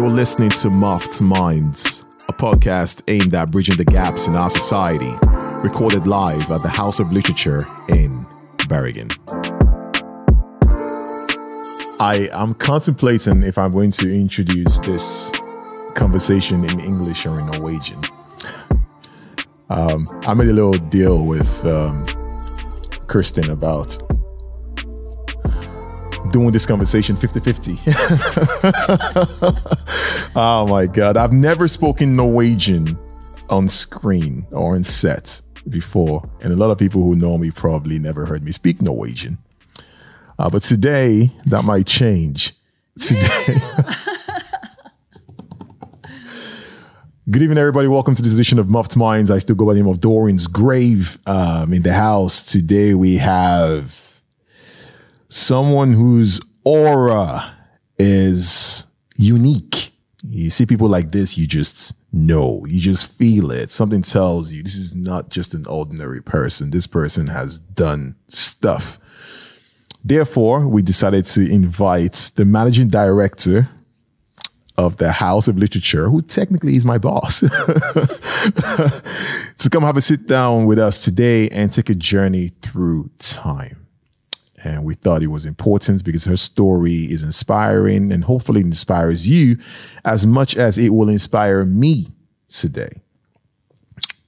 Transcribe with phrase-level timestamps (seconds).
[0.00, 5.12] You're listening to Muffed Minds, a podcast aimed at bridging the gaps in our society,
[5.62, 8.26] recorded live at the House of Literature in
[8.66, 9.10] Bergen.
[12.00, 15.30] I am contemplating if I'm going to introduce this
[15.94, 18.00] conversation in English or in Norwegian.
[19.68, 22.06] Um, I made a little deal with um,
[23.06, 23.98] Kirsten about
[26.30, 27.78] doing this conversation 50 50.
[30.36, 31.16] oh my God.
[31.16, 32.98] I've never spoken Norwegian
[33.48, 36.22] on screen or on set before.
[36.40, 39.38] And a lot of people who know me probably never heard me speak Norwegian.
[40.38, 42.54] Uh, but today, that might change.
[42.98, 43.28] Today.
[47.30, 47.86] Good evening, everybody.
[47.86, 49.30] Welcome to this edition of Muffed Minds.
[49.30, 52.42] I still go by the name of Dorian's Grave um, in the house.
[52.42, 54.09] Today we have
[55.30, 57.56] someone whose aura
[57.98, 59.92] is unique.
[60.22, 63.70] You see people like this, you just know, you just feel it.
[63.70, 66.70] Something tells you this is not just an ordinary person.
[66.70, 68.98] This person has done stuff.
[70.04, 73.70] Therefore, we decided to invite the managing director
[74.76, 77.50] of the House of Literature, who technically is my boss, to
[79.70, 83.86] come have a sit down with us today and take a journey through time.
[84.62, 89.58] And we thought it was important because her story is inspiring and hopefully inspires you
[90.04, 92.08] as much as it will inspire me
[92.48, 93.00] today.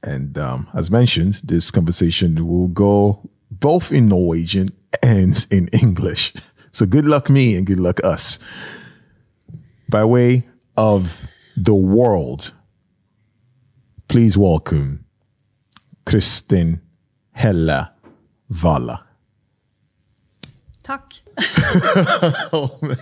[0.03, 4.71] And um, as mentioned, this conversation will go both in Norwegian
[5.03, 6.33] and in English.
[6.75, 8.39] So good luck, me, and good luck, us
[9.93, 10.43] by way
[10.79, 12.53] of the world,
[14.09, 15.05] please welcome
[16.07, 16.81] Kristin
[17.33, 17.93] Hella
[18.49, 19.05] Valla.
[20.83, 21.23] Takk.
[22.53, 22.97] oh, man.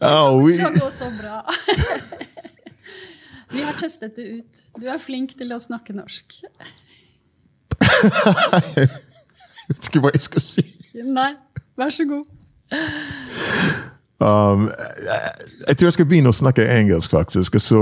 [0.00, 1.54] Oh, we, Det går så bra.
[3.54, 4.62] Vi har testet det ut.
[4.80, 6.40] Du er flink til å snakke norsk.
[8.74, 8.88] jeg
[9.68, 10.64] vet ikke hva jeg skal si.
[11.06, 11.32] Nei,
[11.78, 12.26] vær så god.
[14.18, 14.66] Um,
[15.04, 17.58] jeg, jeg tror jeg skal begynne å snakke engelsk, faktisk.
[17.62, 17.80] Så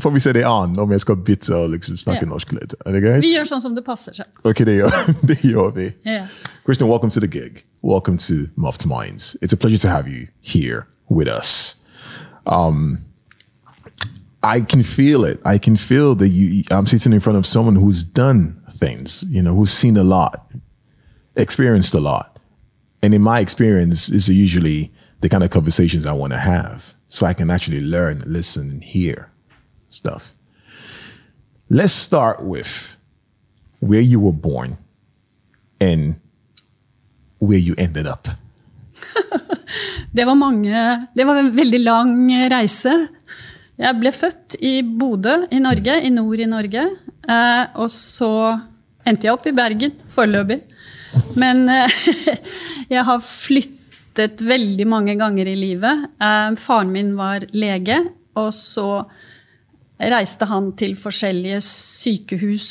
[0.00, 2.28] får vi se det an om jeg skal bytte og liksom snakke Ja.
[2.28, 2.74] norsk litt.
[2.86, 3.20] Er det greit?
[3.22, 4.26] Vi gjør sånn som det passer seg.
[4.44, 4.90] Ok, det gjør,
[5.28, 5.92] det gjør vi.
[6.04, 6.24] Ja.
[6.64, 7.64] Christian, welcome to the gig.
[7.82, 9.36] Welcome to Muffed Minds.
[9.42, 11.84] It's a pleasure to have you here with us.
[12.46, 12.98] Um,
[14.42, 15.40] I can feel it.
[15.44, 16.62] I can feel that you.
[16.70, 19.24] I'm sitting in front of someone who's done things.
[19.28, 20.50] You know, who's seen a lot,
[21.36, 22.38] experienced a lot,
[23.02, 27.26] and in my experience, is usually the kind of conversations I want to have, so
[27.26, 29.28] I can actually learn, listen, and hear
[29.92, 30.32] stuff.
[31.70, 32.96] Let's start with
[33.80, 34.76] where you were born
[35.80, 36.16] and
[37.38, 38.28] where you ended up.
[40.12, 42.12] Det var mange Det var en veldig lang
[42.52, 42.92] reise.
[43.80, 46.84] Jeg ble født i Bodø i Norge, i nord i Norge.
[47.24, 48.30] Eh, og så
[49.08, 50.60] endte jeg opp i Bergen foreløpig.
[51.40, 51.96] Men eh,
[52.94, 56.06] jeg har flyttet veldig mange ganger i livet.
[56.20, 57.98] Eh, faren min var lege,
[58.38, 59.02] og så
[60.10, 62.70] reiste han til forskjellige sykehus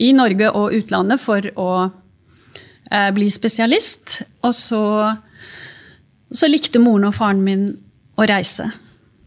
[0.00, 4.20] i Norge og utlandet for å eh, bli spesialist.
[4.46, 4.84] Og så
[6.30, 7.64] så likte moren og faren min
[8.18, 8.68] å reise.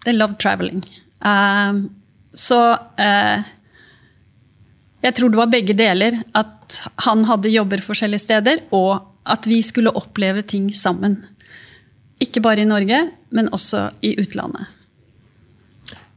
[0.06, 0.84] They love traveling.
[1.20, 1.90] Um,
[2.34, 2.60] så
[3.00, 3.44] eh,
[5.04, 6.22] jeg tror det var begge deler.
[6.36, 11.20] At han hadde jobber forskjellige steder, og at vi skulle oppleve ting sammen.
[12.24, 13.06] Ikke bare i Norge,
[13.36, 14.72] men også i utlandet.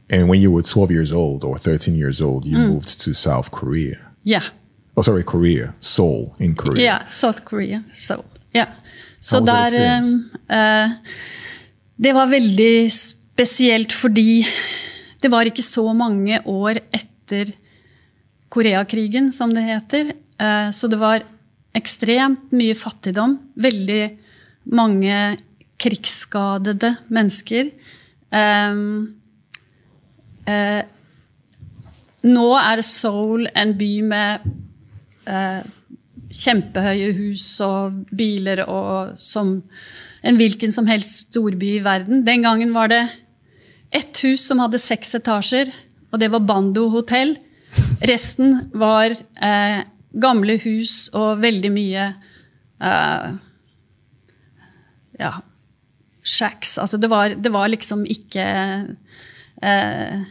[0.09, 3.51] And when you were 12 years old or 13 years old, you moved to South
[3.51, 3.97] Korea.
[4.23, 4.41] Ja.
[4.95, 6.85] Oh, sorry, Korea, Seoul in Korea.
[6.85, 7.83] Ja, South Korea.
[7.93, 8.23] Seoul.
[8.55, 8.69] Yeah.
[9.19, 9.99] Så that der
[10.49, 10.91] eh, eh,
[11.95, 14.45] Det var veldig spesielt fordi
[15.21, 17.51] det var ikke så mange år etter
[18.53, 20.13] Koreakrigen, som det heter.
[20.39, 21.25] Uh, så det var
[21.75, 23.33] ekstremt mye fattigdom.
[23.57, 24.03] Veldig
[24.77, 25.37] mange
[25.81, 27.73] krigsskadede mennesker.
[28.31, 28.77] Eh,
[30.47, 30.83] eh,
[32.27, 34.47] nå er Seoul en by med
[35.29, 35.61] eh,
[36.33, 39.61] kjempehøye hus og biler og som
[40.27, 42.25] en hvilken som helst storby i verden.
[42.27, 43.03] Den gangen var det
[43.95, 45.71] ett hus som hadde seks etasjer,
[46.11, 47.37] og det var Bando hotell.
[48.09, 49.83] Resten var eh,
[50.17, 52.07] gamle hus og veldig mye
[52.81, 53.27] eh,
[55.21, 55.31] ja,
[56.23, 56.77] shacks.
[56.81, 58.47] Altså det var, det var liksom ikke
[59.61, 60.25] eh,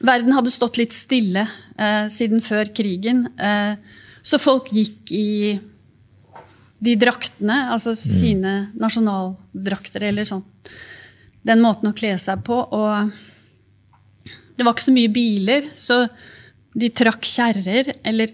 [0.00, 1.42] Verden hadde stått litt stille
[1.76, 3.26] eh, siden før krigen.
[3.36, 3.76] Eh,
[4.22, 5.58] så folk gikk i
[6.80, 10.44] de draktene, altså sine nasjonaldrakter eller sånn.
[11.44, 12.56] den måten å kle seg på.
[12.56, 13.12] Og
[14.56, 16.06] det var ikke så mye biler, så
[16.76, 18.32] de trakk kjerrer eller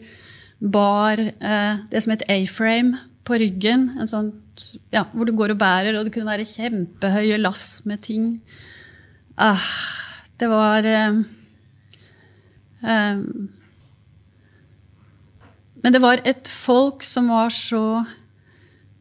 [0.59, 3.89] bar eh, det som het A-frame på ryggen.
[3.99, 4.33] En sånn,
[4.95, 8.37] ja, hvor du går og bærer, og det kunne være kjempehøye lass med ting.
[9.37, 9.61] Ah,
[10.41, 11.19] det var um,
[15.83, 18.05] Men det var et folk som var så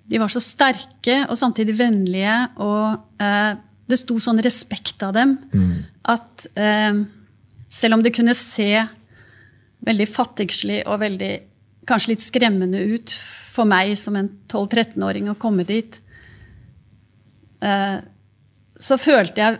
[0.05, 2.35] De var så sterke og samtidig vennlige.
[2.59, 3.53] Og uh,
[3.87, 5.37] det sto sånn respekt av dem
[6.05, 6.97] at eh,
[7.69, 8.69] selv om det kunne se
[9.85, 11.31] veldig fattigslig og veldig
[11.89, 13.13] kanskje litt skremmende ut
[13.53, 15.99] for meg som en 12-13-åring å komme dit,
[17.61, 18.01] uh,
[18.81, 19.59] så følte jeg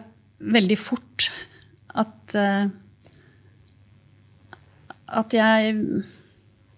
[0.54, 1.30] veldig fort
[1.96, 2.66] at eh,
[5.16, 5.76] At jeg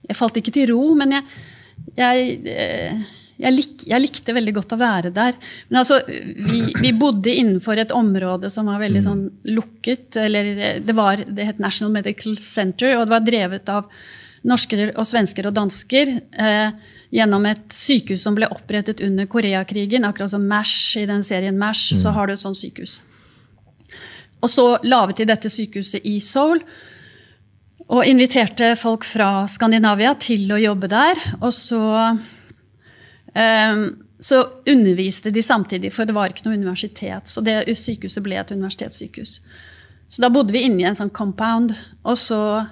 [0.08, 1.24] Jeg falt ikke til ro, men jeg,
[1.98, 5.36] jeg, eh, jeg, lik, jeg likte veldig godt å være der.
[5.68, 10.16] Men altså, vi, vi bodde innenfor et område som var veldig sånn lukket.
[10.22, 13.92] eller Det, var, det het National Medical Center, og det var drevet av
[14.48, 16.72] norsker og svensker og dansker eh,
[17.14, 20.08] gjennom et sykehus som ble opprettet under Koreakrigen.
[20.08, 23.00] Akkurat som MASH i den serien MASH, så har du et sånt sykehus.
[24.42, 26.62] Og så laget de dette sykehuset i Seoul.
[27.88, 31.22] Og inviterte folk fra Skandinavia til å jobbe der.
[31.40, 31.82] Og så,
[33.34, 33.84] eh,
[34.20, 37.28] så underviste de samtidig, for det var ikke noe universitet.
[37.28, 39.40] Så det sykehuset ble et universitetssykehus.
[40.10, 41.76] Så da bodde vi inne i en sånn compound.
[42.04, 42.68] Og så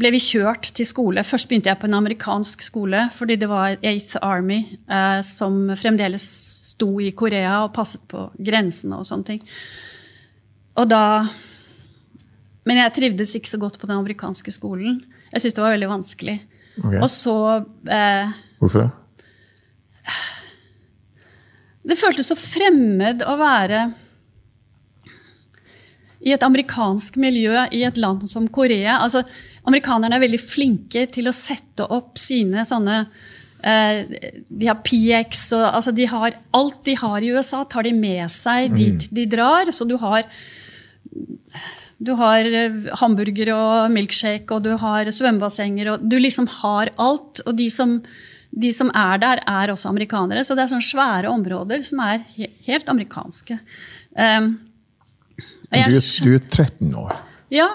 [0.00, 1.24] ble vi kjørt til skole.
[1.26, 6.24] Først begynte jeg på en amerikansk skole, fordi det var 8th Army eh, som fremdeles
[6.72, 9.42] sto i Korea og passet på grensene og sånne ting.
[10.78, 11.28] Og da
[12.64, 15.00] Men jeg trivdes ikke så godt på den amerikanske skolen.
[15.32, 16.36] Jeg syntes det var veldig vanskelig.
[16.78, 17.00] Okay.
[17.02, 17.36] Og så
[17.90, 18.30] eh,
[18.60, 18.90] Hvorfor det?
[21.82, 23.82] Det føltes så fremmed å være
[26.22, 29.00] i et amerikansk miljø i et land som Korea.
[29.02, 29.24] Altså,
[29.66, 33.00] amerikanerne er veldig flinke til å sette opp sine sånne
[33.66, 34.04] eh,
[34.46, 38.30] De har PX og altså de har, Alt de har i USA, tar de med
[38.30, 39.70] seg dit de drar.
[39.74, 40.28] Så du har
[42.02, 47.42] du har eh, hamburger og milkshake, og du har svømmebassenger, og du liksom har alt.
[47.46, 47.98] Og de som,
[48.50, 50.42] de som er der, er også amerikanere.
[50.44, 53.58] Så det er sånne svære områder som er he helt amerikanske.
[54.16, 54.54] Um,
[55.72, 57.14] og Du, er- du er 13 år.
[57.50, 57.68] ja,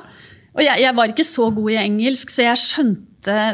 [0.57, 3.03] og jeg, jeg var ikke så god i engelsk, så jeg skjønte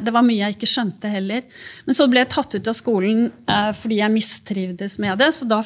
[0.05, 1.41] Det var mye jeg ikke skjønte heller.
[1.87, 5.31] Men så ble jeg tatt ut av skolen uh, fordi jeg mistrivdes med det.
[5.33, 5.61] Så da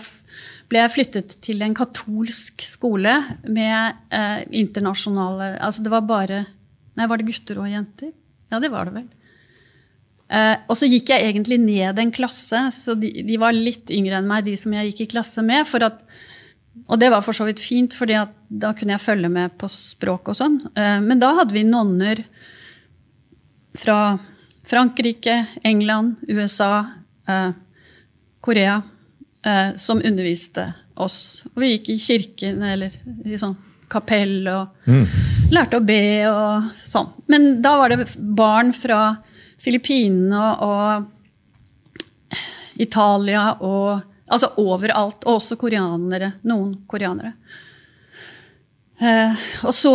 [0.67, 3.13] ble jeg flyttet til en katolsk skole
[3.47, 6.45] med eh, internasjonale Altså det var bare
[6.97, 8.11] Nei, var det gutter og jenter?
[8.49, 9.05] Ja, det var det vel.
[10.33, 14.17] Eh, og så gikk jeg egentlig ned en klasse, så de, de var litt yngre
[14.17, 15.69] enn meg, de som jeg gikk i klasse med.
[15.85, 16.01] at
[16.87, 20.29] og det var for så vidt fint, for da kunne jeg følge med på språk
[20.31, 20.59] og sånn.
[20.73, 22.23] Eh, Men da hadde vi nonner
[23.77, 24.17] fra
[24.67, 26.85] Frankrike, England, USA,
[27.27, 27.51] eh,
[28.41, 28.81] Korea
[29.47, 31.45] eh, som underviste oss.
[31.53, 32.91] Og vi gikk i kirken eller
[33.25, 33.55] i sånn
[33.87, 34.67] kapell og
[35.55, 37.07] lærte å be og sånn.
[37.31, 39.15] Men da var det barn fra
[39.63, 40.83] Filippinene og, og
[42.83, 45.23] Italia og Altså overalt.
[45.25, 46.33] Og også koreanere.
[46.47, 47.33] Noen koreanere.
[48.97, 49.91] Eh, og så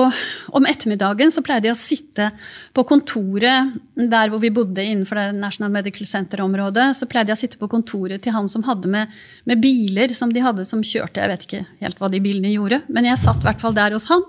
[0.54, 2.28] om ettermiddagen så pleide jeg å sitte
[2.70, 6.92] på kontoret der hvor vi bodde innenfor det National Medical Center-området.
[6.98, 9.10] Så pleide jeg å sitte på kontoret til han som hadde med,
[9.48, 11.18] med biler som de hadde som kjørte.
[11.18, 13.96] Jeg vet ikke helt hva de bilene gjorde, men jeg satt i hvert fall der
[13.96, 14.22] hos han.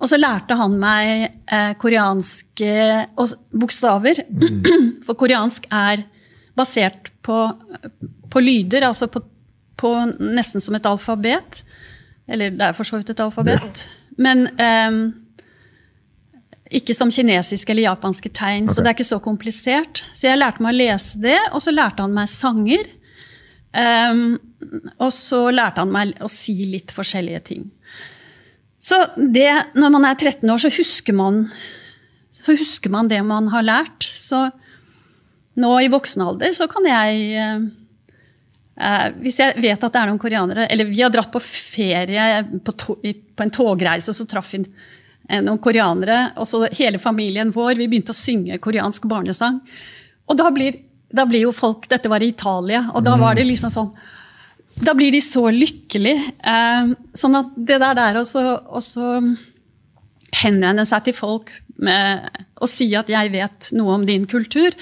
[0.00, 1.10] Og så lærte han meg
[1.52, 2.74] eh, koreanske
[3.16, 4.24] bokstaver.
[5.06, 6.04] For koreansk er
[6.56, 7.42] basert på,
[8.32, 9.24] på lyder, altså på,
[9.80, 11.62] på nesten som et alfabet.
[12.30, 13.82] Eller det er for så vidt et alfabet.
[14.24, 15.00] Men um,
[16.70, 20.04] ikke som kinesiske eller japanske tegn, så det er ikke så komplisert.
[20.14, 22.86] Så jeg lærte meg å lese det, og så lærte han meg sanger.
[23.74, 24.38] Um,
[24.98, 27.68] og så lærte han meg å si litt forskjellige ting.
[28.80, 31.44] Så det, når man er 13 år, så husker man,
[32.32, 34.06] så husker man det man har lært.
[34.06, 34.46] Så
[35.60, 37.68] nå i voksen alder så kan jeg eh, eh,
[39.20, 42.72] Hvis jeg vet at det er noen koreanere Eller vi har dratt på ferie på,
[42.72, 46.30] to, på en togreise, og så traff vi eh, noen koreanere.
[46.40, 47.74] Og så hele familien vår.
[47.76, 49.60] Vi begynte å synge koreansk barnesang.
[50.30, 50.78] Og da blir,
[51.12, 53.92] da blir jo folk Dette var i Italia, og da var det liksom sånn
[54.80, 56.30] da blir de så lykkelige.
[56.40, 58.44] Eh, sånn at det der der også,
[58.80, 59.08] også
[60.40, 62.28] henvende seg til folk med,
[62.60, 64.76] og si at 'jeg vet noe om din kultur',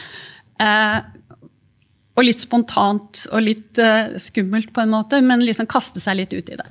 [0.60, 0.98] eh,
[2.18, 6.34] og litt spontant og litt uh, skummelt, på en måte, men liksom kaste seg litt
[6.34, 6.66] ut i det.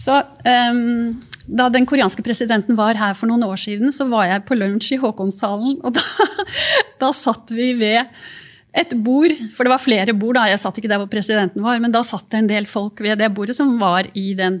[0.00, 4.44] Så um, Da den koreanske presidenten var her for noen år siden, så var jeg
[4.46, 6.04] på lunsj i Håkonshallen, og da,
[7.02, 8.12] da satt vi ved
[8.76, 11.80] et bord, for det var flere bord, da, jeg satt ikke der hvor presidenten var,
[11.82, 14.60] men da satt det en del folk ved det bordet som var i den,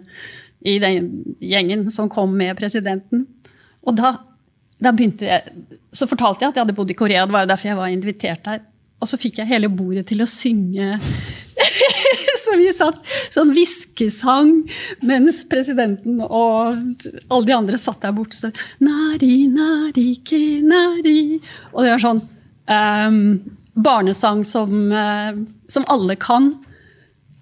[0.66, 3.28] i den gjengen som kom med presidenten.
[3.86, 4.16] Og da,
[4.82, 5.54] da begynte jeg,
[5.94, 7.94] så fortalte jeg at jeg hadde bodd i Korea, det var jo derfor jeg var
[7.94, 8.64] invitert der.
[9.00, 10.98] Og så fikk jeg hele bordet til å synge.
[12.42, 12.98] så vi satt
[13.32, 14.52] sånn hviskesang
[15.06, 16.76] mens presidenten og
[17.30, 18.36] alle de andre satt der borte.
[18.36, 18.52] Så,
[18.84, 21.38] nari, nari, ke, nari.
[21.72, 22.22] Og det var sånn
[22.68, 23.22] um,
[23.80, 25.32] barnesang som, uh,
[25.72, 26.52] som, alle kan.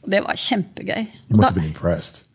[0.09, 1.09] Det var kjempegøy.
[1.29, 2.28] You must have been impressed.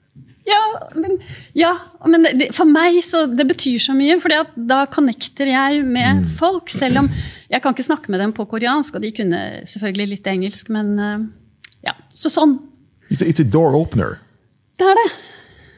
[0.46, 1.18] Ja, men,
[1.56, 1.72] ja,
[2.06, 4.18] men det, for meg så det betyr så mye.
[4.20, 6.26] For da connecter jeg med mm.
[6.40, 6.72] folk.
[6.74, 7.10] Selv om
[7.50, 10.72] jeg kan ikke snakke med dem på koreansk, og de kunne selvfølgelig litt engelsk.
[10.74, 11.24] Men uh,
[11.88, 12.58] ja, så sånn.
[13.10, 14.20] It's a, it's a door opener.
[14.80, 15.10] Det er det.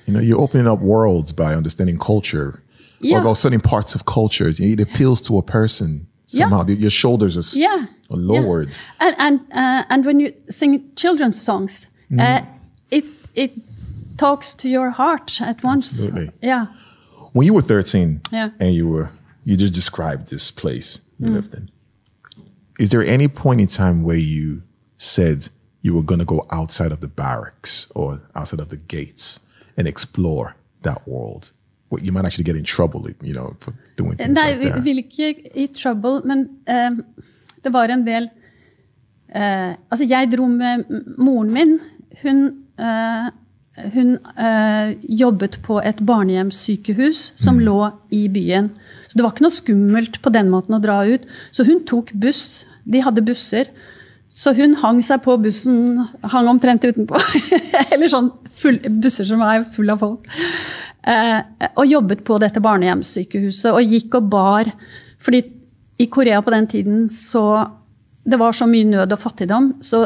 [0.07, 2.61] You know, you're opening up worlds by understanding culture.
[3.01, 3.25] Yeah.
[3.25, 4.59] Or certain parts of cultures.
[4.59, 6.65] It appeals to a person somehow.
[6.67, 6.77] Yeah.
[6.77, 7.85] Your shoulders are, yeah.
[8.09, 8.69] are lowered.
[8.69, 9.07] Yeah.
[9.07, 12.19] And, and, uh, and when you sing children's songs, mm.
[12.19, 12.45] uh,
[12.89, 13.05] it,
[13.35, 13.51] it
[14.17, 15.91] talks to your heart at once.
[15.91, 16.31] Absolutely.
[16.41, 16.67] Yeah.
[17.33, 18.49] When you were 13 yeah.
[18.59, 19.09] and you were
[19.43, 21.33] you just described this place you mm.
[21.33, 21.69] lived in.
[22.79, 24.61] Is there any point in time where you
[24.97, 25.47] said
[25.81, 29.39] you were going to go outside of the barracks or outside of the gates
[29.77, 31.51] and explore that world?
[31.89, 34.75] Well, you might actually get in trouble, you know, for doing things Nei, like that.
[34.75, 36.97] vi vil ikke i trouble, men uh,
[37.63, 38.29] det var en del
[39.35, 40.83] uh, Altså, jeg dro med
[41.17, 41.79] moren min.
[42.23, 42.45] Hun
[42.79, 43.29] uh,
[43.75, 47.63] hun øh, jobbet på et barnehjemssykehus som mm.
[47.67, 47.79] lå
[48.15, 48.69] i byen.
[49.07, 51.25] Så det var ikke noe skummelt på den måten å dra ut.
[51.51, 52.63] Så hun tok buss.
[52.87, 53.71] De hadde busser.
[54.31, 57.19] Så hun hang seg på bussen, hang omtrent utenpå.
[57.93, 60.27] Eller sånn full, busser som er full av folk.
[61.05, 64.71] Eh, og jobbet på dette barnehjemssykehuset og gikk og bar.
[65.23, 65.43] Fordi
[65.99, 67.65] i Korea på den tiden så
[68.25, 69.99] Det var så mye nød og fattigdom, så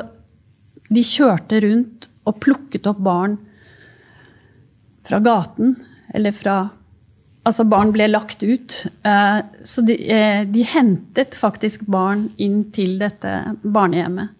[0.91, 3.38] de kjørte rundt og plukket opp barn
[5.08, 5.77] fra gaten.
[6.13, 6.60] Eller fra
[7.48, 8.75] Altså, barn ble lagt ut.
[9.08, 13.32] Eh, så de, eh, de, hentet faktisk barn inn til dette
[13.63, 14.36] barnehjemmet.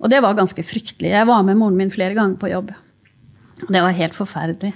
[0.00, 1.12] Og det var ganske fryktelig.
[1.12, 2.72] Jeg var med moren min flere ganger på jobb.
[3.68, 4.72] Det var helt forferdelig.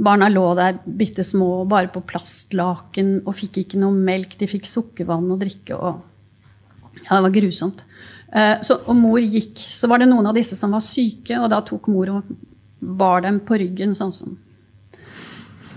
[0.00, 4.38] Barna lå der bitte små, bare på plastlaken og fikk ikke noe melk.
[4.40, 6.06] De fikk sukkervann å drikke og
[7.04, 7.84] Ja, det var grusomt.
[8.32, 9.58] Eh, så, og mor gikk.
[9.58, 12.32] Så var det noen av disse som var syke, og da tok mor og
[12.80, 14.38] bar dem på ryggen, sånn som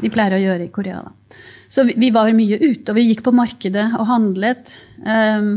[0.03, 1.03] de pleier å gjøre i Korea.
[1.05, 1.37] Da.
[1.71, 4.75] Så vi, vi var mye ute, og vi gikk på markedet og handlet.
[5.05, 5.53] Um,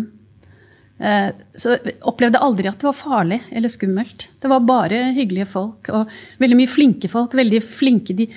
[0.97, 4.29] så vi opplevde aldri at det var farlig eller skummelt.
[4.41, 5.91] Det var bare hyggelige folk.
[5.93, 7.37] Og veldig mye flinke folk.
[7.37, 8.17] Veldig flinke.
[8.17, 8.31] De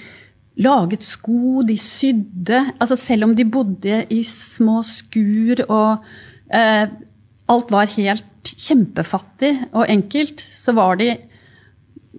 [0.59, 2.65] laget sko, de sydde.
[2.79, 6.03] Altså selv om de bodde i små skur og
[6.51, 6.85] uh,
[7.49, 8.25] alt var helt
[8.59, 11.13] kjempefattig og enkelt, så var de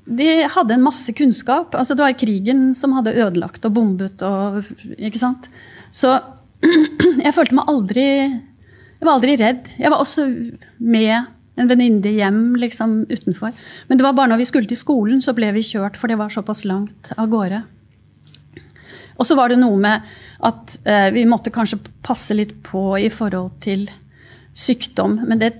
[0.06, 1.74] de hadde en masse kunnskap.
[1.76, 4.22] Altså, det var krigen som hadde ødelagt og bombet.
[4.26, 4.64] Og,
[4.98, 5.50] ikke sant?
[5.94, 6.16] Så
[7.24, 9.68] jeg følte meg aldri Jeg var aldri redd.
[9.80, 10.26] Jeg var også
[10.78, 11.30] med
[11.60, 13.52] en venninne hjem liksom, utenfor.
[13.88, 16.18] Men det var bare når vi skulle til skolen, så ble vi kjørt, for det
[16.20, 17.62] var såpass langt av gårde.
[19.20, 20.06] Og så var det noe med
[20.48, 23.88] at eh, vi måtte kanskje passe litt på i forhold til
[24.56, 25.18] sykdom.
[25.28, 25.52] Men det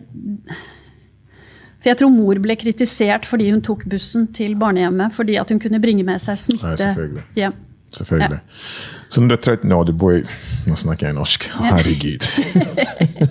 [1.81, 5.61] for jeg tror mor ble kritisert fordi hun tok bussen til barnehjemmet fordi at hun
[5.63, 6.69] kunne bringe med seg smitte.
[6.69, 7.23] Ja, selvfølgelig.
[7.41, 7.51] Ja.
[7.97, 8.41] selvfølgelig.
[8.41, 9.09] Ja.
[9.11, 10.23] Så når du er 13 år, du bor i
[10.69, 11.49] Nå snakker jeg norsk.
[11.57, 12.27] Herregud.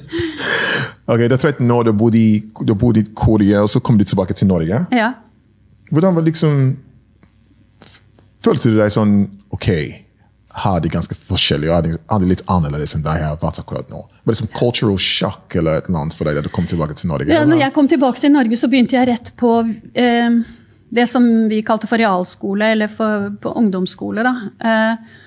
[1.11, 4.33] ok, Du er 13 år, du bodde i, i Korea, og så kom du tilbake
[4.33, 4.85] til Norge.
[4.91, 5.11] Ja.
[5.91, 6.77] Hvordan var liksom
[8.43, 9.13] Følte du deg sånn
[9.51, 9.67] OK,
[10.49, 13.91] har de ganske forskjellige, og de, har de litt annerledes enn deg har vært akkurat
[13.91, 14.01] nå?
[14.23, 16.97] Var det som cultural shock eller et eller annet for deg da du kom tilbake
[16.97, 17.29] til Norge?
[17.29, 19.53] Ja, når jeg kom tilbake til Norge, så begynte jeg rett på
[19.93, 20.39] eh,
[20.89, 24.25] det som vi kalte for realskole, eller for, på ungdomsskole.
[24.25, 24.33] Da.
[24.71, 25.17] Eh,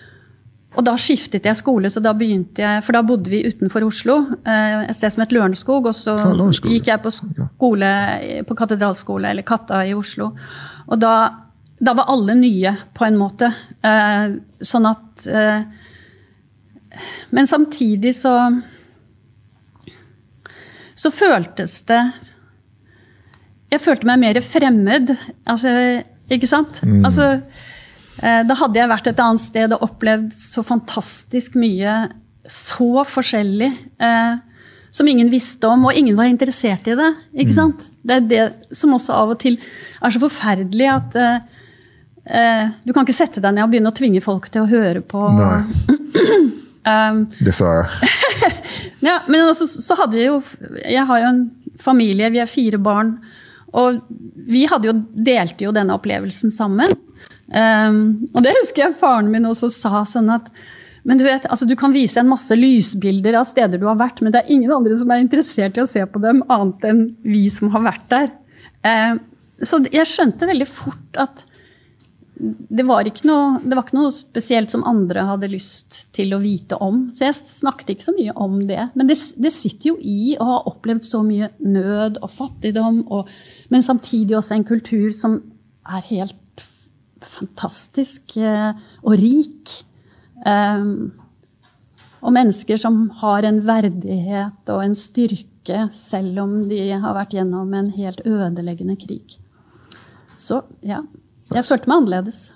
[0.72, 4.18] og da skiftet jeg skole, så da begynte jeg, for da bodde vi utenfor Oslo.
[4.42, 5.86] Eh, et sted som het Lørenskog.
[5.86, 6.16] Og så
[6.66, 7.94] gikk jeg på skole
[8.48, 10.32] på katedralskole, eller Katta i Oslo.
[10.88, 11.14] Og da
[11.82, 13.48] da var alle nye, på en måte.
[13.82, 15.64] Eh, sånn at eh,
[17.34, 18.34] Men samtidig så
[20.94, 22.02] Så føltes det
[23.72, 25.14] Jeg følte meg mer fremmed.
[25.48, 25.72] Altså,
[26.30, 26.82] ikke sant?
[26.84, 27.00] Mm.
[27.08, 27.28] Altså,
[28.20, 31.94] eh, da hadde jeg vært et annet sted og opplevd så fantastisk mye
[32.42, 33.70] så forskjellig.
[34.02, 34.34] Eh,
[34.92, 37.08] som ingen visste om, og ingen var interessert i det.
[37.32, 37.88] ikke sant?
[38.04, 41.16] Det er det som også av og til er så forferdelig at
[42.26, 44.70] eh, eh, Du kan ikke sette deg ned og begynne å tvinge folk til å
[44.70, 47.86] høre på um, jeg.
[49.08, 50.40] ja, men altså, så hadde vi jo
[50.82, 51.44] Jeg har jo en
[51.82, 53.16] familie, vi er fire barn.
[53.72, 54.02] Og
[54.52, 56.92] vi hadde jo, delte jo denne opplevelsen sammen.
[57.48, 60.48] Um, og det husker jeg faren min også sa sånn at
[61.02, 64.20] men du vet, altså du kan vise en masse lysbilder av steder du har vært,
[64.22, 67.00] men det er ingen andre som er interessert i å se på dem, annet enn
[67.26, 68.28] vi som har vært der.
[68.86, 69.18] Um,
[69.66, 71.42] så jeg skjønte veldig fort at
[72.42, 76.78] det var, noe, det var ikke noe spesielt som andre hadde lyst til å vite
[76.82, 77.04] om.
[77.14, 78.88] Så jeg snakket ikke så mye om det.
[78.98, 83.30] Men det, det sitter jo i å ha opplevd så mye nød og fattigdom, og,
[83.70, 85.38] men samtidig også en kultur som
[85.86, 86.66] er helt
[87.22, 88.72] fantastisk eh,
[89.04, 89.76] og rik.
[90.42, 91.12] Um,
[92.22, 97.70] og mennesker som har en verdighet og en styrke selv om de har vært gjennom
[97.78, 99.38] en helt ødeleggende krig.
[100.38, 101.04] Så ja,
[101.54, 102.52] jeg følte meg annerledes.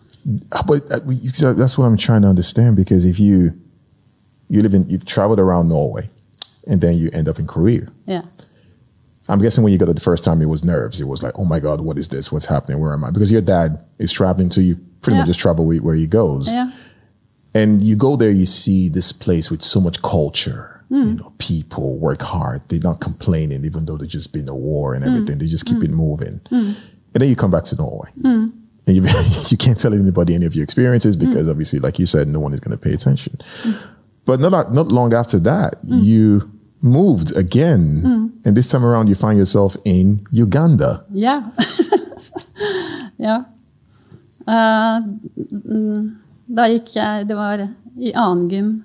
[0.53, 3.53] Uh, but uh, we- so that's what I'm trying to understand because if you
[4.49, 6.09] you live in you've traveled around Norway
[6.67, 7.87] and then you end up in Korea.
[8.07, 8.23] Yeah.
[9.29, 11.01] I'm guessing when you got it the first time, it was nerves.
[11.01, 12.31] It was like, oh my God, what is this?
[12.31, 12.79] What's happening?
[12.79, 13.11] Where am I?
[13.11, 16.53] Because your dad is traveling to you, pretty much just travel where, where he goes.
[16.53, 16.71] Ja.
[17.55, 20.85] And you go there, you see this place with so much culture.
[20.89, 20.95] Hmm.
[20.95, 22.63] You know, people work hard.
[22.69, 25.11] They're not complaining, even though there's just been a war and hmm.
[25.11, 25.39] everything.
[25.39, 25.85] They just keep hmm.
[25.85, 26.41] it moving.
[26.51, 28.11] And then you come back to Norway.
[28.87, 29.03] And you,
[29.49, 32.53] you can't tell anybody any of your experiences because obviously, like you said, no one
[32.55, 33.39] is going to pay attention.
[34.25, 36.51] But not, not long after that, you
[36.83, 38.33] moved again.
[38.45, 41.05] And this time around, you find yourself in Uganda.
[41.13, 41.51] Yeah,
[43.19, 43.45] yeah.
[44.49, 44.99] Eh,
[45.67, 46.03] mm,
[46.47, 47.65] da gikk jeg Det var
[47.99, 48.85] i annen gym.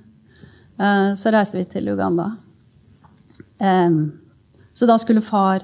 [0.80, 2.32] eh, så reiste vi til Uganda.
[3.60, 4.12] Em,
[4.74, 5.62] så da skulle far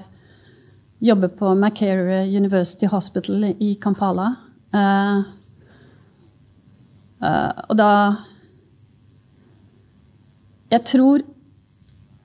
[1.00, 4.34] jobbe på Makerere University Hospital i Kampala.
[4.74, 5.18] Uh,
[7.22, 8.12] uh, og da
[10.70, 11.18] Jeg tror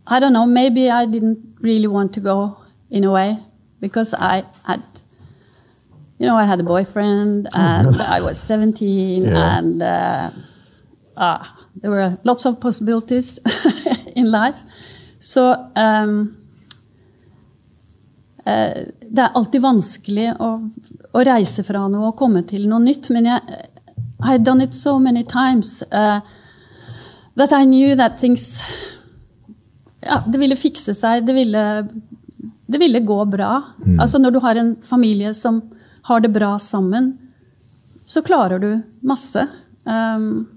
[0.08, 2.50] I don't know, maybe I didn't really want to go
[2.92, 3.36] in a way
[3.80, 4.82] because I had,
[6.20, 9.58] you know, I had a boyfriend and I was 17 Yeah.
[9.58, 10.30] and uh,
[11.18, 13.40] ah, there were lots of possibilities
[14.16, 14.58] in life.
[15.20, 16.36] So um,
[18.44, 20.48] det er alltid vanskelig å,
[21.16, 23.40] å reise fra noe og komme til noe nytt, men jeg
[24.24, 26.20] har gjort done it so many times uh,
[27.36, 28.62] that I knew that things
[30.04, 31.26] ja, det ville fikse seg.
[31.28, 31.64] Det ville,
[32.68, 33.62] det ville gå bra.
[34.00, 35.62] Altså Når du har en familie som
[36.10, 37.14] har det bra sammen,
[38.06, 39.48] så klarer du masse.
[39.86, 40.48] Um,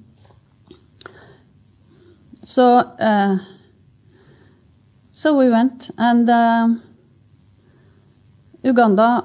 [2.42, 3.38] så uh,
[5.12, 6.68] So we went, and uh,
[8.66, 9.24] Uganda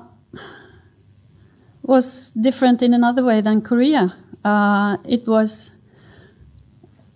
[1.84, 4.14] was different in another way than Korea.
[4.46, 5.72] Uh, it was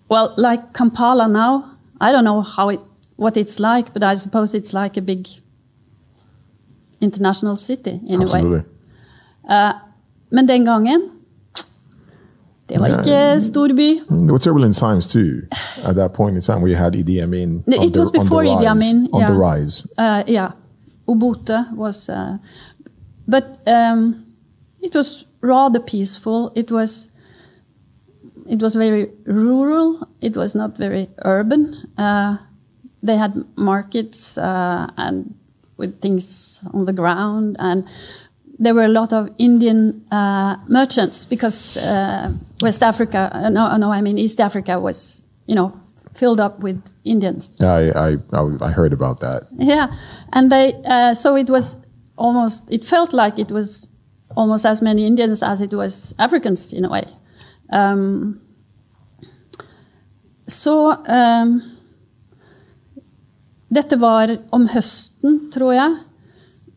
[0.09, 1.63] well, like Kampala now,
[1.99, 2.79] I don't know how it,
[3.15, 5.27] what it's like, but I suppose it's like a big
[7.01, 8.57] international city in a Absolutely.
[8.59, 8.65] way.
[9.49, 9.73] Uh,
[10.29, 11.01] men den gangen
[12.69, 13.99] Det var ikke storby.
[14.09, 15.41] There were turbulent times too
[15.83, 17.63] at that point in time we had Idi Amin.
[17.67, 19.53] On it the- was on the before Idi rise- Amin, On the yeah.
[19.53, 19.87] rise.
[19.97, 20.51] Uh, yeah,
[21.07, 22.37] Ubuntu was, uh,
[23.27, 24.25] but um,
[24.81, 26.51] it was rather peaceful.
[26.55, 27.09] It was,
[28.47, 30.07] it was very rural.
[30.21, 31.75] It was not very urban.
[31.97, 32.37] Uh,
[33.03, 35.35] they had markets uh, and
[35.77, 37.87] with things on the ground, and
[38.57, 43.91] there were a lot of Indian uh, merchants because uh, West Africa, uh, no, no,
[43.91, 45.79] I mean East Africa was, you know,
[46.15, 47.51] filled up with Indians.
[47.61, 48.17] I, I,
[48.61, 49.43] I, heard about that.
[49.57, 49.87] Yeah,
[50.33, 51.77] and they uh, so it was
[52.17, 53.87] almost it felt like it was
[54.35, 57.03] almost as many Indians as it was Africans in a way.
[57.71, 58.39] Um,
[60.47, 61.61] så um,
[63.67, 65.95] dette var om høsten, tror jeg.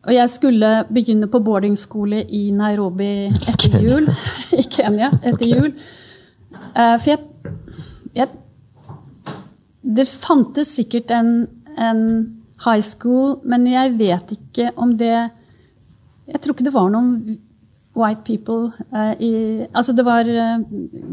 [0.07, 4.07] Og jeg skulle begynne på boardingskole i Nairobi etter jul.
[4.59, 5.73] I Kenya etter jul.
[6.49, 7.19] Eh, for jeg,
[8.15, 8.29] jeg
[9.81, 12.01] Det fantes sikkert en, en
[12.65, 15.13] high school, men jeg vet ikke om det
[16.29, 17.39] Jeg tror ikke det var noen
[17.97, 19.31] white people eh, i
[19.73, 20.65] Altså, det var eh,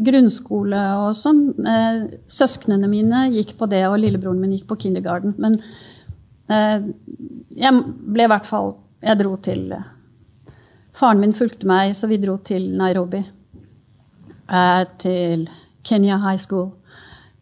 [0.06, 1.42] grunnskole og sånn.
[1.66, 5.34] Eh, søsknene mine gikk på det, og lillebroren min gikk på kindergarten.
[5.40, 5.58] Men
[6.52, 6.90] eh,
[7.56, 8.74] jeg ble i hvert fall
[9.04, 9.70] Jeg dro til
[10.96, 13.20] Faren min fulgte meg, så vi dro til Nairobi.
[14.48, 15.48] Eh, til
[15.84, 16.70] Kenya High School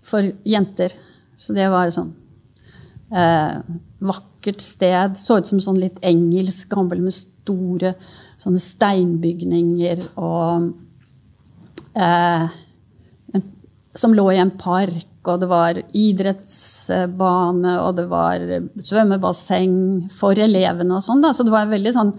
[0.03, 0.95] for jenter.
[1.37, 2.12] Så det var sånn
[3.14, 3.57] Eh,
[3.99, 5.18] vakkert sted.
[5.18, 7.94] Så ut som sånn litt engelsk gammel med store
[8.42, 10.73] sånne steinbygninger og
[11.94, 12.47] eh,
[13.94, 18.42] Som lå i en park, og det var idrettsbane, og det var
[18.83, 19.77] svømmebasseng
[20.11, 21.23] for elevene og sånn.
[21.23, 22.11] da, Så det var veldig sånn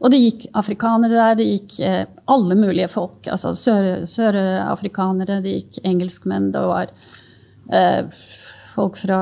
[0.00, 3.26] og det gikk afrikanere der, det gikk eh, alle mulige folk.
[3.28, 6.88] altså Sørafrikanere, sør det gikk engelskmenn, det var
[7.68, 8.08] eh,
[8.74, 9.20] folk fra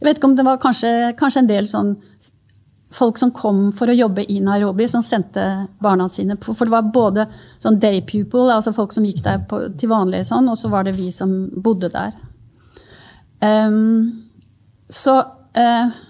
[0.00, 1.94] Jeg vet ikke om det var kanskje, kanskje, en del sånn
[2.90, 5.44] folk som kom for å jobbe i Nairobi, som sendte
[5.78, 7.26] barna sine på For det var både
[7.62, 10.88] sånn day people, altså folk som gikk der på, til vanlig, sånn, og så var
[10.88, 12.16] det vi som bodde der.
[13.40, 14.26] Um,
[14.90, 16.00] så uh,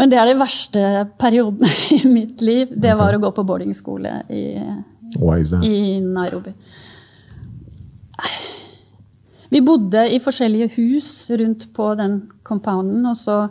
[0.00, 0.82] men det er den verste
[1.20, 1.66] perioden
[1.98, 2.70] i mitt liv.
[2.72, 4.44] Det var å gå på boardingskole i,
[5.66, 6.54] i Nairobi.
[9.50, 13.06] Vi bodde i forskjellige hus rundt på den compounden.
[13.06, 13.48] og så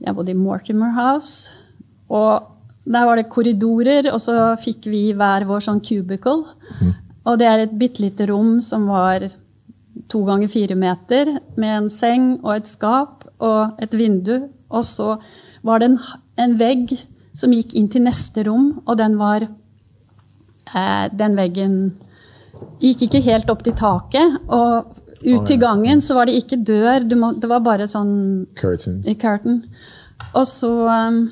[0.00, 1.50] Jeg bodde i Mortimer House.
[2.08, 2.42] Og
[2.84, 6.44] der var det korridorer, og så fikk vi hver vår sånn cubicle.
[6.80, 6.92] Mm.
[7.26, 9.26] Og det er et bitte lite rom som var
[10.12, 14.48] to ganger fire meter, med en seng og et skap og et vindu.
[14.70, 15.16] Og så
[15.66, 15.98] var det en,
[16.36, 16.92] en, vegg
[17.36, 21.96] som gikk inn til neste rom, og den var eh, Den veggen
[22.80, 24.38] gikk ikke helt opp til taket.
[24.46, 29.02] Og ut i gangen så var det ikke dør, må, det var bare sånn Curtain.
[29.20, 29.62] curtain.
[30.32, 31.26] Og så um,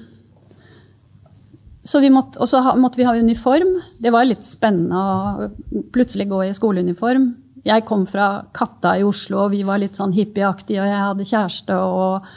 [1.84, 3.76] så vi måtte, og så måtte vi ha uniform.
[4.00, 5.48] Det var litt spennende å
[5.92, 7.28] plutselig gå i skoleuniform.
[7.64, 11.28] Jeg kom fra Katta i Oslo, og vi var litt sånn hippieaktige, og jeg hadde
[11.28, 11.80] kjæreste.
[11.80, 12.28] og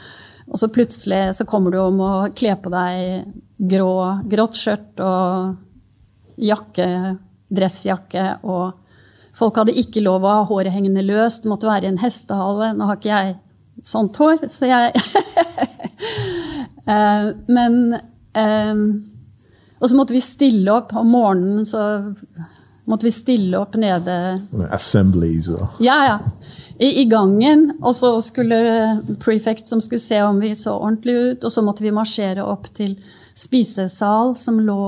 [0.48, 3.26] og så plutselig så kommer du om å kle på deg
[3.68, 3.94] grå,
[4.32, 6.86] grått skjørt og jakke,
[7.52, 8.24] dressjakke.
[8.48, 8.87] Og
[9.38, 12.72] folk hadde ikke lov å ha håret hengende løst, det måtte være i en hestehale.
[12.76, 13.36] Nå har ikke jeg
[13.86, 14.92] sånt hår, så jeg
[16.88, 17.76] uh, Men
[18.34, 18.80] um,
[19.78, 21.84] Og så måtte vi stille opp om morgenen, så
[22.88, 24.14] måtte vi stille opp nede
[24.74, 26.18] Assemblies og Ja, ja
[26.78, 27.72] i, i, gangen.
[27.82, 28.58] Og så skulle
[29.22, 31.44] prefect som skulle se om vi så ordentlig ut.
[31.44, 32.96] Og så måtte vi marsjere opp til
[33.38, 34.82] spisesal som lå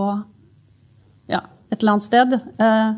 [1.30, 2.36] ja, et eller annet sted.
[2.62, 2.92] Eh,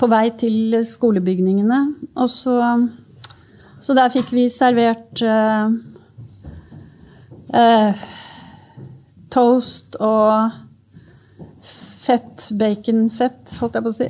[0.00, 1.80] på vei til skolebygningene.
[2.16, 2.56] Og så,
[3.80, 5.76] så der fikk vi servert eh,
[7.60, 8.04] eh,
[9.30, 10.50] toast og
[12.00, 14.08] fett, baconfett, holdt jeg på å si.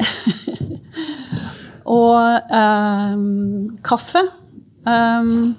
[1.99, 4.23] og um, kaffe.
[4.87, 5.57] Um,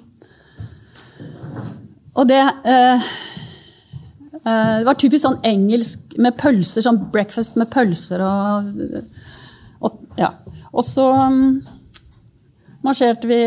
[2.18, 3.04] og det uh,
[4.42, 8.72] uh, Det var typisk sånn engelsk med pølser, sånn breakfast med pølser og,
[9.82, 10.28] og Ja.
[10.72, 11.62] Og så um,
[12.84, 13.42] marsjerte vi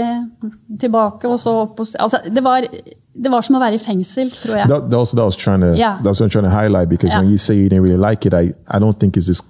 [0.79, 2.65] tilbake, og så opp hos altså, det, var,
[3.13, 4.69] det var som å være i fengsel, tror jeg.
[4.69, 5.97] That, that was, that was trying to, yeah.
[6.03, 7.21] that was what I'm trying to highlight because yeah.
[7.21, 9.41] when you say you didn't really like it, I, I don't think it's this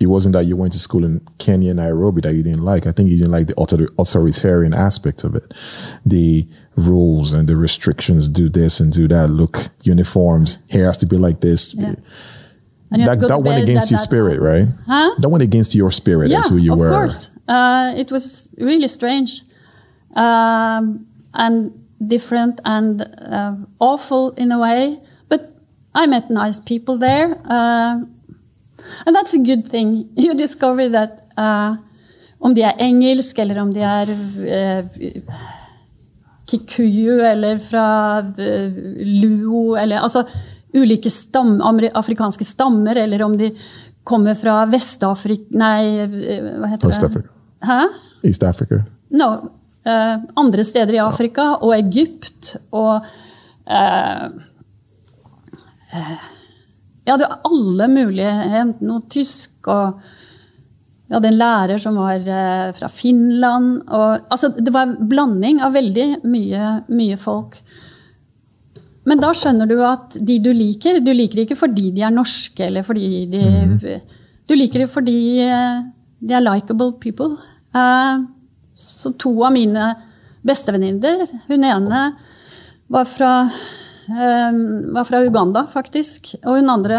[0.00, 2.86] it wasn't that you went to school in Kenya, Nairobi that you didn't like.
[2.86, 5.52] I think you didn't like the authoritarian aspect of it.
[6.06, 9.28] The rules and the restrictions, do this and do that.
[9.30, 11.74] Look, uniforms, hair has to be like this.
[11.74, 11.96] Yeah.
[12.90, 14.66] That, that went against your spirit, right?
[14.86, 15.14] Huh?
[15.18, 16.88] That went against your spirit yeah, as who you of were.
[16.88, 17.30] Of course.
[17.46, 19.42] Uh, it was really strange
[20.14, 21.72] um, and
[22.06, 25.00] different and uh, awful in a way.
[25.28, 25.52] But
[25.94, 27.38] I met nice people there.
[27.44, 28.00] Uh,
[29.06, 30.08] And that's a good thing.
[30.16, 31.76] You discover that uh,
[32.40, 34.84] om de er engelsk, eller om de er uh,
[36.46, 38.72] kikuyu, eller fra uh,
[39.04, 40.24] luo, eller altså
[40.76, 43.52] ulike stam, afrikanske stammer, eller om de
[44.08, 47.10] kommer fra Vest-Afrika Nei, uh, hva heter West det?
[47.12, 47.28] Africa.
[47.68, 47.80] Hæ?
[48.28, 48.82] East Africa.
[49.10, 49.30] No.
[49.88, 53.06] Uh, andre steder i Afrika, og Egypt, og
[53.68, 54.28] uh,
[57.08, 60.00] det var alle mulige Noe tysk og
[61.08, 63.78] Vi hadde en lærer som var eh, fra Finland.
[63.88, 67.56] Og, altså, det var en blanding av veldig mye, mye folk.
[69.08, 72.66] Men da skjønner du at de du liker, du liker ikke fordi de er norske
[72.66, 73.78] eller fordi de mm.
[74.48, 75.80] Du liker dem fordi eh,
[76.24, 77.36] de er likeable people.
[77.76, 78.24] Uh,
[78.78, 79.90] så to av mine
[80.46, 82.06] bestevenninner Hun ene
[82.88, 83.32] var fra
[84.08, 86.30] Um, var fra Uganda, faktisk.
[86.46, 86.98] Og hun andre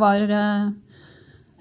[0.00, 0.24] var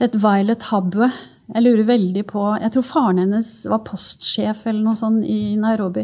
[0.01, 1.11] et Violet Habwe.
[1.47, 6.03] Jeg lurer veldig på Jeg tror faren hennes var postsjef eller noe sånt i Nairobi.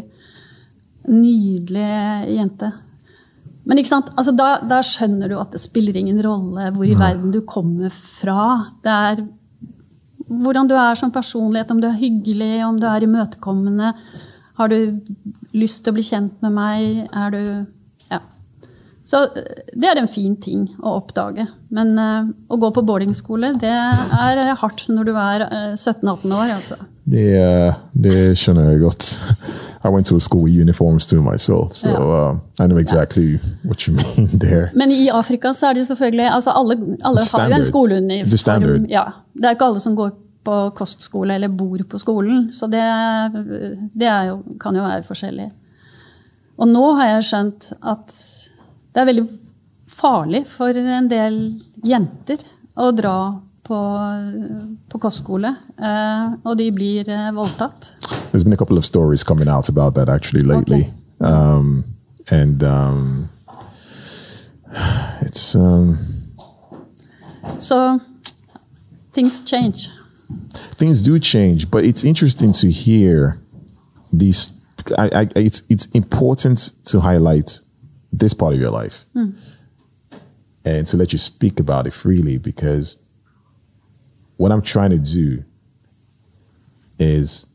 [1.10, 1.90] Nydelig
[2.36, 2.70] jente.
[3.64, 7.40] Men altså, da, da, skjønner du at det spiller ingen rolle hvor i verden du
[7.48, 8.66] kommer fra.
[8.84, 9.24] Det er
[10.28, 13.92] hvordan du er som personlighet, om du er hyggelig, om du er imøtekommende.
[14.58, 15.00] Har du
[15.56, 17.08] lyst til å bli kjent med meg?
[17.12, 17.42] Er du
[18.12, 18.20] Ja.
[19.04, 21.48] Så eh, det er en fin ting å oppdage.
[21.74, 26.54] Men uh, å gå på boardingskole, det er hardt når du er uh, 17-18 år,
[26.58, 26.80] altså.
[27.04, 29.06] Det, det skjønner jeg godt.
[29.84, 32.30] I went to a school with uniforms too myself, so Ja.
[32.30, 34.70] uh, I know exactly what you mean there.
[34.74, 37.64] Men i Afrika så er det jo selvfølgelig altså Alle, alle har jo en.
[37.64, 38.86] Skoleuniform.
[38.88, 39.04] Ja.
[39.34, 40.10] Det er ikke alle som går
[40.44, 42.48] på kostskole eller bor på skolen.
[42.52, 42.82] Så det,
[43.94, 45.50] det jo, kan jo være forskjellig.
[46.58, 48.12] Og nå har jeg skjønt at
[48.94, 49.24] det er veldig
[49.90, 51.38] farlig for en del
[51.84, 52.44] jenter
[52.76, 53.16] å dra
[53.64, 53.78] på,
[54.90, 55.54] på kostskole.
[55.78, 57.94] Eh, og de blir eh, voldtatt.
[58.32, 61.84] There's been a couple of stories coming out about that actually lately, um,
[62.30, 63.28] and um,
[65.22, 65.98] it's um,
[67.58, 67.98] Så
[69.14, 69.90] things change.
[70.78, 73.38] things do change, but it's interesting to hear
[74.18, 74.52] these.
[74.98, 77.60] I, I, it's it's important to highlight
[78.18, 79.04] this part of your life
[80.64, 82.96] and to let you speak about it freely because
[84.36, 85.44] what I'm trying to do
[86.98, 87.46] is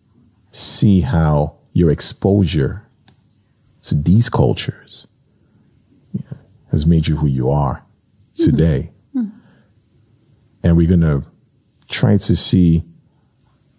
[0.52, 2.86] see how your exposure
[3.82, 5.08] to these cultures
[6.14, 6.38] you know,
[6.72, 8.44] has made you who you are mm-hmm.
[8.44, 8.92] today.
[9.16, 9.38] Mm-hmm.
[10.64, 11.24] And we're going to
[11.90, 12.84] try to see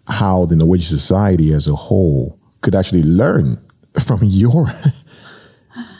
[0.07, 3.63] how the Norwegian society as a whole could actually learn
[4.05, 4.67] from your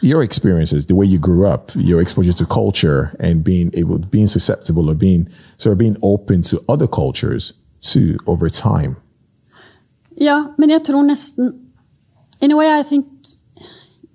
[0.01, 4.27] your experiences, the way you grew up, your exposure to culture, and being able, being
[4.27, 8.95] susceptible or being sort of being open to other cultures too over time.
[10.17, 11.53] Ja, men jeg tror nesten
[12.41, 13.05] In a way, I think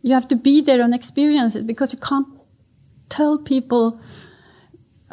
[0.03, 2.27] you have to be there and experience it because you can't
[3.09, 4.01] tell people,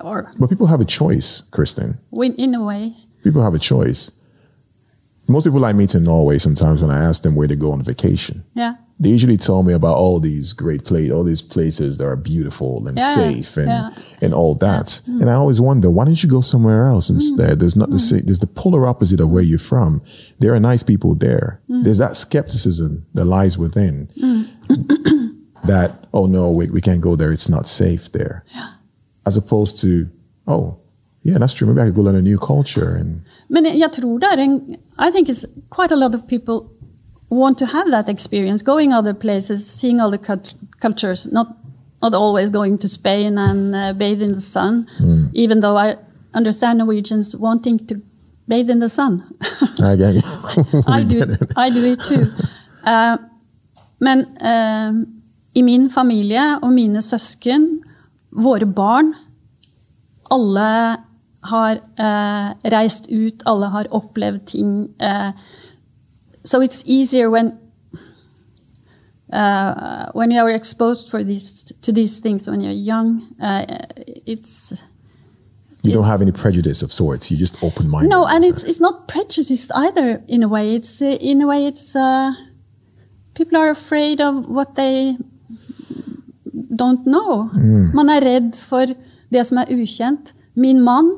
[0.04, 2.00] or But people have a choice, Kristen.
[2.12, 2.94] win in a way.
[3.24, 4.12] People have a choice.
[5.28, 7.84] Most people I meet in Norway sometimes when I ask them where to go on
[7.84, 8.74] vacation, Yeah.
[9.04, 12.88] They usually tell me about all these great places, all these places that are beautiful
[12.88, 13.90] and Yeah, safe and yeah.
[14.22, 15.02] and all that.
[15.06, 17.60] And I always wonder, why don't you go somewhere else instead?
[17.60, 18.10] There's not the mm.
[18.10, 18.22] same.
[18.26, 20.02] There's the polar opposite of where you're from.
[20.40, 21.60] There are nice people there.
[21.70, 21.84] Mm.
[21.84, 24.08] There's that skepticism that lies within.
[24.18, 24.48] Mm.
[25.68, 27.34] that oh no, we, we can't go there.
[27.34, 28.46] It's not safe there.
[29.26, 30.08] As opposed to
[30.48, 30.78] oh
[31.24, 31.68] yeah, that's true.
[31.68, 35.30] Maybe I could go learn a new culture and Men jeg tror det I think
[35.30, 36.70] it's quite a lot of people
[37.36, 41.48] want to have that experience, going other places, seeing other cult- cultures, not
[42.02, 44.86] not always going to Spain and uh, bathe in the sun,
[45.34, 45.96] even though I
[46.34, 47.96] understand Norwegians wanting to
[48.48, 49.24] bathe in the sun.
[49.82, 50.22] I, I,
[51.00, 51.24] I do,
[51.56, 52.26] I do it too.
[52.84, 53.18] Uh,
[54.00, 54.92] men uh,
[55.56, 57.80] i min familie og mine søsken,
[58.32, 59.14] våre barn,
[60.32, 60.98] alle
[61.44, 64.90] har eh, reist ut, alle har opplevd ting.
[65.00, 65.32] eh,
[66.44, 67.60] so it's easier when
[69.32, 73.22] uh, when you are exposed for these to these things when you're young.
[73.42, 73.66] Uh,
[74.26, 74.84] it's
[75.82, 77.32] you don't have any prejudice of sorts.
[77.32, 78.10] You just open minded.
[78.10, 80.24] no, and it's it's not prejudiced either.
[80.28, 82.34] In a way, it's uh, in a way it's uh,
[83.34, 85.18] people are afraid of what they
[86.76, 87.50] don't know.
[87.94, 88.86] Man er redd for
[89.32, 90.34] det som er ukjent.
[90.56, 91.18] Min mann,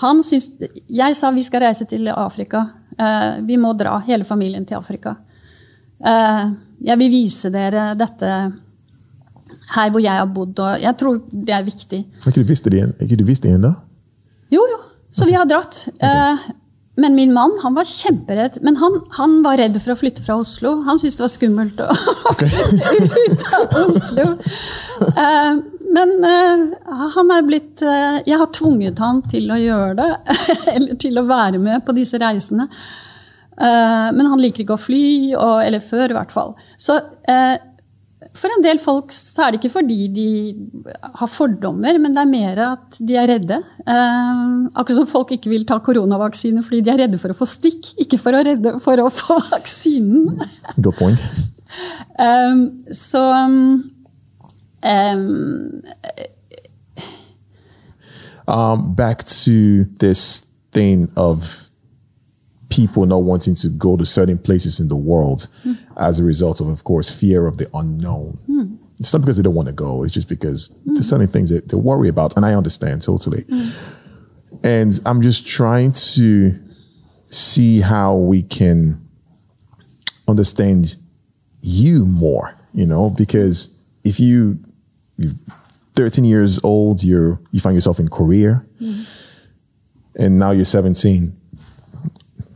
[0.00, 0.50] han syns
[0.88, 2.64] Jeg sa vi skal reise til Afrika.
[2.98, 5.16] Eh, vi må dra, hele familien, til Afrika.
[6.00, 6.44] Eh,
[6.90, 8.30] jeg vil vise dere dette
[9.70, 12.00] her hvor jeg har bodd, og jeg tror det er viktig.
[12.24, 13.74] Har ikke du visst det ikke visst det da?
[14.50, 14.80] Jo, jo.
[15.14, 15.84] Så vi har dratt.
[16.02, 16.48] Eh,
[17.00, 18.60] men min mann han var kjemperedd.
[18.66, 20.80] Men han, han var redd for å flytte fra Oslo.
[20.86, 21.88] Han syntes det var skummelt å
[22.40, 24.26] flytte ut av Oslo.
[25.90, 30.10] Men uh, han er blitt uh, Jeg har tvunget han til å gjøre det.
[30.74, 32.68] Eller til å være med på disse reisene.
[33.60, 35.02] Uh, men han liker ikke å fly,
[35.34, 36.54] og, eller før i hvert fall.
[36.80, 36.94] Så
[38.36, 40.30] for en del folk så er det ikke fordi de
[41.18, 43.58] har fordommer, men det er mer at de er redde.
[43.84, 47.92] Akkurat som folk ikke vil ta koronavaksine fordi de er redde for å få stikk,
[48.00, 50.40] ikke for å, redde, for å få vaksinen.
[50.80, 51.28] Godt point.
[52.16, 52.64] Um,
[53.06, 53.90] så um,
[54.82, 55.82] Um,
[58.48, 61.70] um, back to this thing of
[62.70, 65.74] people not wanting to go to certain places in the world hmm.
[65.98, 68.32] as a result of, of course, fear of the unknown.
[68.46, 68.76] Hmm.
[68.98, 70.02] It's not because they don't want to go.
[70.04, 71.02] It's just because there's hmm.
[71.02, 72.36] certain things that they worry about.
[72.36, 73.44] And I understand totally.
[74.62, 76.58] And I'm just trying to
[77.30, 79.00] see how we can
[80.28, 80.96] understand
[81.62, 84.58] you more, you know, because if you,
[85.20, 85.34] you're
[85.94, 89.02] 13 years old, you're, you find yourself in Korea mm-hmm.
[90.22, 91.36] and now you're 17,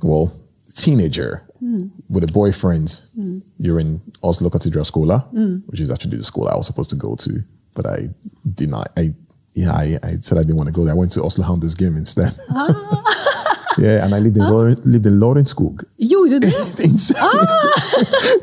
[0.02, 0.32] well,
[0.74, 1.90] teenager, mm.
[2.08, 3.02] with a boyfriend.
[3.18, 3.46] Mm.
[3.58, 5.62] You're in Oslo Cathedral School, mm.
[5.66, 7.40] which is actually the school I was supposed to go to,
[7.74, 8.08] but I
[8.54, 8.90] did not.
[8.96, 9.14] I
[9.54, 10.94] yeah, I, I said I didn't want to go there.
[10.94, 12.34] I went to Oslo Hounders Game instead.
[12.50, 13.60] Ah.
[13.78, 15.82] yeah, and I lived in Lauren, lived in Laurenskog.
[15.98, 16.48] Gjorde du?
[16.82, 17.16] Insane.
[17.20, 17.72] Ah,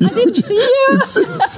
[0.01, 0.87] I didn't see you.
[0.95, 1.57] It's- it's-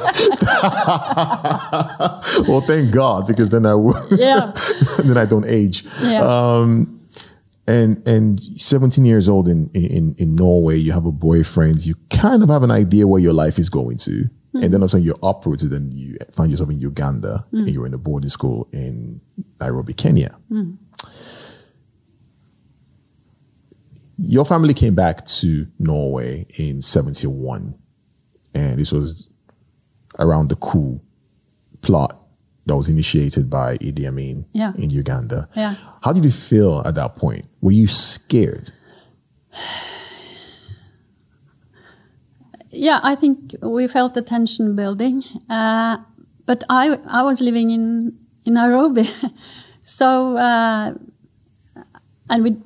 [2.47, 3.73] well, thank God, because then I
[4.11, 4.51] Yeah.
[5.03, 5.83] then I don't age.
[6.01, 6.21] Yeah.
[6.23, 6.99] Um,
[7.67, 11.85] and and 17 years old in, in in Norway, you have a boyfriend.
[11.85, 14.83] You kind of have an idea where your life is going to, and then all
[14.83, 17.59] of a sudden you're uprooted and you find yourself in Uganda, mm.
[17.59, 19.21] and you're in a boarding school in
[19.61, 20.35] Nairobi, Kenya.
[20.51, 20.77] Mm.
[24.17, 27.73] Your family came back to Norway in 71,
[28.53, 29.27] and this was
[30.19, 30.99] around the coup
[31.81, 32.15] plot
[32.65, 34.73] that was initiated by Idi Amin Yeah.
[34.77, 35.49] in Uganda.
[35.55, 35.75] Yeah.
[36.03, 37.45] How did you feel at that point?
[37.61, 38.71] Were you scared?
[42.75, 45.23] Yeah, I think we felt the tension building.
[45.47, 45.97] Uh,
[46.47, 49.07] but I, I was living in, in Nairobi.
[49.83, 50.95] so, uh,
[52.31, 52.57] and we,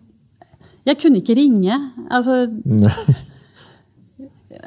[0.88, 1.92] jeg kunne ikke ringe.
[2.12, 2.48] Altså,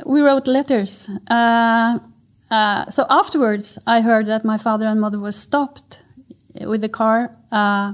[0.07, 1.09] we wrote letters.
[1.31, 1.99] Uh,
[2.51, 6.05] uh, so afterwards, I heard that my father and mother was stopped
[6.67, 7.31] with the car.
[7.53, 7.93] Uh,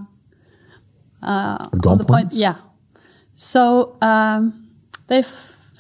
[1.23, 2.39] uh, At on the point, gunpoint?
[2.41, 2.55] yeah.
[3.35, 4.69] So um,
[5.09, 5.23] they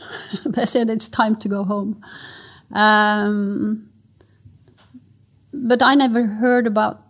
[0.44, 2.02] they said it's time to go home.
[2.72, 3.88] Um,
[5.52, 7.02] but I never heard about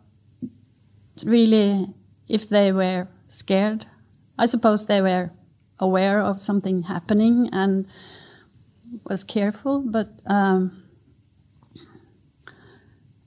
[1.24, 1.86] really
[2.28, 3.86] if they were scared.
[4.38, 5.30] I suppose they were
[5.78, 7.86] aware of something happening and
[9.04, 10.82] was careful, but um,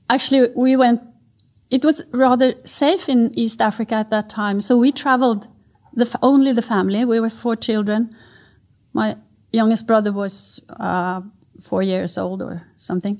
[0.10, 1.02] actually we went.
[1.70, 5.48] It was rather safe in East Africa at that time, so we traveled.
[5.92, 7.04] The, only the family.
[7.04, 8.12] We were four children.
[8.94, 9.18] My
[9.52, 11.22] youngest brother was uh,
[11.62, 13.20] four years old or something,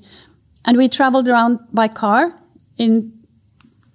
[0.64, 2.32] and we traveled around by car
[2.78, 3.12] in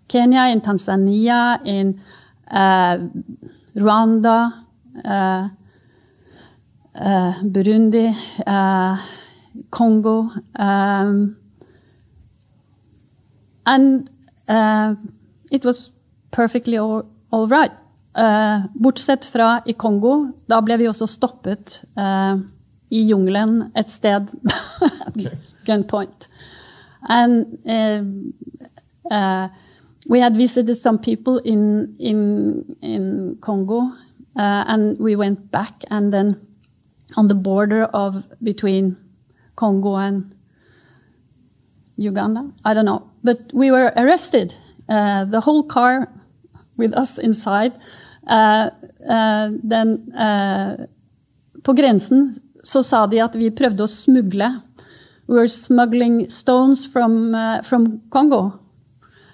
[0.08, 2.00] Kenya, in Tanzania, in
[2.52, 3.08] uh,
[3.76, 4.52] Rwanda,
[5.04, 5.48] uh,
[6.96, 8.16] uh, Burundi,
[8.48, 8.98] uh,
[9.70, 10.30] Kongo.
[10.56, 11.36] um,
[13.66, 14.10] and
[14.48, 14.96] uh,
[15.52, 15.92] it was
[16.32, 17.72] perfectly all, all right.
[18.16, 20.32] Uh, bortsett fra i Kongo.
[20.48, 22.38] Da ble vi også stoppet uh,
[22.90, 24.32] i jungelen et sted.
[25.16, 25.32] Okay.
[25.66, 26.28] gunpoint.
[27.08, 27.58] And
[30.08, 33.80] we had visited some people in in in Congo,
[34.36, 36.40] uh, and we went back, and then
[37.18, 38.98] on the border of between
[39.56, 40.36] Congo and
[41.98, 44.56] Uganda, I don't know, but we were arrested.
[44.88, 46.08] Uh, the whole car
[46.78, 47.74] with us inside.
[48.28, 48.70] Uh,
[49.10, 50.86] uh, then uh,
[51.64, 54.50] på grensen så sa de at vi prøvde å smugle.
[55.28, 58.60] We were smuggling stones from, uh, from Congo.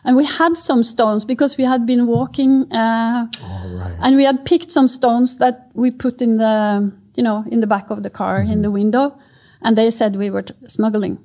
[0.03, 3.95] And we had some stones because we had been walking uh, right.
[4.01, 7.67] and we had picked some stones that we put in the, you know, in the
[7.67, 9.17] back of the car, in the window,
[9.61, 11.19] and they said we were smuggling.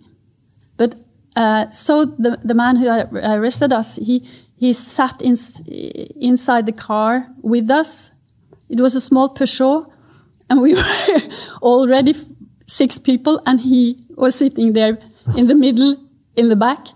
[0.76, 0.94] But
[1.36, 5.36] uh, so the the man who arrested us, he he sat in,
[6.20, 8.10] inside the car with us.
[8.68, 9.90] It was a small Peugeot,
[10.50, 11.20] and we were
[11.62, 12.14] already
[12.66, 14.98] six people, and he was sitting there
[15.36, 15.96] in the middle,
[16.36, 16.88] in the back,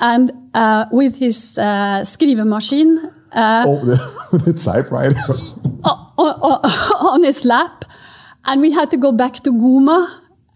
[0.00, 2.98] and uh, with his uh, skrivemachine.
[3.32, 5.34] Uh, oh, the, the typewriter.
[5.84, 6.60] o- o-
[7.14, 7.84] on his lap,
[8.44, 10.08] and we had to go back to Guma,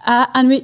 [0.07, 0.57] uh, and we,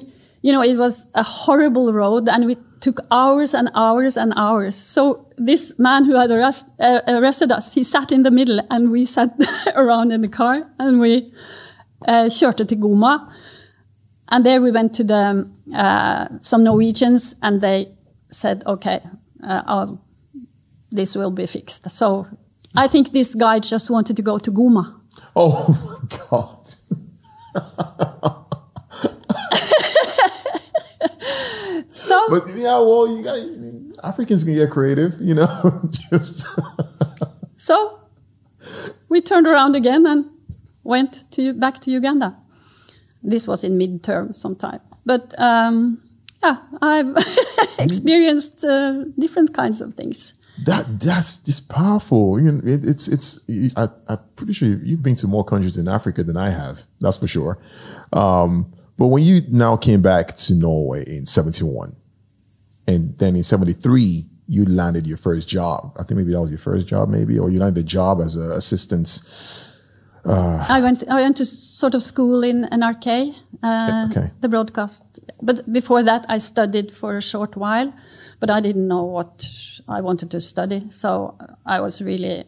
[0.42, 4.74] you know, it was a horrible road, and we took hours and hours and hours.
[4.74, 8.90] So this man who had arrest, uh, arrested us, he sat in the middle, and
[8.90, 9.30] we sat
[9.76, 11.30] around in the car, and we
[12.08, 13.30] uh, kjørte til Goma,
[14.32, 17.86] and there we went to the uh, some Norwegians, and they
[18.30, 19.00] said, okay,
[19.42, 19.86] uh,
[20.90, 21.90] this will be fixed.
[21.90, 22.26] So
[22.76, 24.94] I think this guy just wanted to go to Guma.
[25.36, 25.66] Oh
[26.00, 26.74] my God.
[32.10, 33.38] So But yeah, well, you got
[34.02, 35.46] Africans can get creative, you know.
[36.10, 36.48] Just
[37.56, 38.00] so
[39.08, 40.26] we turned around again and
[40.82, 42.36] went to back to Uganda.
[43.22, 46.02] This was in midterm sometime, but um,
[46.42, 47.16] yeah, I've
[47.78, 50.34] experienced uh, different kinds of things.
[50.64, 52.40] that that's just powerful.
[52.40, 53.40] You know, it, it's it's.
[53.76, 56.82] I, I'm pretty sure you've been to more countries in Africa than I have.
[57.00, 57.58] That's for sure.
[58.12, 61.96] Um, but when you now came back to Norway in '71,
[62.86, 65.92] and then in '73 you landed your first job.
[65.96, 68.34] I think maybe that was your first job, maybe, or you landed a job as
[68.34, 69.22] an assistant
[70.24, 71.04] I went.
[71.08, 74.30] I went to sort of school in NRK, uh, Okay.
[74.40, 75.02] the broadcast.
[75.42, 77.92] But before that, I studied for a short while,
[78.40, 79.44] but I didn't know what
[79.88, 80.86] I wanted to study.
[80.90, 82.44] So I was really.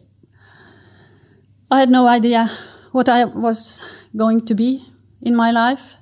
[1.71, 2.49] I had no idea
[2.91, 3.81] what I was
[4.15, 4.85] going to be
[5.21, 5.95] in my life.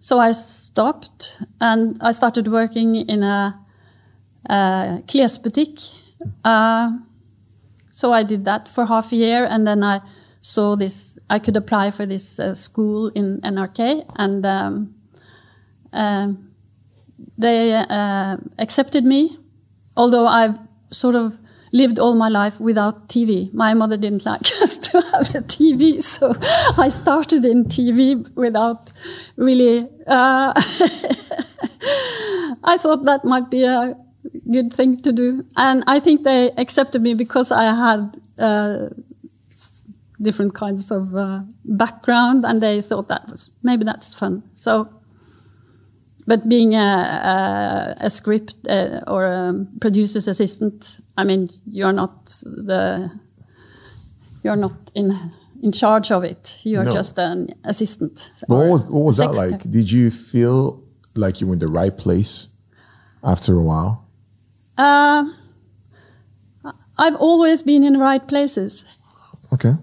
[0.00, 3.58] So I stopped and I started working in a,
[4.48, 5.90] a klesbutikk.
[6.44, 6.92] Uh,
[7.90, 10.00] so I did that for half a year, and then I
[10.40, 11.18] saw this.
[11.28, 14.94] I could apply for this uh, school in NRK, and um,
[15.92, 16.50] um,
[17.36, 19.38] they uh, accepted me.
[19.96, 20.58] Although I've
[20.90, 21.38] sort of
[21.72, 23.52] lived all my life without TV.
[23.52, 26.34] My mother didn't like us to have a TV, so
[26.78, 28.92] I started in TV without
[29.36, 29.88] really.
[30.06, 30.52] Uh,
[32.64, 33.96] I thought that might be a
[34.50, 38.88] good thing to do, and I think they accepted me because I had uh,
[40.20, 44.42] different kinds of uh, background, and they thought that was maybe that's fun.
[44.54, 44.88] So,
[46.26, 52.26] but being a, a, a script uh, or a producer's assistant, I mean, you're not
[52.44, 53.10] the
[54.42, 55.12] you're not in
[55.62, 56.60] in charge of it.
[56.64, 56.92] You're No.
[56.92, 58.32] just an assistant.
[58.46, 59.70] What was what was that like?
[59.70, 60.82] Did you feel
[61.14, 62.48] like you were in the right place
[63.22, 64.04] after a while?
[64.76, 65.24] Uh,
[66.98, 68.84] I've always been in the right places.
[69.52, 69.74] Okay.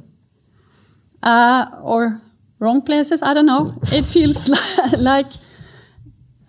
[1.25, 2.21] Uh, or
[2.59, 3.21] wrong places.
[3.21, 3.73] I don't know.
[3.91, 4.49] It feels
[4.97, 5.27] like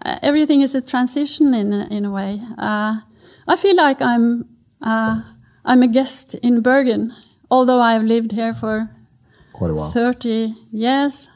[0.05, 2.41] uh, everything is a transition in a, in a way.
[2.59, 3.01] Uh,
[3.49, 4.45] I feel like I'm
[4.83, 5.23] uh,
[5.65, 7.13] I'm a guest in Bergen,
[7.51, 8.89] although I've lived here for
[9.53, 9.91] Quite a while.
[9.91, 11.29] 30 years.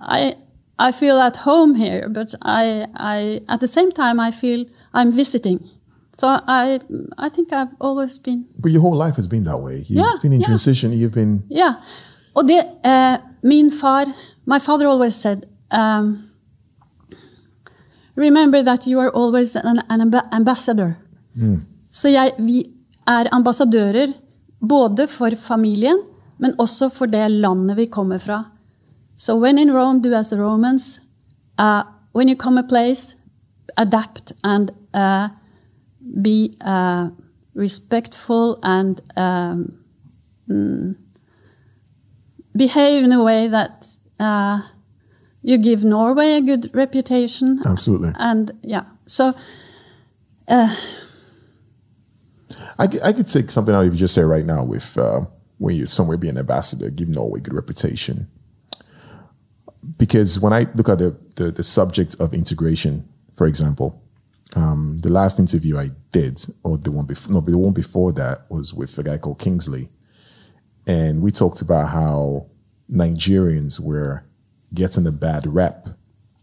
[0.00, 0.34] I
[0.78, 5.12] I feel at home here, but I I at the same time I feel I'm
[5.12, 5.70] visiting.
[6.20, 6.78] So I
[7.18, 9.76] I think I've always been But your whole life has been that way.
[9.88, 10.48] You've Yeah, been in yeah.
[10.48, 10.92] transition.
[10.92, 11.74] You've been Ja.
[12.34, 14.04] Og det uh, Min far
[14.46, 15.38] My father always said
[15.70, 16.18] um,
[18.16, 20.92] Remember that you are always an, an ambassador.
[21.36, 21.60] Mm.
[21.92, 22.64] Så jeg, vi
[23.06, 24.12] er ambassadører
[24.68, 25.96] både for familien,
[26.38, 28.44] men også for det landet vi kommer fra.
[29.16, 31.00] So when in Rome, do as the Romans.
[31.58, 31.82] Uh,
[32.14, 33.16] when you come a place,
[33.76, 35.28] adapt and uh,
[36.22, 37.10] be uh,
[37.54, 39.78] respectful and um,
[40.48, 40.96] mm,
[42.56, 43.86] behave in a way that
[44.20, 44.62] uh,
[45.42, 47.60] you give Norway a good reputation.
[47.64, 48.12] absolutely.
[48.16, 49.34] And yeah, so
[50.48, 50.76] I,
[52.86, 55.20] could- I could take something out if you just say right now with uh,
[55.58, 58.28] when you're somewhere being an ambassador, give Norway a good reputation.
[59.96, 64.02] Because when I look at the, the, the subject of integration, for example,
[64.56, 68.50] um, the last interview I did, or the one before, no, the one before that
[68.50, 69.88] was with a guy called Kingsley.
[70.86, 72.46] And we talked about how
[72.90, 74.24] Nigerians were
[74.72, 75.88] getting a bad rep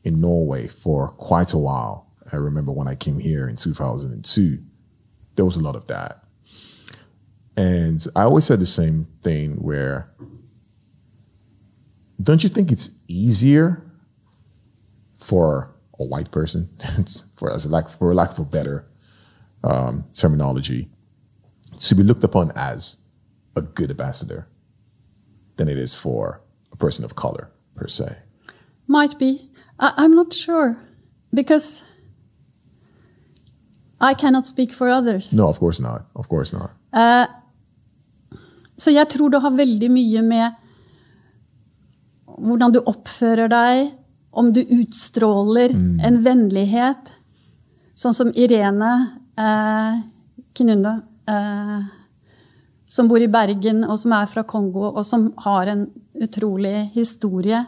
[0.03, 2.11] in Norway for quite a while.
[2.31, 4.59] I remember when I came here in 2002,
[5.35, 6.23] there was a lot of that.
[7.57, 10.11] And I always said the same thing where
[12.21, 13.81] don't you think it's easier
[15.17, 16.69] for a white person,
[17.35, 18.85] for as a lack for lack of a better
[19.63, 20.89] um, terminology,
[21.79, 22.97] to be looked upon as
[23.55, 24.47] a good ambassador
[25.57, 26.41] than it is for
[26.71, 28.17] a person of color per se?
[28.87, 29.49] might be.
[29.79, 30.77] I, I'm not sure
[31.33, 31.83] because
[33.99, 35.33] I cannot speak for others.
[35.33, 36.05] No, of course not.
[36.15, 36.71] Of course not.
[36.93, 37.25] Uh,
[38.77, 40.51] Så jeg tror det har veldig mye med
[42.25, 43.93] hvordan du oppfører deg,
[44.35, 45.73] om du utstråler
[46.07, 47.13] en vennlighet.
[47.95, 48.91] Sånn som Irene
[49.39, 50.01] eh,
[50.55, 50.93] Knunde,
[51.31, 51.87] eh,
[52.87, 55.87] som bor i Bergen, og som er fra Kongo, og som har en
[56.23, 57.65] utrolig historie.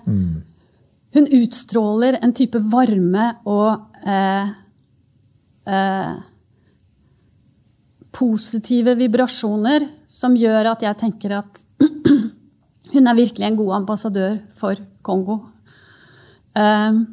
[1.17, 4.49] Hun utstråler en type varme og eh,
[5.67, 6.15] eh,
[8.17, 11.63] positive vibrasjoner som gjør at jeg tenker at
[12.93, 15.41] hun er virkelig en god ambassadør for Kongo.
[16.57, 17.03] Um,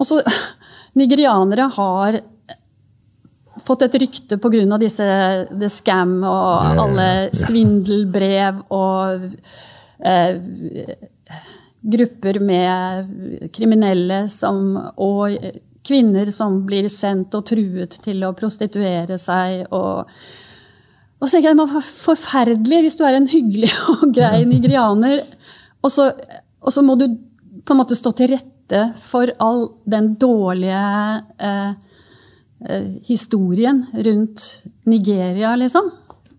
[0.00, 0.18] og så
[0.98, 2.20] Nigerianere har
[3.62, 4.78] fått et rykte pga.
[4.80, 5.06] disse
[5.50, 9.26] the scam og alle svindelbrev og
[10.04, 10.40] eh,
[11.82, 15.36] grupper med kriminelle som, og
[15.86, 19.66] kvinner som blir sendt og truet til å prostituere seg.
[19.74, 20.06] Og,
[21.18, 25.26] og så tenker jeg det må forferdelig hvis du er en hyggelig og grei nigerianer,
[25.82, 26.12] og så,
[26.62, 27.08] og så må du
[27.64, 31.74] på en måte stå til rette for all den dårlige eh,
[32.70, 35.90] eh, historien rundt Nigeria, liksom.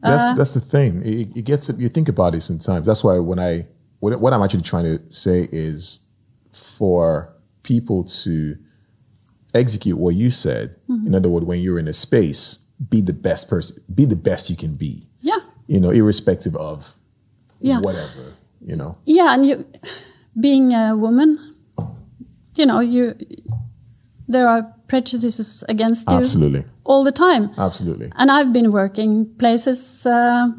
[0.03, 1.01] That's that's the thing.
[1.05, 2.85] It, it gets you think about it sometimes.
[2.85, 3.65] That's why when I
[4.01, 6.01] what, what I'm actually trying to say is
[6.51, 7.29] for
[7.63, 8.57] people to
[9.53, 10.75] execute what you said.
[10.89, 12.59] In other words, when you're in a space,
[12.89, 15.07] be the best person, be the best you can be.
[15.21, 15.39] Yeah.
[15.67, 16.95] You know, irrespective of
[17.61, 17.79] Yeah.
[17.79, 18.33] whatever.
[18.61, 18.97] You know.
[19.05, 19.65] Yeah, and you,
[20.39, 21.55] being a woman,
[22.55, 23.15] you know, you
[24.27, 26.65] there are prejudices against you Absolutely.
[26.85, 27.51] all the time.
[27.57, 28.11] Absolutely.
[28.15, 30.49] And I've been working places uh,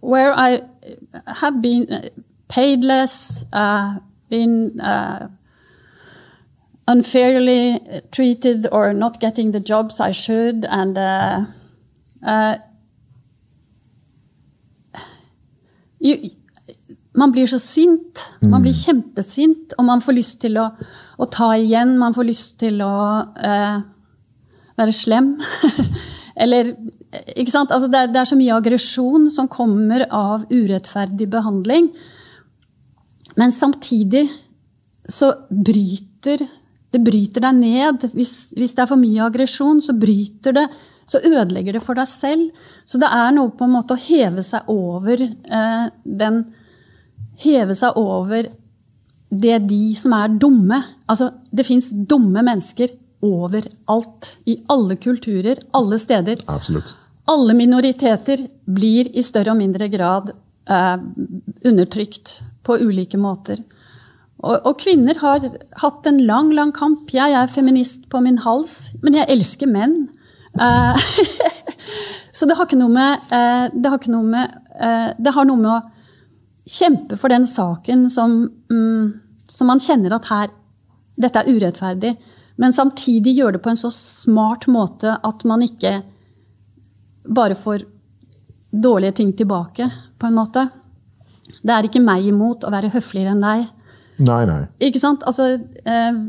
[0.00, 0.62] where I
[1.26, 2.08] have been uh,
[2.48, 3.98] paid less, uh,
[4.28, 5.28] been uh,
[6.88, 7.80] unfairly
[8.12, 11.46] treated, or not getting the jobs I should, and uh,
[12.22, 12.58] uh,
[15.98, 16.30] you,
[17.16, 18.22] man blir så sint.
[18.44, 20.68] Man blir kjempesint, og man får lyst til å,
[21.16, 21.96] å ta igjen.
[22.00, 22.96] Man får lyst til å
[23.40, 23.78] eh,
[24.76, 25.34] være slem.
[26.44, 26.74] Eller
[27.32, 27.72] Ikke sant?
[27.72, 31.88] Altså det, er, det er så mye aggresjon som kommer av urettferdig behandling.
[33.40, 34.26] Men samtidig
[35.08, 36.44] så bryter
[36.92, 38.04] det bryter deg ned.
[38.16, 40.66] Hvis, hvis det er for mye aggresjon, så bryter det
[41.06, 42.62] så ødelegger det for deg selv.
[42.84, 46.40] Så det er noe på en måte å heve seg over eh, den
[47.42, 48.48] Heve seg over
[49.30, 50.80] det de som er dumme.
[51.10, 52.94] Altså, det fins dumme mennesker
[53.26, 54.36] overalt.
[54.46, 56.42] I alle kulturer, alle steder.
[56.46, 56.94] Absolutt.
[57.26, 60.30] Alle minoriteter blir i større og mindre grad
[60.70, 60.98] eh,
[61.66, 63.64] undertrykt på ulike måter.
[64.44, 65.48] Og, og kvinner har
[65.80, 67.08] hatt en lang, lang kamp.
[67.14, 70.04] Jeg er feminist på min hals, men jeg elsker menn.
[70.60, 71.06] Eh,
[72.36, 75.44] så det har ikke noe med eh, Det har ikke noe med eh, Det har
[75.44, 75.82] noe med å
[76.66, 78.38] kjempe for den saken som,
[78.70, 79.12] mm,
[79.48, 80.54] som man kjenner at her
[81.16, 82.10] Dette er urettferdig.
[82.60, 86.02] Men samtidig gjøre det på en så smart måte at man ikke
[87.24, 87.86] bare får
[88.68, 89.88] dårlige ting tilbake,
[90.18, 90.66] på en måte.
[91.64, 93.64] Det er ikke meg imot å være høfligere enn deg.
[94.28, 94.60] Nei, nei.
[94.88, 95.24] Ikke sant?
[95.28, 95.54] Altså,
[95.88, 96.20] eh,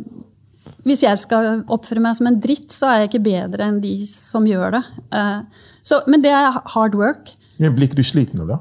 [0.88, 3.98] hvis jeg skal oppføre meg som en dritt, så er jeg ikke bedre enn de
[4.08, 4.84] som gjør det.
[5.20, 7.34] Eh, så, men det er hard work.
[7.60, 8.60] Men blir ikke du sliten av det?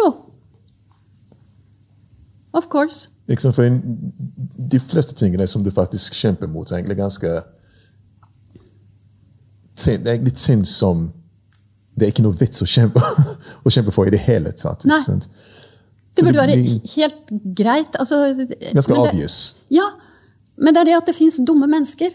[0.00, 0.08] Jo.
[2.56, 3.08] Of course.
[3.28, 3.54] Sant?
[3.54, 3.80] For en,
[4.72, 7.32] de fleste tingene som du faktisk kjemper mot, er egentlig ganske
[9.76, 11.10] Det er egentlig ting som
[11.96, 13.00] det er ikke noe vits å kjempe,
[13.66, 14.84] å kjempe for i det hele tatt.
[14.88, 15.00] Nei.
[16.16, 16.56] Det burde være
[16.92, 17.96] helt greit.
[18.00, 18.18] Altså,
[18.72, 19.38] ganske obvious.
[19.72, 19.90] Ja,
[20.60, 22.12] men det er det at det fins dumme mennesker.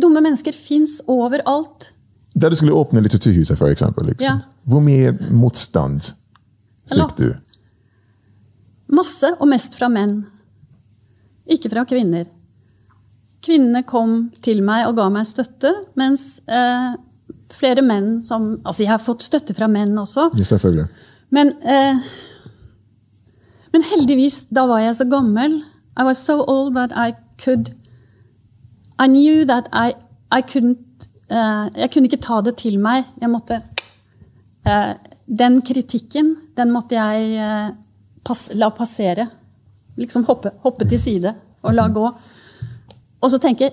[0.00, 1.90] Dumme mennesker fins overalt.
[2.34, 4.26] Der du skulle åpne Litteraturhuset, for eksempel, liksom.
[4.26, 4.38] Ja.
[4.64, 6.14] hvor mye motstand
[6.90, 7.28] fikk du?
[8.92, 10.24] Masse, og mest fra menn.
[11.50, 12.26] Ikke fra kvinner.
[13.44, 16.94] Kvinnene kom til meg og ga meg støtte, mens eh,
[17.52, 20.86] flere menn som Altså, jeg har fått støtte fra menn også, Ja, selvfølgelig.
[21.30, 22.00] men eh,
[23.74, 25.62] Men heldigvis, da var jeg så gammel.
[25.98, 27.12] I was so old that I
[27.42, 27.72] could
[28.98, 29.92] I knew that I,
[30.30, 33.04] I couldn't eh, Jeg kunne ikke ta det til meg.
[33.20, 33.60] Jeg måtte
[34.66, 34.94] eh,
[35.28, 37.70] Den kritikken, den måtte jeg eh,
[38.24, 39.28] pass, la passere.
[40.00, 42.06] Liksom hoppe, hoppe til side og la gå.
[43.22, 43.72] Og så tenke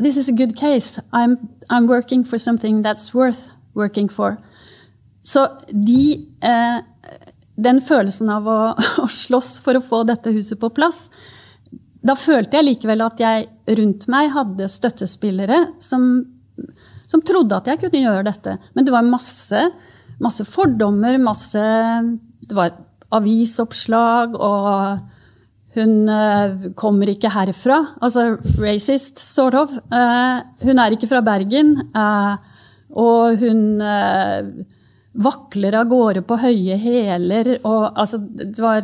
[0.00, 0.98] This is a good case.
[1.12, 1.36] I'm,
[1.68, 4.38] I'm working for something that's worth working for.
[5.22, 6.78] Så de eh,
[7.56, 8.58] Den følelsen av å,
[9.04, 11.10] å slåss for å få dette huset på plass
[12.00, 16.06] Da følte jeg likevel at jeg rundt meg hadde støttespillere som,
[17.04, 18.54] som trodde at jeg kunne gjøre dette.
[18.72, 19.66] Men det var masse,
[20.24, 21.66] masse fordommer, masse
[22.48, 22.72] Det var
[23.16, 25.00] avisoppslag og
[25.76, 27.78] hun uh, kommer ikke herfra.
[28.02, 29.74] Altså racist, sort of.
[29.92, 31.76] Uh, hun er ikke fra Bergen.
[31.94, 32.34] Uh,
[32.90, 33.78] og hun
[35.14, 37.52] vakler av gårde på høye hæler.
[37.62, 38.82] Og altså, det var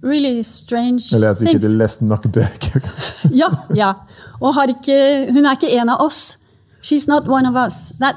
[0.00, 2.88] really strange Eller at du ikke leste nok bøker.
[3.34, 3.92] Ja, ja.
[4.40, 6.38] Og har ikke, hun er ikke en av oss.
[6.80, 7.92] She's not one of us.
[8.00, 8.16] That,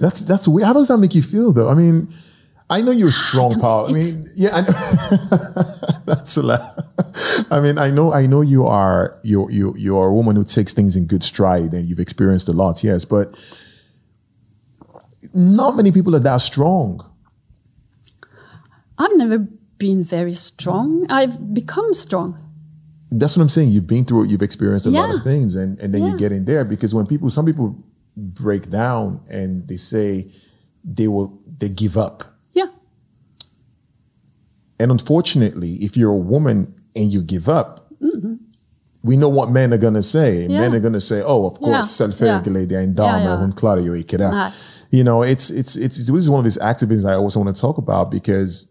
[0.00, 0.66] That's that's weird.
[0.66, 1.68] How does that make you feel, though?
[1.68, 2.08] I mean,
[2.70, 3.88] I know you're strong, Paul.
[3.88, 5.64] I mean, yeah, I know.
[6.04, 6.84] that's a lot.
[7.50, 10.44] I mean, I know, I know you are you you you are a woman who
[10.44, 13.38] takes things in good stride, and you've experienced a lot, yes, but
[15.32, 17.04] not many people are that strong.
[18.98, 19.38] I've never
[19.78, 21.06] been very strong.
[21.08, 22.36] I've become strong.
[23.10, 23.70] That's what I'm saying.
[23.70, 24.30] You've been through it.
[24.30, 27.06] You've experienced a lot of things, and and then you get in there because when
[27.06, 27.82] people, some people
[28.16, 30.30] break down and they say
[30.84, 32.24] they will they give up.
[34.78, 34.84] Yeah.
[34.84, 36.66] And unfortunately, if you're a woman
[36.96, 37.84] and you give up,
[39.02, 40.30] we know what men are going to say.
[40.42, 40.50] Mm-hmm.
[40.52, 40.60] Yeah.
[40.60, 41.70] Men are going to say, oh, of course,
[42.00, 42.08] Yeah.
[42.08, 43.36] selvfølgelig, det en dame, Ja, ja.
[43.36, 44.18] hun klarer jo ikke
[44.90, 47.76] you know, it's it's it's is one of these activisms I also want to talk
[47.78, 48.68] about because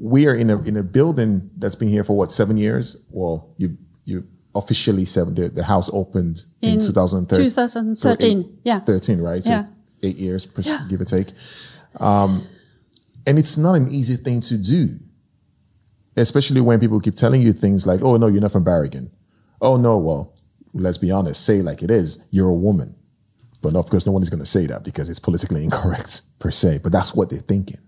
[0.00, 2.96] we are in a in a building that's been here for what seven years.
[3.12, 3.68] Well, you
[4.04, 4.22] you
[4.54, 7.44] officially said the, the house opened in, In 2013.
[7.50, 8.80] 2013, So eight- yeah.
[8.84, 9.44] 13, right?
[9.44, 9.64] So Yeah.
[10.02, 10.46] eight years,
[10.88, 11.32] give or take.
[12.00, 12.42] Um,
[13.26, 14.88] and it's not an easy thing to do,
[16.18, 19.10] especially when people keep telling you things like, oh, no, you're not from Barrigan.
[19.60, 20.34] Oh, no, well,
[20.74, 22.94] let's be honest, say like it is, you're a woman.
[23.60, 26.50] But of course, no one is going to say that because it's politically incorrect per
[26.50, 27.78] se, but that's what they're thinking.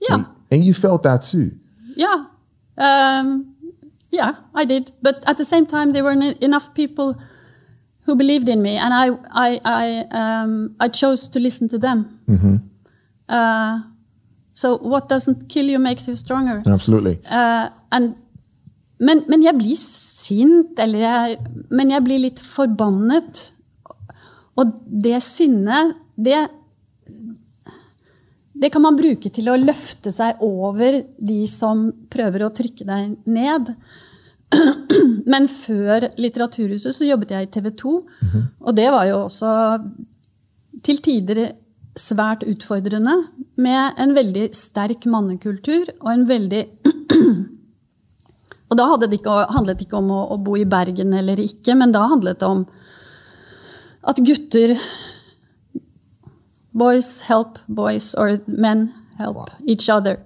[0.00, 0.14] Yeah.
[0.14, 1.52] And, and you felt that too.
[1.96, 2.26] Yeah.
[2.78, 3.54] Um,
[4.10, 4.92] yeah, I did.
[5.02, 7.20] But at the same time, there were enough people
[8.02, 12.20] who believed in me, and I, I, I, um, I chose to listen to them.
[13.28, 13.80] Uh,
[14.54, 16.62] so what doesn't kill you makes you stronger.
[16.66, 17.18] Absolutely.
[17.24, 18.14] Uh, and,
[18.98, 21.38] men, men jeg blir sint, eller jeg,
[21.70, 23.50] men jeg blir litt forbannet.
[24.60, 26.48] Og det sinnet, det
[28.60, 33.14] Det kan man bruke til å løfte seg over de som prøver å trykke deg
[33.24, 33.70] ned.
[35.32, 37.92] Men før Litteraturhuset så jobbet jeg i TV 2,
[38.60, 39.54] og det var jo også
[40.84, 41.40] til tider
[41.98, 43.16] svært utfordrende,
[43.60, 46.66] med en veldig sterk mannekultur og en veldig
[48.70, 51.40] Og da hadde det ikke, handlet det ikke om å, å bo i Bergen eller
[51.42, 52.60] ikke, men da handlet det om
[54.06, 54.76] at gutter
[56.70, 60.20] Boys help boys, or men help each other.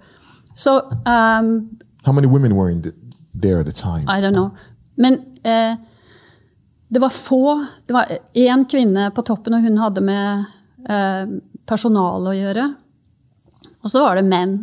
[0.54, 2.92] So um, How many women were in the,
[3.32, 4.04] there at the time?
[4.06, 4.50] I don't know.
[4.94, 5.76] Men eh,
[6.88, 10.44] det var få Det var én kvinne på toppen, og hun hadde med
[10.88, 11.26] eh,
[11.68, 12.68] personal å gjøre.
[13.84, 14.56] Og så var det menn.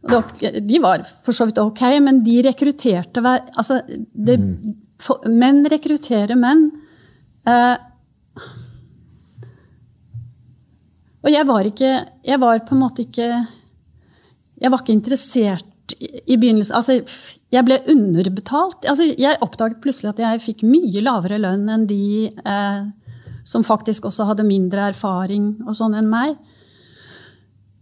[0.00, 4.38] De var for så vidt ok, men de rekrutterte hver Altså, det,
[5.02, 6.70] for, menn rekrutterer menn.
[7.48, 7.76] Eh,
[11.20, 11.88] og jeg var ikke
[12.24, 13.26] Jeg var på en måte ikke
[14.60, 16.76] Jeg var ikke interessert i, i begynnelsen.
[16.76, 17.00] Altså,
[17.50, 18.84] jeg ble underbetalt.
[18.86, 22.84] Altså, jeg oppdaget plutselig at jeg fikk mye lavere lønn enn de eh,
[23.50, 26.38] som faktisk også hadde mindre erfaring og sånn enn meg.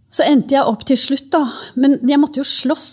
[0.09, 1.43] Så endte jeg opp til slutt, da.
[1.77, 2.87] Men jeg måtte jo slåss.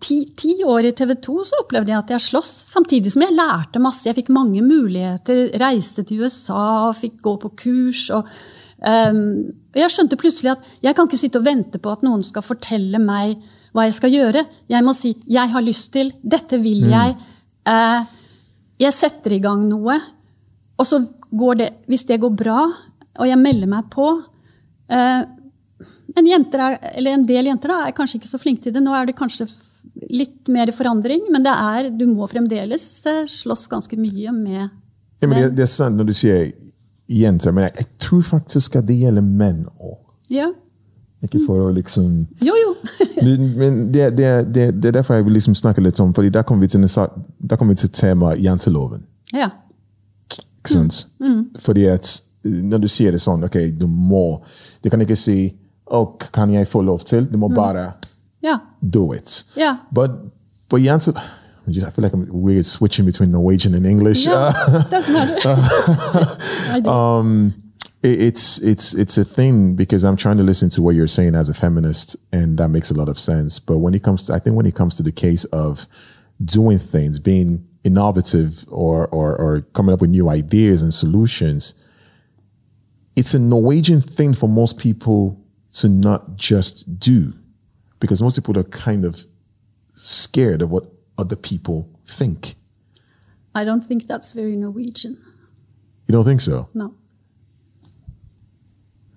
[0.00, 2.48] Ti, ti år i TV 2 så opplevde jeg at jeg sloss.
[2.70, 4.06] Samtidig som jeg lærte masse.
[4.08, 5.50] Jeg fikk mange muligheter.
[5.60, 8.06] Reiste til USA, fikk gå på kurs.
[8.16, 8.24] og
[8.80, 9.20] um,
[9.76, 13.02] Jeg skjønte plutselig at jeg kan ikke sitte og vente på at noen skal fortelle
[13.04, 13.36] meg
[13.76, 14.46] hva jeg skal gjøre.
[14.72, 17.16] Jeg må si 'jeg har lyst til', 'dette vil jeg'.
[17.66, 18.04] Eh,
[18.80, 20.00] jeg setter i gang noe.
[20.78, 21.04] Og så
[21.58, 22.60] det, hvis det går bra,
[23.18, 24.08] og jeg melder meg på
[24.90, 25.22] eh,
[26.14, 28.82] en, er, eller en del jenter da, er kanskje ikke så flinke til det.
[28.84, 29.48] Nå er det kanskje
[30.10, 35.28] litt mer forandring, men det er, du må fremdeles eh, slåss ganske mye med Ja,
[35.28, 36.52] men det, det er sant når du sier
[37.10, 39.98] jenter, men jeg, jeg tror faktisk at det gjelder menn òg.
[40.32, 40.50] Ja.
[41.24, 42.72] Ikke for å liksom Jo, jo.
[43.24, 46.42] Men det, det, det, det er derfor jeg vil liksom snakke litt om, fordi da
[46.44, 46.84] kommer vi til,
[47.56, 49.06] kom vi til temaet janteloven.
[49.32, 49.50] ja.
[50.64, 51.06] Ikke sant?
[51.20, 51.26] Mm.
[51.28, 51.44] Mm.
[51.60, 54.42] Fordi at når du sier det sånn, ok, du må
[54.84, 55.54] Du kan ikke si
[55.86, 57.24] å, kan jeg få lov til?
[57.32, 57.54] Du må mm.
[57.54, 57.92] bare
[58.42, 58.58] Ja.
[58.80, 59.44] do it.
[59.56, 59.76] Yeah.
[59.92, 60.10] But,
[60.70, 61.12] but jante...
[61.66, 64.26] I feel like I'm weird switching between Norwegian and English.
[64.26, 64.52] ja.
[64.90, 65.56] Doesn't matter.
[66.82, 66.90] Do.
[66.90, 67.54] Um,
[68.02, 71.34] it- it's it's it's a thing because I'm trying to listen to what you're saying
[71.34, 73.58] as a feminist, and that makes a lot of sense.
[73.58, 75.86] But when it comes to, I think when it comes to the case of
[76.44, 81.74] doing things, being innovative, or or or coming up with new ideas and solutions,
[83.16, 85.40] it's a Norwegian thing for most people
[85.74, 87.32] to not just do,
[88.00, 89.26] because most people are kind of
[89.94, 90.84] scared of what
[91.18, 92.54] other people think.
[93.54, 95.16] I don't think that's very Norwegian.
[96.06, 96.68] You don't think so?
[96.74, 96.94] No.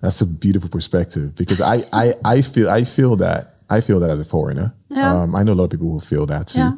[0.00, 4.10] That's a beautiful perspective because I, I, I feel I feel that I feel that
[4.10, 4.72] as a foreigner.
[4.88, 5.22] Yeah.
[5.22, 6.60] Um, I know a lot of people who feel that too.
[6.60, 6.72] Yeah.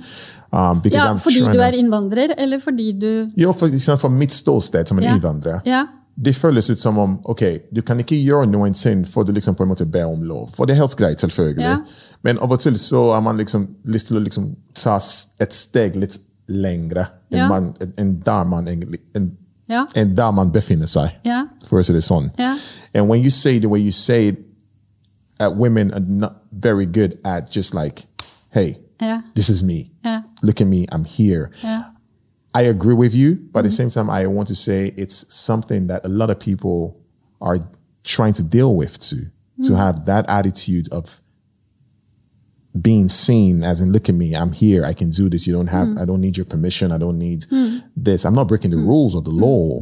[0.52, 4.88] Um, Ja, fordi du er innvandrer, eller fordi du Jo, for, sant, fra mitt ståsted
[4.88, 5.14] som en Ja.
[5.14, 5.86] innvandrer, Ja.
[6.20, 7.42] det føles ut som om ok,
[7.72, 10.50] du kan ikke gjøre noen synd for du liksom på en måte ber om lov.
[10.54, 11.60] For det er helt greit, selvfølgelig.
[11.62, 11.76] Ja.
[12.24, 14.96] Men av og til så har man liksom lyst til å liksom ta
[15.40, 19.30] et steg litt lengre enn man- enn der man egentlig enn
[19.94, 21.10] enn der man befinner seg,
[21.64, 22.30] for å si det sånn.
[22.92, 24.36] And when you say the way you say it,
[25.38, 28.04] uh, women are not very good at just like,
[28.50, 29.22] hey, Ja.
[29.34, 29.90] this is me.
[30.02, 30.24] Ja.
[30.42, 31.50] Look at me, I'm here.
[31.62, 31.92] Ja.
[32.54, 33.88] I agree with you, but at the mm-hmm.
[33.88, 37.00] same time, I want to say it's something that a lot of people
[37.40, 37.58] are
[38.02, 39.30] trying to deal with too.
[39.62, 39.76] To mm-hmm.
[39.76, 41.20] have that attitude of
[42.80, 45.46] being seen as in, look at me, I'm here, I can do this.
[45.46, 45.98] You don't have, mm-hmm.
[45.98, 46.92] I don't need your permission.
[46.92, 47.44] I don't need
[47.96, 48.24] this.
[48.24, 49.80] I'm not breaking the rules of the law,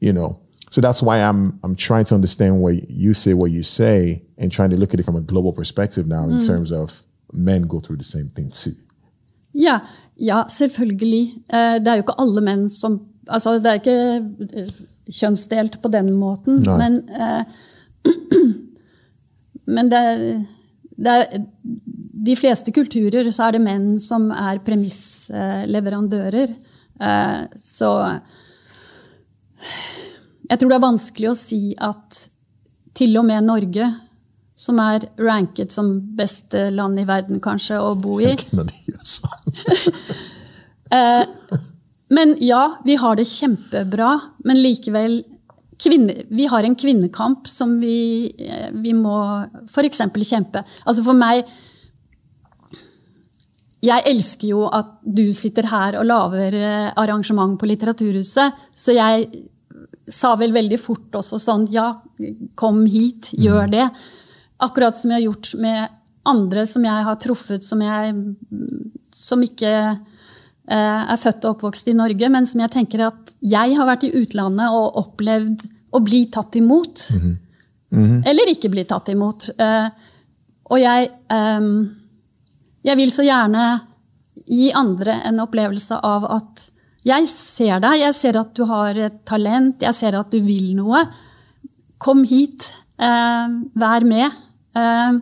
[0.00, 0.40] you know.
[0.70, 4.52] So that's why I'm I'm trying to understand what you say, what you say, and
[4.52, 7.02] trying to look at it from a global perspective now in terms of
[7.36, 8.72] men go through the same thing too.
[9.54, 9.78] Ja,
[10.16, 11.34] ja selvfølgelig.
[11.52, 14.22] Eh, Det er jo ikke alle menn som Altså, det er ikke
[14.54, 14.68] eh,
[15.10, 16.76] kjønnsdelt på den måten, Nei.
[16.78, 17.44] men eh,
[19.66, 20.44] Men det er,
[20.94, 21.24] det er
[22.26, 26.54] De fleste kulturer så er det menn som er premissleverandører.
[27.58, 27.90] Så
[30.48, 32.30] jeg tror det er vanskelig å si at
[32.96, 33.90] til og med Norge,
[34.56, 39.42] som er ranket som beste land i verden kanskje å bo i, gjør sånn.
[42.08, 44.12] Men ja, vi har det kjempebra,
[44.46, 45.24] men likevel
[45.82, 49.98] kvinne, Vi har en kvinnekamp som vi, eh, vi må f.eks.
[50.22, 50.64] kjempe.
[50.86, 51.44] Altså for meg
[53.82, 59.28] Jeg elsker jo at du sitter her og lager eh, arrangement på Litteraturhuset, så jeg
[60.08, 62.00] sa vel veldig fort også sånn Ja,
[62.54, 63.90] kom hit, gjør det.
[64.62, 65.96] Akkurat som jeg har gjort med
[66.26, 68.14] andre som jeg har truffet, som, jeg,
[69.14, 73.76] som ikke eh, er født og oppvokst i Norge, men som jeg tenker at jeg
[73.78, 77.06] har vært i utlandet og opplevd å bli tatt imot.
[78.26, 79.50] Eller ikke bli tatt imot.
[79.54, 79.88] Eh,
[80.66, 81.68] og jeg, eh,
[82.90, 83.66] jeg vil så gjerne
[84.46, 86.66] gi andre en opplevelse av at
[87.06, 90.72] jeg ser deg, jeg ser at du har et talent, jeg ser at du vil
[90.74, 91.04] noe.
[92.02, 92.66] Kom hit,
[92.98, 93.46] eh,
[93.78, 94.42] vær med.
[94.76, 95.18] Eh,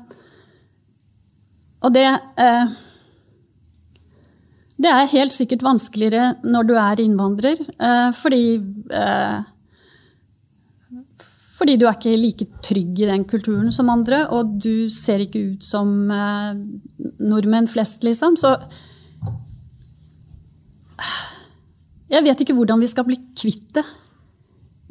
[1.85, 2.75] og det eh,
[4.75, 8.41] Det er helt sikkert vanskeligere når du er innvandrer, eh, fordi
[11.55, 15.45] fordi du er ikke like trygg i den kulturen som andre, og du ser ikke
[15.53, 16.59] ut som eh,
[17.23, 18.35] nordmenn flest, liksom.
[18.37, 18.57] Så
[22.11, 23.85] jeg vet ikke hvordan vi skal bli kvitt det.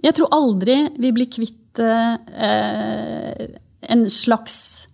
[0.03, 3.59] Jeg tror aldri vi blir kvitt eh,
[3.89, 4.87] en slags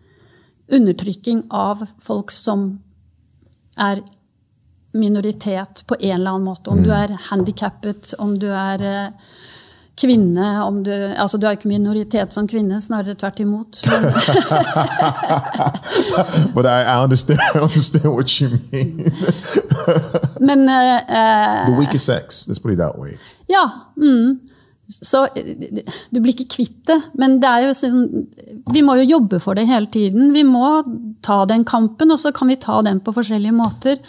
[0.69, 2.79] undertrykking av folk som
[3.77, 4.01] er
[4.93, 6.69] minoritet på en eller annen måte.
[6.69, 9.09] Om du er handikappet, om du er eh,
[9.99, 13.81] kvinne om du, altså du er ikke minoritet som kvinne, snarere tvert imot.
[13.89, 14.03] Men,
[16.55, 19.11] But I, I understand I understand what you mean.
[20.39, 23.17] men eh, eh, the weaker sex, let's put it that way.
[23.49, 23.69] Ja.
[23.97, 24.39] Mm.
[24.89, 26.97] Så du blir ikke kvitt det.
[27.21, 28.25] Men det er jo sånn,
[28.73, 30.33] vi må jo jobbe for det hele tiden.
[30.33, 30.81] Vi må
[31.25, 34.01] ta den kampen, og så kan vi ta den på forskjellige måter.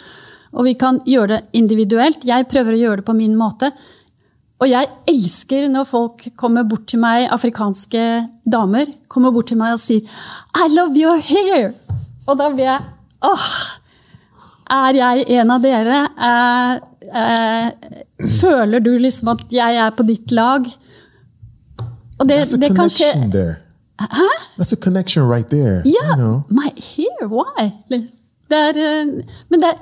[0.51, 2.25] Og vi kan gjøre det individuelt.
[2.27, 3.69] Jeg prøver å gjøre det på min måte.
[4.61, 8.01] Og jeg elsker når folk kommer bort til meg, afrikanske
[8.49, 10.05] damer, kommer bort til meg og sier
[10.57, 11.71] I love your hair!
[12.29, 12.83] Og da blir jeg
[13.25, 13.47] åh,
[14.71, 15.99] er jeg en av dere?
[16.27, 16.73] Eh,
[17.21, 17.97] eh,
[18.39, 20.67] føler du liksom at jeg er på ditt lag?
[22.19, 23.57] Og det, That's a det kan skje there.
[24.01, 24.29] Hæ?
[24.57, 25.81] That's a connection right there.
[25.85, 26.43] Ja, You know?
[26.49, 27.71] my hair, why?
[27.89, 29.75] Det er, eh, men det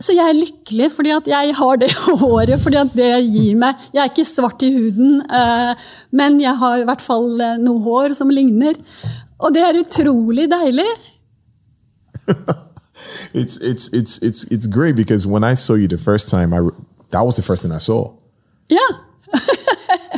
[0.00, 1.90] så jeg er lykkelig fordi at jeg har det
[2.22, 5.74] håret, fordi at det gir meg Jeg er ikke svart i huden, eh,
[6.16, 8.78] men jeg har i hvert fall eh, noe hår som ligner.
[9.40, 10.88] Og det er utrolig deilig.
[13.34, 16.60] It's it's it's it's it's great because when I saw you the first time, I
[17.10, 18.14] that was the first thing I saw.
[18.68, 18.78] Yeah.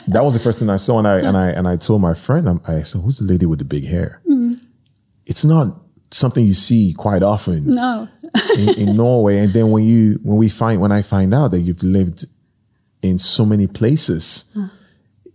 [0.08, 2.12] That was the first thing I saw, and I and I and I told my
[2.12, 4.52] friend, I'm, I said, "Who's the lady with the big hair?" Mm-hmm.
[5.26, 5.80] It's not
[6.10, 8.08] something you see quite often No.
[8.58, 9.38] in, in Norway.
[9.38, 12.26] And then when you when we find when I find out that you've lived
[13.02, 14.54] in so many places,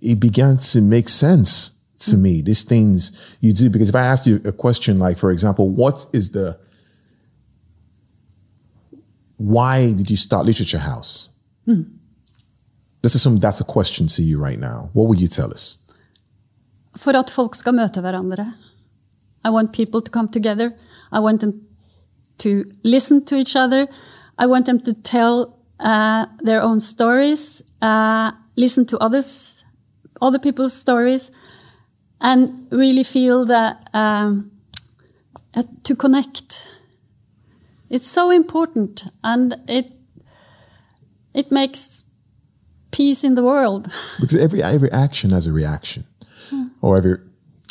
[0.02, 2.22] it began to make sense to mm.
[2.22, 2.42] me.
[2.42, 6.06] These things you do because if I asked you a question like, for example, what
[6.14, 6.60] is the
[9.38, 11.30] why did you start Literature House?
[13.04, 14.90] Let's assume that's a question to you right now.
[14.94, 15.78] What would you tell us?
[16.98, 18.54] For at folk skal møte hverandre.
[19.46, 20.74] I want people to come together.
[21.12, 21.62] I want them
[22.40, 23.88] to listen to each other.
[24.40, 29.64] I want them to tell uh, their own stories, uh, listen to others,
[30.22, 31.32] other people's stories,
[32.20, 34.52] and really feel that um,
[35.54, 36.77] uh, to connect.
[37.90, 39.92] It's so important, and it
[41.34, 42.04] it makes
[42.92, 43.92] peace in the world.
[44.20, 46.04] Because every every action has a reaction,
[46.82, 47.18] or every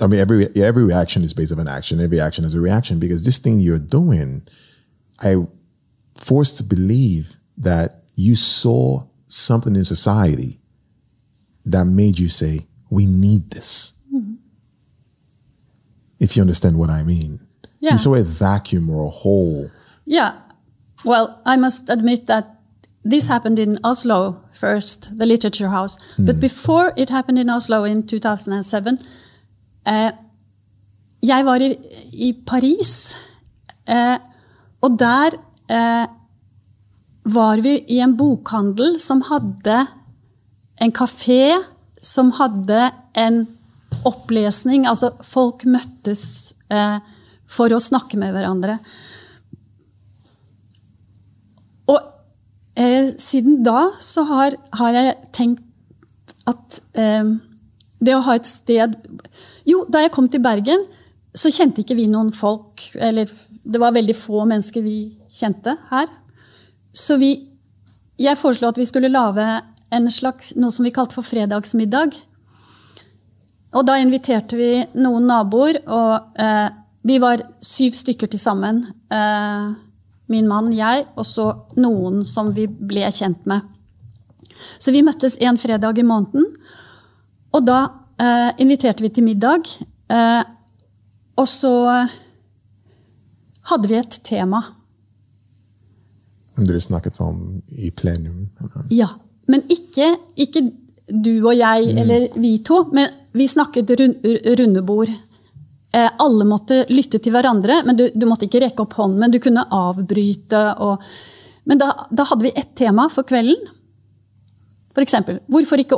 [0.00, 2.00] I mean every every reaction is based on an action.
[2.00, 4.42] Every action has a reaction because this thing you're doing,
[5.20, 5.36] I
[6.14, 10.60] forced to believe that you saw something in society
[11.66, 14.34] that made you say, "We need this." Mm-hmm.
[16.20, 17.40] If you understand what I mean,
[17.80, 17.92] Yeah.
[17.92, 19.70] you saw a vacuum or a hole.
[20.06, 20.32] Yeah.
[21.04, 22.44] Well, I must admit that
[23.04, 25.98] this happened in Oslo first, the Literature House.
[26.18, 28.98] But before it happened in Oslo in 2007,
[29.86, 30.10] uh,
[31.22, 31.76] jeg var i,
[32.12, 33.16] i Paris,
[33.88, 34.18] uh,
[34.80, 35.36] og der
[35.70, 36.06] uh,
[37.24, 39.86] var vi i en bokhandel som hadde
[40.80, 41.56] en kafé
[42.00, 43.46] som hadde en
[44.06, 44.86] opplesning.
[44.86, 46.98] Altså, folk møttes eh,
[47.50, 48.78] for å snakke med hverandre.
[51.90, 51.98] Og
[52.76, 57.34] eh, siden da så har, har, jeg tenkt at eh,
[57.98, 58.94] det å ha et sted
[59.66, 60.84] Jo, da jeg kom til Bergen,
[61.36, 62.84] så kjente ikke vi noen folk.
[62.94, 63.32] Eller
[63.66, 64.98] det var veldig få mennesker vi
[65.32, 66.08] kjente her.
[66.92, 67.34] Så vi
[68.16, 69.44] Jeg foreslo at vi skulle lage
[69.92, 72.14] en slags, noe som vi kalte for fredagsmiddag.
[73.76, 76.70] Og da inviterte vi noen naboer, og eh,
[77.06, 78.86] vi var syv stykker til sammen.
[79.12, 79.74] Eh,
[80.32, 83.66] min mann, jeg, og så noen som vi ble kjent med.
[84.80, 86.48] Så vi møttes en fredag i måneden,
[87.54, 87.80] og da
[88.20, 89.68] eh, inviterte vi til middag.
[90.12, 90.42] Eh,
[91.36, 91.74] og så
[93.70, 94.62] hadde vi et tema.
[96.56, 98.48] Dere snakket om i plenum?
[98.60, 98.88] Eller?
[98.94, 99.10] Ja.
[99.46, 100.64] Men ikke, ikke
[101.06, 104.24] du og jeg eller vi to, men vi snakket rund,
[104.60, 105.10] runde bord.
[105.12, 105.25] Eh,
[105.96, 109.20] alle måtte lytte til hverandre, men du, du, måtte ikke rekke opp hånden.
[109.22, 110.62] Men du kunne avbryte.
[110.84, 111.04] Og,
[111.70, 113.72] men da, da, hadde vi ett tema for kvelden.
[114.96, 115.96] For eksempel, hvorfor ikke,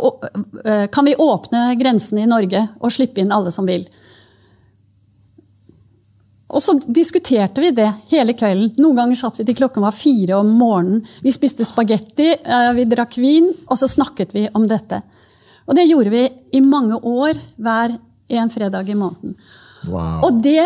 [0.91, 3.85] kan vi åpne grensene i Norge og slippe inn alle som vil?
[6.49, 8.73] Og så diskuterte vi det hele kvelden.
[8.81, 11.03] Noen ganger satt vi til klokken var fire om morgenen.
[11.23, 12.31] Vi spiste spagetti,
[12.75, 15.03] vi drakk vin, og så snakket vi om dette.
[15.69, 16.25] Og det gjorde vi
[16.57, 19.37] i mange år hver en fredag i måneden.
[19.87, 20.25] Wow.
[20.27, 20.65] Og det,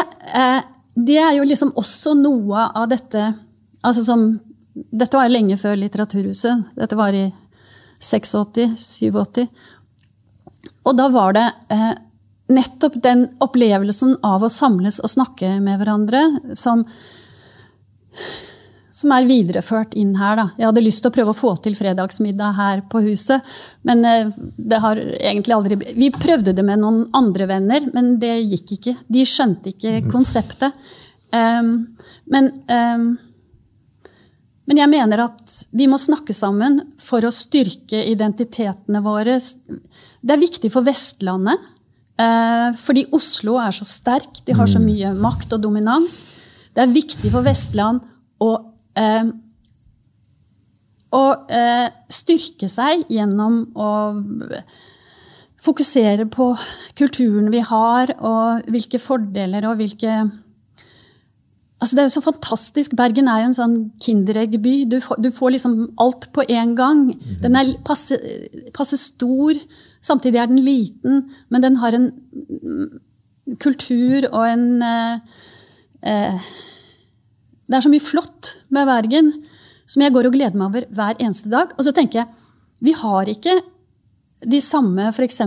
[0.94, 3.32] det, er jo liksom også noe av dette
[3.82, 4.24] altså som,
[4.72, 6.62] Dette var jo lenge før Litteraturhuset.
[6.78, 7.26] Dette var i
[8.00, 9.44] 86-87.
[10.88, 11.44] Og da var det
[12.52, 16.22] nettopp den opplevelsen av å samles og snakke med hverandre
[16.58, 16.86] som,
[19.02, 20.38] som er videreført inn her.
[20.38, 20.46] Da.
[20.58, 23.42] Jeg hadde lyst til å prøve å få til fredagsmiddag her på huset,
[23.88, 28.34] men eh, det har egentlig aldri Vi prøvde det med noen andre venner, men det
[28.54, 28.96] gikk ikke.
[29.12, 30.76] De skjønte ikke konseptet.
[31.32, 31.94] Um,
[32.28, 33.06] men, um,
[34.68, 39.38] men jeg mener at vi må snakke sammen for å styrke identitetene våre.
[39.40, 41.70] Det er viktig for Vestlandet.
[42.20, 46.20] uh, fordi Oslo er så sterk, de har så mye makt og dominans.
[46.72, 48.04] Det er viktig for Vestland
[48.42, 48.52] å,
[51.12, 53.90] å eh, styrke seg gjennom å
[55.62, 56.52] fokusere på
[56.98, 60.22] kulturen vi har, og hvilke fordeler og hvilke
[61.82, 62.92] Altså det er jo så fantastisk.
[62.94, 63.72] Bergen er jo en sånn
[64.04, 64.84] Kinderegg-by.
[64.86, 67.00] Du, du, får liksom alt på en gang.
[67.42, 68.14] Den er passe,
[68.70, 69.58] passe stor.
[69.98, 72.06] Samtidig er den liten, men den har en
[73.58, 75.42] kultur og en eh,
[76.06, 76.52] eh,
[77.72, 79.30] Det er så mye flott med Bergen
[79.88, 81.70] som jeg går og gleder meg over hver eneste dag.
[81.78, 83.54] Og så tenker jeg vi har ikke
[84.52, 85.40] de samme f.eks.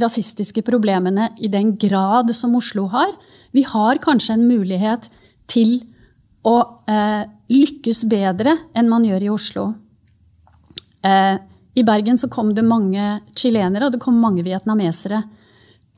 [0.00, 3.12] rasistiske problemene i den grad som Oslo har.
[3.52, 5.10] Vi har kanskje en mulighet
[5.50, 5.82] til
[6.46, 6.56] å
[6.88, 9.66] eh, lykkes bedre enn man gjør i Oslo.
[11.04, 11.36] Eh,
[11.76, 15.24] I Bergen så kom det mange chilenere, og det kom mange vietnamesere.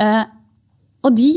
[0.02, 0.24] Eh,
[1.04, 1.30] og de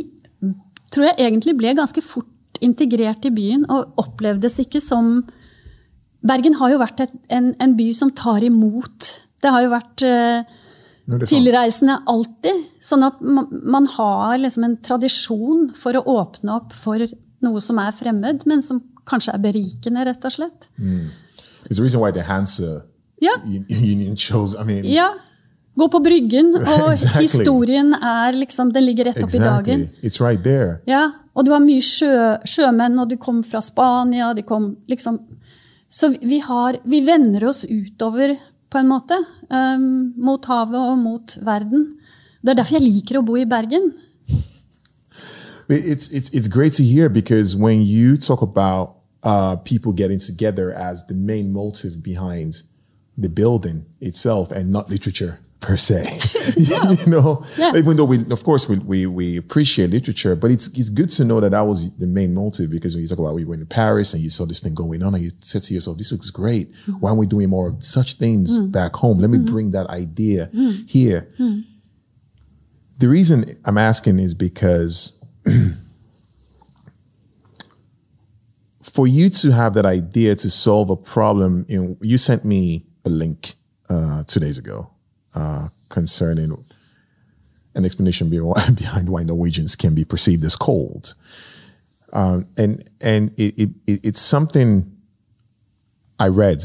[0.90, 2.32] tror jeg egentlig ble ganske fort
[2.64, 5.24] integrert i byen og opplevdes ikke som
[6.26, 9.10] Bergen har jo vært et, en, en, by som tar imot.
[9.44, 10.56] Det har jo vært eh,
[11.30, 12.64] tilreisende alltid.
[12.82, 17.04] Sånn at man, man har liksom en tradisjon for å åpne opp for
[17.46, 20.66] noe som er fremmed, men som kanskje er berikende, rett og slett.
[20.82, 21.14] Mm.
[21.70, 22.86] It's the reason why the Hansa
[23.22, 23.38] yeah.
[23.70, 25.12] Union chose, I mean, ja.
[25.76, 27.26] Gå på Bryggen, og exactly.
[27.26, 29.44] historien er liksom, den ligger rett opp exactly.
[29.44, 29.88] i dagen.
[30.04, 30.80] It's right there.
[30.88, 32.12] Ja, Og du har mye sjø,
[32.48, 35.20] sjømenn, og du kom fra Spania de kom liksom,
[35.90, 38.38] Så vi, har, vi vender oss utover,
[38.70, 39.16] på en måte.
[39.48, 41.86] Um, mot havet og mot verden.
[42.42, 43.94] Det er derfor jeg liker å bo i Bergen.
[45.70, 50.74] it's it's it's great to hear because when you talk about uh, people getting together
[50.74, 52.64] as the main motive behind
[53.18, 56.04] the building itself and not literature per se
[56.58, 57.76] you know yeah.
[57.76, 61.24] even though we of course we, we we appreciate literature but it's it's good to
[61.24, 63.66] know that that was the main motive because when you talk about we went to
[63.66, 66.30] paris and you saw this thing going on and you said to yourself this looks
[66.30, 66.94] great mm-hmm.
[66.94, 68.72] why aren't we doing more of such things mm.
[68.72, 69.46] back home let me mm.
[69.46, 70.90] bring that idea mm.
[70.90, 71.28] here
[72.98, 75.24] the reason i'm asking is because
[78.96, 83.10] for you to have that idea to solve a problem, in, you sent me a
[83.10, 83.56] link
[83.90, 84.90] uh, two days ago
[85.36, 86.64] uh, concerning
[87.76, 88.30] an explanation
[88.76, 91.14] behind why Norwegians can be perceived as cold,
[92.14, 94.92] um, and and it, it, it's something
[96.20, 96.64] I read.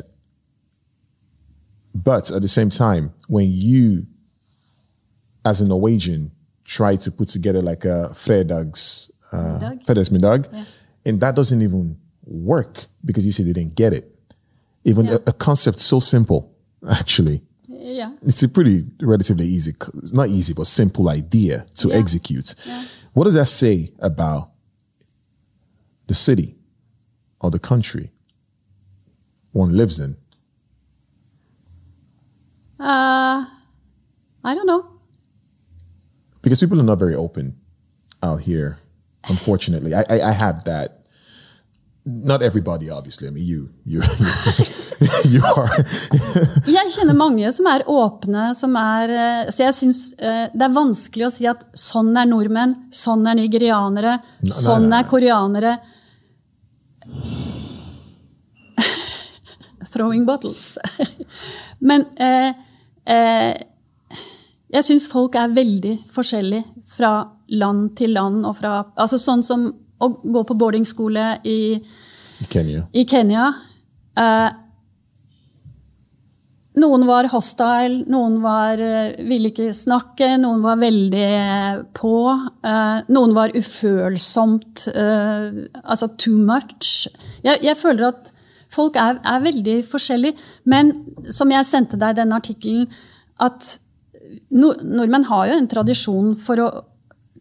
[1.93, 4.07] But at the same time, when you,
[5.45, 6.31] as a Norwegian,
[6.65, 10.65] try to put together like a fredags, uh, fredagsmiddag, yeah.
[11.05, 14.15] and that doesn't even work because you said they didn't get it.
[14.85, 15.15] Even yeah.
[15.27, 16.55] a, a, concept so simple,
[16.91, 17.43] actually.
[17.91, 18.13] Yeah.
[18.23, 21.97] It's a pretty relatively easy, it's not easy, but simple idea to yeah.
[21.97, 22.55] execute.
[22.65, 22.85] Yeah.
[23.13, 24.51] What does that say about
[26.07, 26.57] the city
[27.41, 28.13] or the country
[29.53, 30.17] one lives in?
[32.79, 33.45] Uh,
[34.45, 35.01] I don't know.
[36.43, 37.59] Because people are not very open
[38.23, 38.79] out here,
[39.29, 39.95] unfortunately.
[39.95, 41.00] I, I, I have that
[42.05, 43.29] Not everybody, obviously.
[43.29, 44.01] I mean, you, you,
[45.25, 45.69] you are.
[46.67, 50.73] jeg kjenner mange som er åpne, som er eh, Så jeg syns eh, det er
[50.73, 55.09] vanskelig å si at sånn er nordmenn, sånn er nigerianere, nei, sånn nei, nei, er
[55.13, 55.73] koreanere.
[59.93, 60.79] Throwing bottles.
[61.85, 62.55] Men eh,
[63.05, 63.53] eh,
[64.73, 66.65] jeg syns folk er veldig forskjellige
[66.97, 67.29] fra
[67.61, 68.47] land til land.
[68.47, 71.61] og fra, altså Sånn som å gå på boardingskole i,
[72.49, 72.87] Kenya.
[72.97, 73.53] I Kenya.
[74.17, 74.51] Eh,
[76.79, 81.31] noen var hostile, noen var, uh, ville ikke snakke, noen var veldig
[81.99, 82.17] på.
[82.63, 87.09] Eh, noen var ufølsomt Eh, Altså too much.
[87.43, 88.31] Jeg, jeg føler at
[88.71, 90.37] folk er, er, veldig forskjellige.
[90.65, 90.93] Men
[91.31, 92.87] som jeg sendte deg den artikkelen,
[93.41, 93.81] at
[94.51, 96.69] nordmenn har jo en tradisjon for å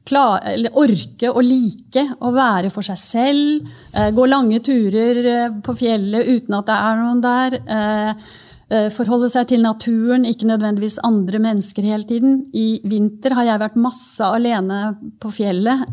[0.08, 3.72] klare, orke å like å være for seg selv.
[3.94, 7.58] Eh, gå lange turer eh, på fjellet uten at det er noen der.
[7.78, 12.44] Eh, forholde seg til naturen, ikke nødvendigvis andre mennesker hele tiden.
[12.54, 15.88] I vinter har jeg vært masse alene på fjellet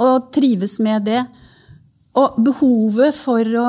[0.00, 1.20] og trives med det.
[2.16, 3.68] Og behovet for å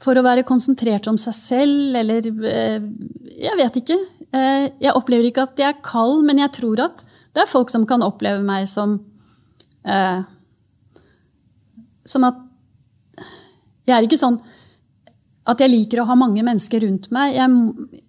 [0.00, 3.98] for å være konsentrert om seg selv, eller Jeg vet ikke.
[4.30, 7.02] Eh, jeg opplever ikke at jeg er kald, men jeg tror at
[7.34, 8.98] det er folk som kan oppleve meg som
[9.86, 10.22] eh,
[12.06, 12.38] Som at
[13.86, 14.40] Jeg er ikke sånn
[15.50, 17.32] at jeg liker å ha mange mennesker rundt meg.
[17.34, 18.02] Jeg,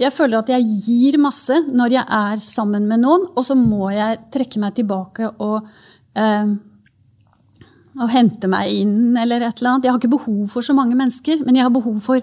[0.00, 3.92] jeg føler at jeg gir masse når jeg er sammen med noen, og så må
[3.94, 5.68] jeg trekke meg tilbake og
[6.18, 6.56] eh,
[7.98, 9.86] og hente meg inn eller et eller annet.
[9.86, 12.22] Jeg har ikke behov for så mange mennesker, men jeg har behov for,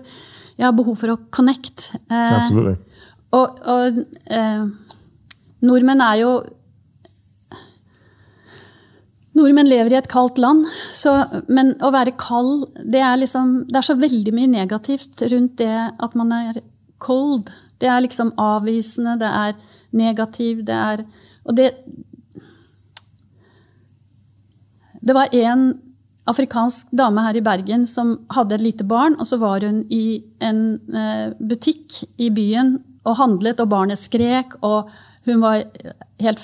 [0.61, 1.89] har behov for å connect.
[2.07, 2.75] Eh.
[3.35, 4.67] Og, og eh,
[5.65, 6.35] nordmenn er jo
[9.35, 10.61] Nordmenn lever i et kaldt land,
[10.95, 11.11] så,
[11.51, 15.89] men å være kald det er, liksom, det er så veldig mye negativt rundt det
[15.91, 16.61] at man er
[17.03, 17.49] cold.
[17.83, 19.57] Det er liksom avvisende, det er
[19.91, 21.03] negativ, det er
[21.43, 21.73] Og det
[25.05, 25.81] Det var en
[26.25, 30.23] afrikansk dame her i Bergen som hadde et lite barn, og så var hun i
[30.41, 34.91] en eh, butikk i byen og handlet, og barnet skrek, og
[35.25, 35.63] hun var
[36.21, 36.43] helt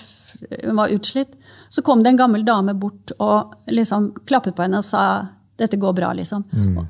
[0.64, 1.36] hun var utslitt.
[1.70, 5.78] Så kom det en gammel dame bort og liksom klappet på henne og sa 'dette
[5.78, 6.43] går bra', liksom.
[6.51, 6.88] Mm.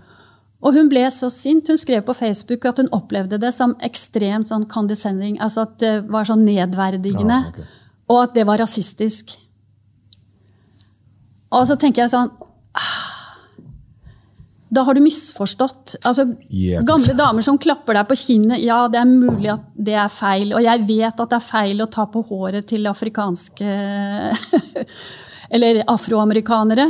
[0.62, 1.68] Og hun ble så sint.
[1.68, 5.40] Hun skrev på Facebook at hun opplevde det som ekstremt sånn condescending.
[5.42, 7.40] Altså at det var sånn nedverdigende.
[7.44, 7.64] Ja, okay.
[8.08, 9.34] Og at det var rasistisk.
[11.52, 12.30] Og så tenker jeg sånn
[12.78, 13.11] ah,
[14.72, 15.98] da har du misforstått.
[16.08, 19.98] Altså, yeah, gamle damer som klapper deg på kinnet, ja, det er mulig at det
[20.00, 20.54] er feil.
[20.56, 23.76] Og jeg vet at det er feil å ta på håret til afrikanske
[25.56, 26.86] Eller afroamerikanere.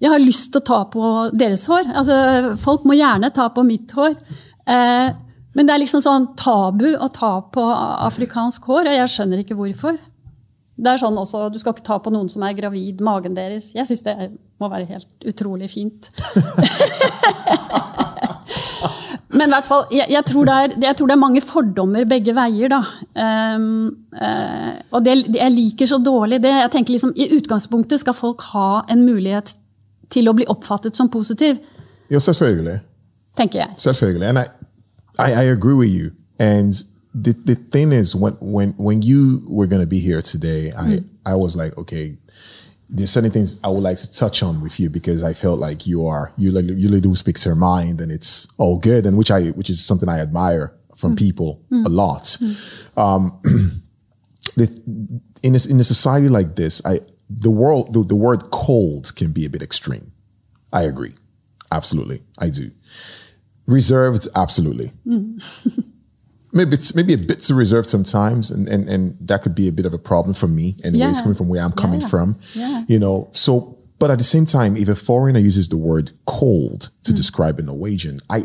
[0.00, 1.90] Jeg har lyst til å ta på deres hår.
[2.00, 2.16] Altså,
[2.56, 4.14] folk må gjerne ta på mitt hår.
[4.64, 5.08] Eh,
[5.58, 7.64] men det er liksom sånn tabu å ta på
[8.06, 9.98] afrikansk hår, og jeg skjønner ikke hvorfor.
[10.78, 13.72] Det er sånn også, Du skal ikke ta på noen som er gravid, magen deres.
[13.74, 14.14] Jeg syns det
[14.62, 16.10] må være helt utrolig fint.
[19.38, 22.32] Men i hvert fall, jeg, jeg, tror er, jeg, tror det er, mange fordommer begge
[22.34, 22.72] veier.
[22.72, 22.80] da.
[23.54, 26.54] Um, uh, og det, jeg liker så dårlig det.
[26.54, 29.54] Jeg tenker liksom, I utgangspunktet skal folk ha en mulighet
[30.14, 31.58] til å bli oppfattet som positiv.
[32.08, 32.78] Jo, selvfølgelig.
[33.36, 33.74] Tenker jeg.
[33.84, 34.28] Selvfølgelig.
[34.28, 34.46] And I,
[35.18, 36.10] I, I agree with you.
[36.38, 36.72] And
[37.14, 40.84] the the thing is when when when you were going to be here today, I
[40.84, 41.08] mm.
[41.26, 42.16] I was like, okay,
[42.88, 45.86] there's certain things I would like to touch on with you because I felt like
[45.86, 49.16] you are you like you really do speak your mind and it's all good and
[49.16, 51.18] which I which is something I admire from mm.
[51.18, 51.84] people mm.
[51.84, 52.24] a lot.
[52.24, 52.98] Mm.
[52.98, 53.40] Um,
[54.56, 57.00] the, in a, in a society like this, I
[57.30, 60.12] the world the, the word cold can be a bit extreme.
[60.72, 61.14] I agree.
[61.70, 62.22] Absolutely.
[62.38, 62.70] I do.
[63.66, 64.92] Reserved, absolutely.
[66.52, 69.72] maybe it's maybe a bit too reserved sometimes, and, and and that could be a
[69.72, 71.22] bit of a problem for me, anyways, Yeah.
[71.22, 72.08] coming from where I'm coming Yeah.
[72.08, 72.36] from.
[72.54, 72.84] Yeah.
[72.88, 76.80] You know, so but at the same time, if a foreigner uses the word cold
[76.80, 77.02] Mm.
[77.04, 77.16] to hmm.
[77.16, 78.44] describe a Norwegian, I,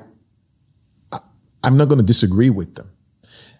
[1.11, 1.19] I
[1.63, 2.89] I'm not gonna disagree with them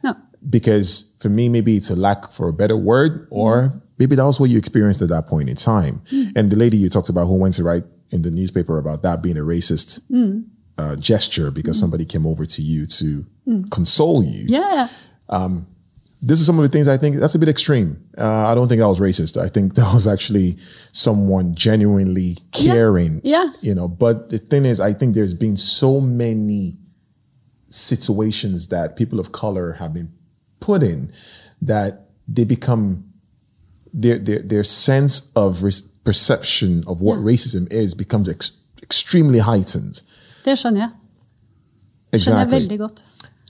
[0.03, 0.15] No.
[0.49, 3.77] because for me, maybe it's a lack for a better word, or hmm.
[3.99, 6.01] maybe that was what you experienced at that point in time.
[6.09, 6.29] Hmm.
[6.35, 9.21] And the lady you talked about who went to write in the newspaper about that
[9.23, 10.01] being a racist
[10.77, 13.25] uh, gesture because somebody came over to you to
[13.69, 14.45] console you.
[14.47, 14.87] Yeah.
[16.25, 18.01] This is some of the things I think that's a bit extreme.
[18.17, 19.35] Uh, I don't think that was racist.
[19.35, 20.57] I think that was actually
[20.93, 23.19] someone genuinely caring.
[23.25, 23.51] Yeah.
[23.59, 26.77] You know, but the thing is, I think there's been so many
[27.69, 30.13] situations that people of color have been
[30.61, 31.11] put in
[31.61, 33.03] that they become
[33.93, 35.61] their their their sense of
[36.05, 38.51] perception of what racism is becomes ex-
[38.81, 40.03] extremely heightened.
[40.45, 40.89] Det skjønner jeg.
[42.21, 43.03] Skjønner jeg veldig godt.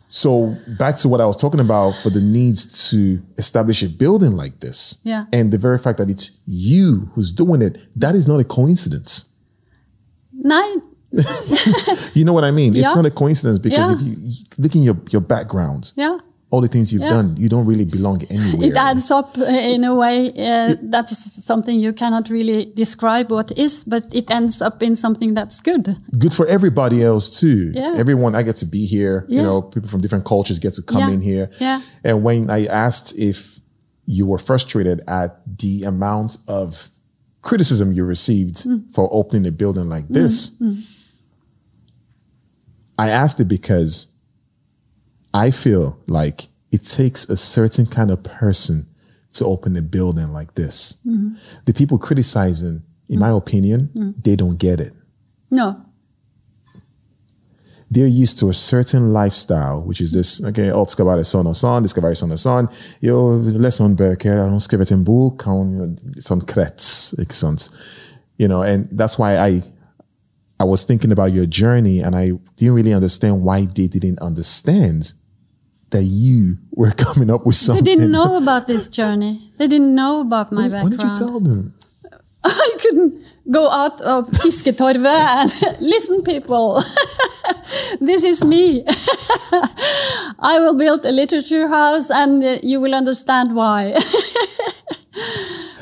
[0.10, 2.98] So back to what I was talking about for the needs to
[3.38, 5.26] establish a building like this, Yeah.
[5.34, 9.26] and the very fact that it's you who's doing it, that is not a coincidence.
[10.32, 10.82] Nei,
[12.16, 12.74] You know what I mean?
[12.76, 12.96] It's Yeah.
[12.96, 13.96] not a coincidence because Yeah.
[13.96, 14.16] if you,
[14.58, 16.18] look in your your background, ja.
[16.54, 17.16] All the things you've Yeah.
[17.18, 18.70] done, you don't really belong anywhere.
[18.70, 19.30] It adds up
[19.74, 20.18] in a way
[20.50, 21.16] uh, that's
[21.52, 25.84] something you cannot really describe what is, but it ends up in something that's good.
[26.24, 27.72] Good for everybody else too.
[27.74, 27.96] Yeah.
[28.04, 29.26] Everyone, I get to be here.
[29.36, 31.16] You know, people from different cultures get to come Yeah.
[31.16, 31.50] in here.
[31.60, 31.82] Yeah.
[32.04, 33.60] And when I asked if
[34.06, 35.30] you were frustrated at
[35.64, 36.90] the amount of
[37.42, 38.84] criticism you received Mm.
[38.94, 40.52] for opening a building like this,
[42.98, 44.13] I asked it because
[45.34, 48.88] I feel like it takes a certain kind of person
[49.34, 50.98] to open a building like this.
[51.06, 51.36] Mm-hmm.
[51.66, 54.14] The people criticizing, in my opinion, Mm.
[54.24, 54.94] they don't get it.
[55.50, 55.76] No.
[57.92, 61.54] They're used to a certain lifestyle, which is this, okay, alt skal være sånn og
[61.56, 62.70] sånn, det skal være sånn og sånn.
[63.02, 67.14] Jo, les noen bøker, han har skrevet en bok, han, sånn krets?
[68.40, 69.62] You know, and that's why I,
[70.60, 75.14] I was thinking about your journey and I didn't really understand why they didn't understand
[75.94, 77.84] that you were coming up with something.
[77.84, 79.52] They didn't know about this journey.
[79.58, 80.84] They didn't know about my background.
[80.84, 81.74] Why did you tell them?
[82.44, 86.84] I couldn't go out of Fisketorvet and listen, people.
[88.02, 88.84] this is me.
[90.40, 93.94] I will build a literature house and uh, you will understand why.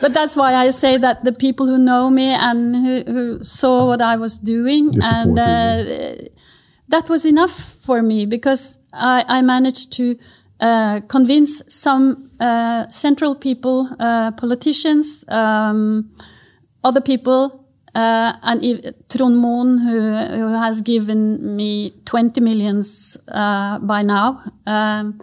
[0.02, 3.88] but that's why I say that the people who know me and who, who saw
[3.88, 6.14] what I was doing and uh,
[6.92, 10.18] that was enough for me because I, I managed to
[10.60, 16.12] uh, convince some uh, central people, uh, politicians, um,
[16.84, 17.66] other people,
[17.96, 24.44] uh, and Trond Moen, who, who has given me 20 millions uh, by now.
[24.68, 25.22] Um,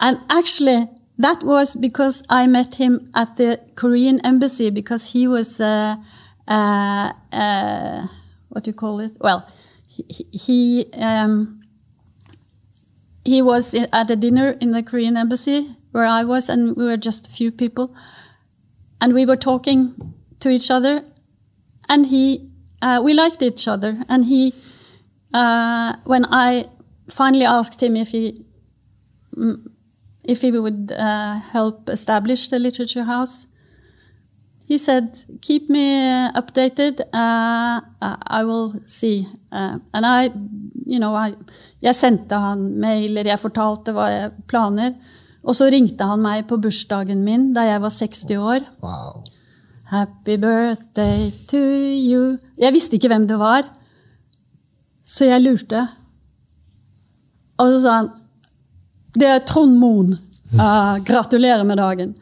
[0.00, 5.60] and actually, that was because I met him at the Korean embassy because he was,
[5.60, 5.96] uh,
[6.48, 8.06] uh, uh,
[8.50, 9.12] what do you call it?
[9.20, 9.48] Well,
[9.88, 11.62] he, he, um,
[13.24, 16.96] he was at a dinner in the Korean embassy where I was, and we were
[16.96, 17.94] just a few people.
[19.00, 19.94] And we were talking
[20.40, 21.04] to each other,
[21.88, 22.50] and he,
[22.82, 24.04] uh, we liked each other.
[24.08, 24.54] And he,
[25.32, 26.66] uh, when I
[27.08, 28.44] finally asked him if he,
[29.36, 29.66] mm,
[30.24, 33.46] if he would uh, help establish the literature house,
[34.70, 37.00] he said, "Keep me uh, updated.
[37.12, 40.30] Uh, uh, I will see." Uh, and I,
[40.86, 41.34] you know, I,
[41.82, 44.94] jeg sendte han mailer, jeg fortalte hva jeg planer.
[45.42, 48.68] Og så ringte han meg på bursdagen min da jeg var 60 år.
[48.84, 49.24] Wow.
[49.90, 52.38] Happy birthday to you.
[52.60, 53.66] Jeg visste ikke hvem det var,
[55.02, 55.82] så jeg lurte.
[57.58, 58.12] Og så sa han
[59.18, 60.14] Det er Trond Moen.
[60.54, 62.14] Uh, gratulerer med dagen.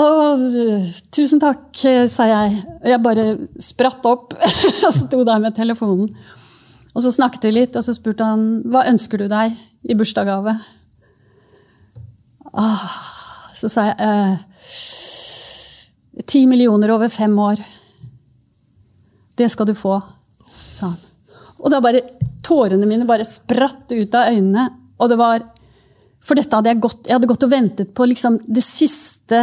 [0.00, 1.76] Tusen takk,
[2.08, 2.60] sa jeg.
[2.80, 3.24] Og jeg bare
[3.60, 4.34] spratt opp
[4.86, 6.08] og sto der med telefonen.
[6.94, 10.56] Og så snakket vi litt, og så spurte han hva ønsker du deg i bursdagsgave.
[12.50, 12.86] Ah,
[13.54, 14.38] så sa jeg eh,
[16.26, 17.60] Ti millioner over fem år.
[19.38, 20.00] Det skal du få,
[20.50, 20.98] sa han.
[21.60, 22.02] Og da bare
[22.44, 24.66] Tårene mine bare spratt ut av øynene.
[24.98, 25.44] Og det var
[26.24, 29.42] For dette hadde jeg gått Jeg hadde gått og ventet på liksom det siste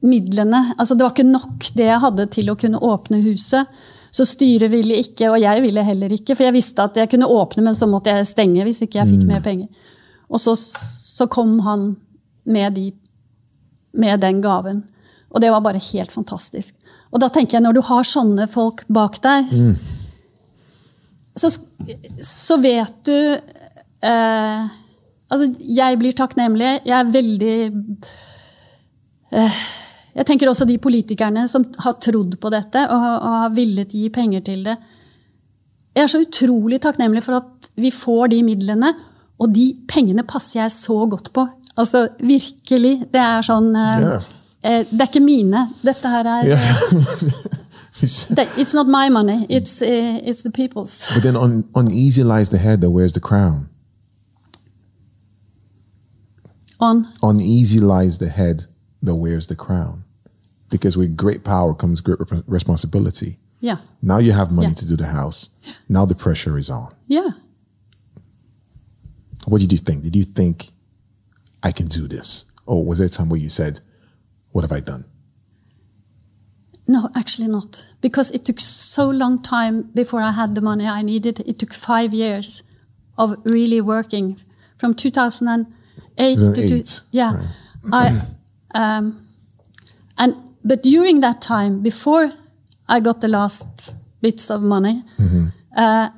[0.00, 0.74] midlene.
[0.78, 3.80] Altså det var ikke nok det jeg hadde til å kunne åpne huset.
[4.10, 6.34] Så styret ville ikke, og jeg ville heller ikke.
[6.34, 9.12] For jeg visste at jeg kunne åpne, men så måtte jeg stenge hvis ikke jeg
[9.12, 9.68] fikk mer penger.
[10.30, 11.92] Og så, så kom han
[12.48, 12.90] med, de,
[13.92, 14.82] med den gaven.
[15.30, 16.74] Og det var bare helt fantastisk.
[17.10, 19.74] Og da tenker jeg, når du har sånne folk bak deg, mm.
[21.38, 21.50] så,
[22.26, 23.16] så vet du
[24.06, 24.78] eh,
[25.30, 26.80] Altså, jeg blir takknemlig.
[26.82, 27.58] Jeg er veldig
[29.38, 29.58] eh,
[30.14, 33.88] Jeg tenker også de politikerne som har trodd på dette og, har- og har villet
[33.94, 34.76] gi penger til det.
[35.96, 38.92] Jeg er så utrolig takknemlig for at vi får de midlene,
[39.38, 41.46] og de pengene passer jeg så godt på.
[41.76, 43.06] Altså, virkelig.
[43.12, 44.22] Det er sånn yeah.
[44.62, 45.68] Eh, Det er ikke mine.
[45.82, 46.74] Dette her er Yeah.
[48.56, 51.06] It's not my money, it's, uh, it's the people's.
[51.14, 53.68] but then on uneasy lies the head that wears the crown.
[56.80, 57.06] On.
[57.22, 58.66] Uneasy lies the head
[59.02, 60.04] that wears the crown.
[60.70, 63.38] Because with great power comes great rep- responsibility.
[63.60, 63.78] Yeah.
[64.02, 64.74] Now you have money Yeah.
[64.74, 65.50] to do the house.
[65.88, 66.94] Now the pressure is on.
[67.08, 67.30] Yeah.
[69.46, 70.02] What did you think?
[70.02, 70.68] Did you think
[71.62, 72.44] I can do this?
[72.66, 73.80] Or was there a time where you said,
[74.52, 75.04] What have I done?
[76.86, 77.94] No, actually not.
[78.00, 81.40] Because it took so long time before I had the money I needed.
[81.46, 82.62] It took five years
[83.16, 84.38] of really working
[84.76, 87.46] from 2008 to 2008, two, yeah.
[87.92, 88.22] I
[88.74, 89.26] um,
[90.18, 90.34] and
[90.64, 92.32] but during that time, before
[92.88, 95.04] I got the last bits of money,
[95.76, 96.10] uh,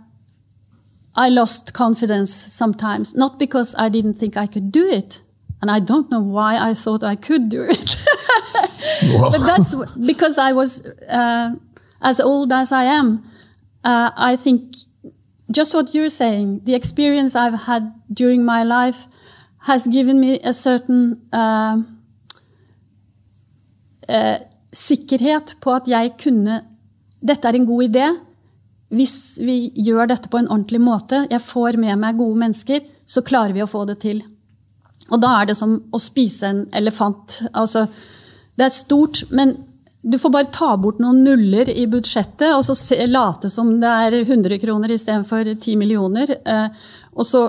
[1.14, 3.14] I lost confidence sometimes.
[3.14, 5.22] Not because I didn't think I could do it,
[5.60, 7.96] and I don't know why I thought I could do it.
[9.20, 9.74] but that's
[10.06, 11.54] because I was uh,
[12.00, 13.24] as old as I am.
[13.84, 14.74] Uh, I think
[15.50, 19.06] just what you're saying, the experience I've had during my life
[19.58, 21.82] has given me a certain uh,
[24.08, 24.38] uh,
[24.72, 26.62] sikkerhet på at jeg kunne
[27.22, 28.06] Dette er en god idé.
[28.90, 33.22] Hvis vi gjør dette på en ordentlig måte, jeg får med meg gode mennesker, så
[33.22, 34.24] klarer vi å få det til.
[35.06, 37.36] Og da er det som å spise en elefant.
[37.54, 37.84] Altså,
[38.58, 39.54] det er stort, men
[40.02, 43.90] du får bare ta bort noen nuller i budsjettet, og så se, late som det
[44.06, 46.34] er 100 kroner istedenfor 10 millioner.
[46.42, 47.46] Eh, og så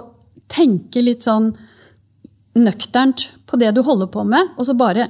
[0.54, 1.50] tenke litt sånn
[2.54, 5.10] nøkternt på det du holder på med, og så bare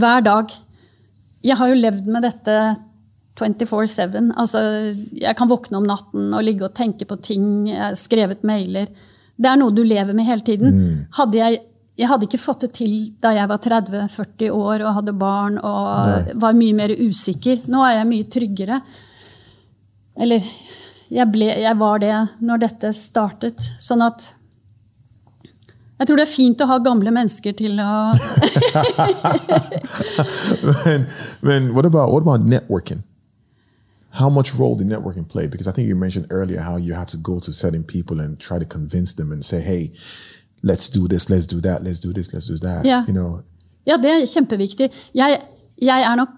[0.00, 0.52] hver dag.
[1.46, 2.56] Jeg har jo levd med dette
[3.40, 4.32] 24-7.
[4.36, 4.60] Altså,
[5.16, 7.68] jeg kan våkne om natten og ligge og tenke på ting.
[7.70, 8.90] Jeg har skrevet mailer.
[9.40, 10.74] Det er noe du lever med hele tiden.
[11.16, 11.60] Hadde jeg,
[12.00, 16.34] jeg hadde ikke fått det til da jeg var 30-40 år og hadde barn og
[16.42, 17.64] var mye mer usikker.
[17.72, 18.82] Nå er jeg mye tryggere.
[20.20, 20.44] Eller
[21.10, 22.14] jeg, ble, jeg var det
[22.44, 23.72] når dette startet.
[23.80, 24.28] Sånn at
[26.00, 27.90] jeg tror det er fint å ha gamle mennesker til å
[30.64, 31.06] Men
[31.42, 33.02] man, what about what about networking?
[34.10, 35.46] How much role did networking play?
[35.46, 38.40] Because I think you mentioned earlier how you had to go to certain people and
[38.40, 39.92] try to convince them and say, "Hey,
[40.62, 43.06] let's do this, let's do that, let's do this, let's do that." Yeah.
[43.06, 43.42] You know,
[43.86, 44.90] Ja, det er kjempeviktig.
[45.14, 45.40] Jeg,
[45.82, 46.36] jeg er nok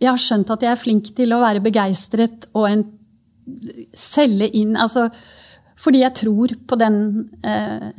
[0.00, 2.84] Jeg har skjønt at jeg er flink til å være begeistret og en,
[3.94, 5.06] selge inn Altså
[5.76, 6.94] fordi jeg tror på den
[7.44, 7.92] eh,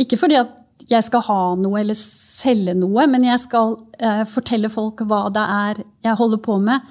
[0.00, 0.56] Ikke fordi at
[0.88, 5.44] jeg skal ha noe eller selge noe, men jeg skal eh, fortelle folk hva det
[5.44, 6.86] er jeg holder på med.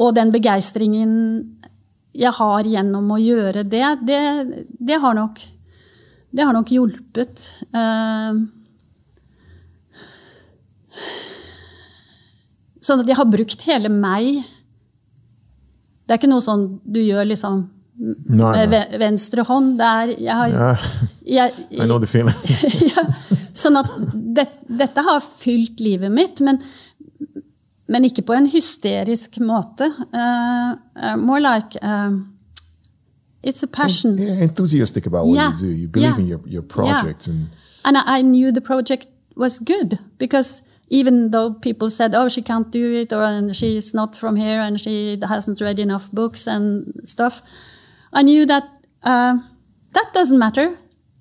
[0.00, 1.12] Og den begeistringen
[2.16, 4.22] jeg har gjennom å gjøre det, det,
[4.82, 5.38] det har nok
[6.30, 7.42] det har nok hjulpet.
[7.74, 8.40] Eh,
[12.80, 14.40] Sånn at jeg har brukt hele meg.
[16.04, 17.66] Det er ikke noe sånn du gjør liksom
[18.00, 19.74] no, med venstre hånd.
[19.78, 20.86] Det er jeg har, Ah,
[21.26, 22.34] jeg, I know the feeling.
[22.94, 23.04] ja,
[23.60, 23.90] sånn at
[24.36, 24.46] det,
[24.80, 26.58] dette har fylt livet mitt, men,
[27.90, 29.90] men ikke på en hysterisk måte.
[30.14, 32.20] Uh, uh, more like um,
[33.42, 34.18] It's a passion.
[34.18, 35.52] yeah, enthusiastic about what Yeah.
[35.52, 35.68] you do.
[35.82, 36.20] You believe Yeah.
[36.20, 37.48] in your, your project and
[37.84, 39.06] And I, I knew the project
[39.36, 40.60] was good because
[40.90, 44.60] even though people said, oh, she can't do it, or and she's not from here
[44.60, 47.40] and she hasn't read enough books and stuff,
[48.12, 48.64] I knew that
[49.02, 49.38] uh,
[49.92, 50.76] that doesn't matter.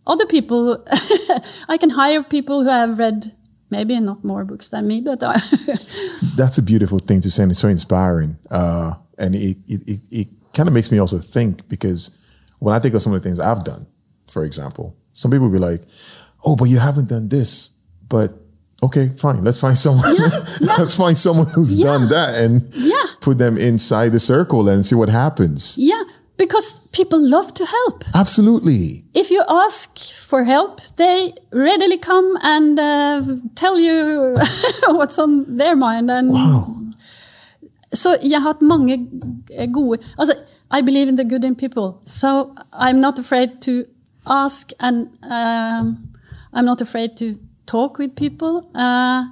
[0.07, 0.84] Other people,
[1.70, 3.36] I can hire people who have read
[3.70, 5.20] maybe not more books than me, but
[6.36, 8.38] that's a beautiful thing to say and it's so inspiring.
[8.49, 12.18] Uh, and it, it, it, it kind of makes me also think because
[12.60, 13.86] when i think of some of the things i've done
[14.28, 15.84] for example some people will be like
[16.44, 17.72] oh but you haven't done this.
[18.10, 18.34] But
[18.82, 20.16] okay fine let's find someone
[20.61, 22.95] let's find someone who's done that and Yeah.
[23.22, 25.78] put them inside the circle and see what happens.
[25.78, 26.03] Yeah,
[26.40, 26.68] because
[26.99, 27.98] people love to help.
[28.14, 29.90] absolutely if you ask
[30.30, 33.22] for help, they readily come and uh,
[33.56, 34.36] tell you
[34.98, 36.10] what's on their mind.
[36.10, 36.80] And wow
[37.94, 39.10] Så jeg har hatt mange
[39.74, 40.34] gode altså,
[40.78, 41.94] I believe in the good in people.
[42.06, 43.84] So I'm not afraid to
[44.26, 45.98] ask and um,
[46.53, 47.26] I'm not afraid to
[47.68, 48.53] talk with people.
[48.76, 49.24] Uh,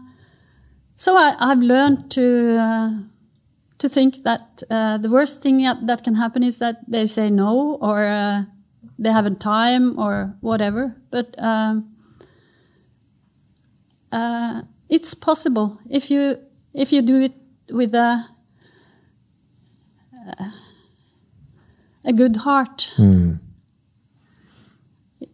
[0.97, 2.89] so I, I've learned to uh,
[3.79, 7.77] to think that uh, the worst thing that, can happen is that they say no
[7.81, 8.43] or uh,
[8.97, 10.95] they haven't time or whatever.
[11.11, 11.95] But um,
[14.11, 16.37] uh, it's possible if you
[16.73, 17.33] if you do it
[17.69, 18.25] with a
[22.05, 22.93] a good heart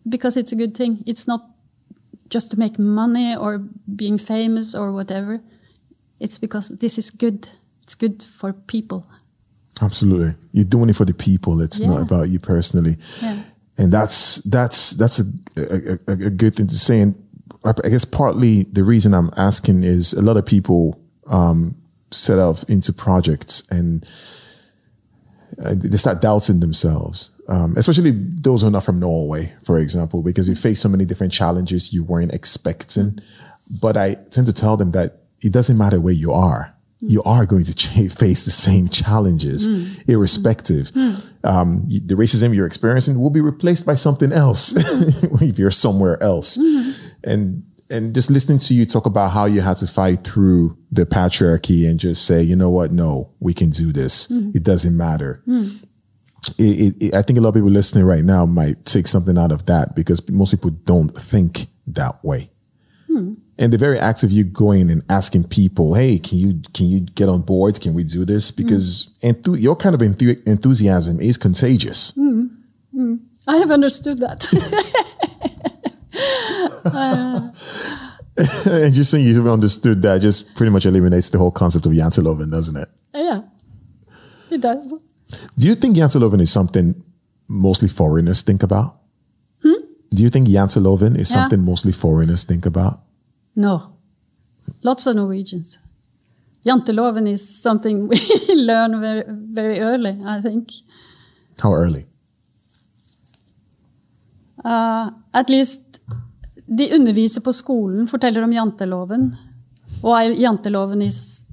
[0.07, 1.03] because it's a good thing.
[1.06, 1.41] It's not
[2.30, 3.60] just to make money or
[3.95, 5.41] being famous or whatever.
[6.20, 7.48] It's because this is good.
[7.84, 9.05] It's good for people.
[9.81, 10.35] Absolutely.
[10.51, 11.61] You're doing it for the people.
[11.61, 12.97] It's not about you personally.
[13.22, 13.41] Yeah.
[13.77, 15.23] And that's that's that's a,
[15.57, 16.99] a, a, a good thing to say.
[17.01, 17.15] And
[17.65, 21.76] I guess partly the reason I'm asking is a lot of people um,
[22.11, 24.05] set off into projects and
[25.57, 30.49] they start doubting themselves, um, especially those who are not from Norway, for example, because
[30.49, 33.19] you face so many different challenges you weren't expecting.
[33.81, 36.73] But I tend to tell them that it doesn't matter where you are.
[37.05, 37.88] You are going to ch-
[38.23, 40.11] face the same challenges, hmm.
[40.11, 40.89] irrespective.
[40.89, 41.11] Hmm.
[41.11, 41.19] Hmm.
[41.45, 44.73] Um, you- the racism you're experiencing will be replaced by something else
[45.41, 46.57] if you're somewhere else.
[47.23, 51.05] And and just listening to you talk about how you had to fight through the
[51.05, 54.31] patriarchy and just say, you know what, no, we can do this.
[54.31, 55.43] It doesn't matter.
[55.47, 55.75] It,
[56.57, 59.51] it, it- I think a lot of people listening right now might take something out
[59.51, 62.49] of that because most people don't think that way.
[63.59, 67.01] And the very act of you going and asking people, "Hey, can you can you
[67.01, 67.80] get on board?
[67.80, 68.55] Can we do this?" Mm.
[68.57, 72.13] Because enthu- your kind of enthu- enthusiasm is contagious.
[72.17, 72.49] Mm.
[72.95, 73.19] Mm.
[73.47, 74.39] I have understood that.
[76.85, 77.49] Uh.
[78.65, 82.51] and just saying you've understood that just pretty much eliminates the whole concept of Janteloven,
[82.51, 82.89] doesn't it?
[83.13, 83.41] yeah,
[84.51, 84.93] it does.
[85.57, 87.03] Do you think Janteloven is something
[87.47, 88.97] mostly foreigners think about?
[89.61, 89.73] Hmm?
[90.11, 91.41] Do you think Janteloven is Yeah.
[91.41, 93.01] something mostly foreigners think about?
[93.53, 93.97] No,
[94.81, 95.80] lots of Norwegians.
[96.65, 98.19] Janteloven is something we
[98.55, 100.69] learn very, very early, I think.
[101.61, 102.05] How early?
[104.63, 106.01] Uh, at least
[106.65, 109.35] de underviser på skolen, forteller om janteloven.
[110.01, 111.45] Why janteloven is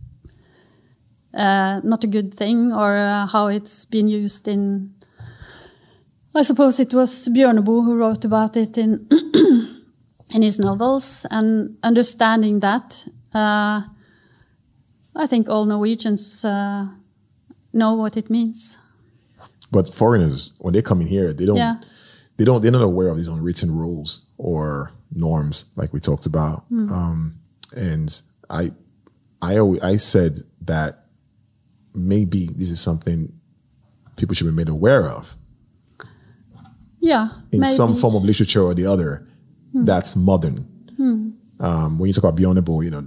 [1.35, 4.95] uh, not a good thing, or uh, how it's been used in.
[6.35, 9.09] I suppose it was Bjørneboe who wrote about it in
[10.31, 13.83] in his novels, and understanding that, uh,
[15.17, 16.87] I think all Norwegians uh,
[17.73, 18.79] know what it means.
[19.73, 21.57] But foreigners, when they come in here, they don't.
[21.57, 21.77] Yeah.
[22.37, 22.63] They don't.
[22.63, 26.65] They're not aware of these unwritten rules or norms, like we talked about.
[26.71, 27.39] Um,
[27.77, 28.73] and I,
[29.43, 31.05] I always, I said that
[31.95, 33.33] maybe this is something
[34.17, 35.37] people should be made aware of
[37.01, 37.73] Yeah, in maybe.
[37.73, 39.27] some form of literature or the other.
[39.73, 40.65] That's modern.
[41.61, 43.05] Um, when you talk about beyond the boy, you know,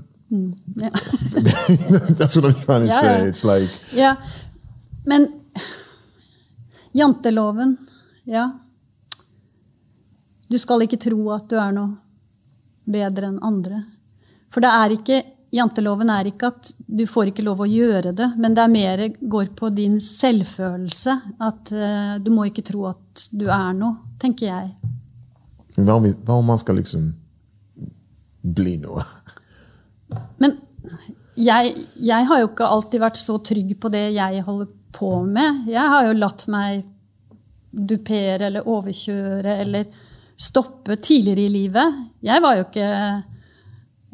[0.75, 0.89] Yeah.
[2.17, 3.19] that's what I'm trying to Yeah, say.
[3.21, 3.27] yeah.
[3.27, 4.15] It's like yeah,
[5.05, 5.27] men
[6.91, 7.77] janteloven,
[8.23, 8.51] ja.
[10.47, 11.95] Du skal ikke tro at du er noe
[12.85, 13.83] bedre enn andre.
[14.53, 15.21] For det er ikke,
[15.53, 19.03] janteloven er ikke at du får ikke lov å gjøre det, men det er mer
[19.21, 21.15] går på din selvfølelse.
[21.41, 24.73] At uh, du må ikke tro at du er noe, tenker jeg.
[25.75, 27.09] Hva om, hva om man skal liksom
[28.43, 29.05] bli noe?
[30.41, 30.57] Men
[31.39, 35.63] jeg, jeg har jo ikke alltid vært så trygg på det jeg holder på med.
[35.71, 36.83] Jeg har jo latt meg
[37.73, 39.87] dupere eller overkjøre eller
[40.37, 42.01] stoppe tidligere i livet.
[42.21, 42.89] Jeg var jo ikke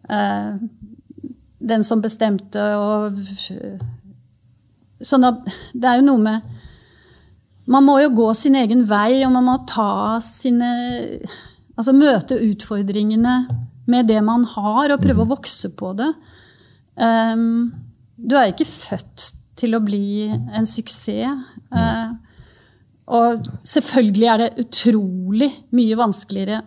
[0.10, 0.62] eh,
[1.60, 3.20] den som bestemte og
[5.00, 6.48] Sånn at det er jo noe med
[7.72, 10.72] Man må jo gå sin egen vei, og man må ta sine
[11.80, 13.36] Altså møte utfordringene
[13.90, 16.10] med det man har, og prøve å vokse på det.
[17.00, 17.70] Um,
[18.20, 19.30] du er ikke født
[19.60, 21.40] til å bli en suksess.
[21.72, 22.12] Uh,
[23.10, 26.60] og selvfølgelig er det utrolig mye vanskeligere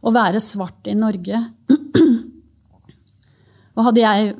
[0.00, 1.42] å være svart i Norge.
[3.76, 4.32] og hadde jeg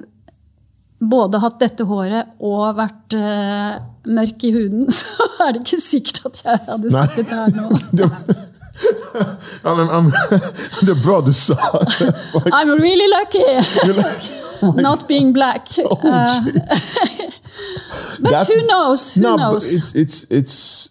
[0.99, 3.77] både hatt dette håret og vært uh,
[4.09, 8.49] mørk i huden, så er det ikke sikkert at jeg hadde sittet her nå.
[9.65, 10.11] Men, I'm,
[10.87, 11.55] det bra du sa.
[12.53, 13.39] I'm really lucky
[13.85, 14.23] You're like,
[14.63, 15.67] oh not being black.
[15.79, 16.41] Oh, Uh,
[18.21, 19.15] but That's- who knows?
[19.15, 19.65] Who no, knows?
[19.65, 20.91] but it's it's it's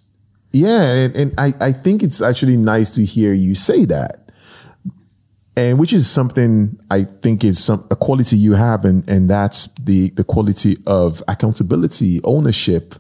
[0.54, 4.30] yeah, and, and I I think it's actually nice to hear you say that,
[5.56, 9.68] and which is something I think is some a quality you have, and and that's
[9.82, 12.96] the the quality of accountability, ownership.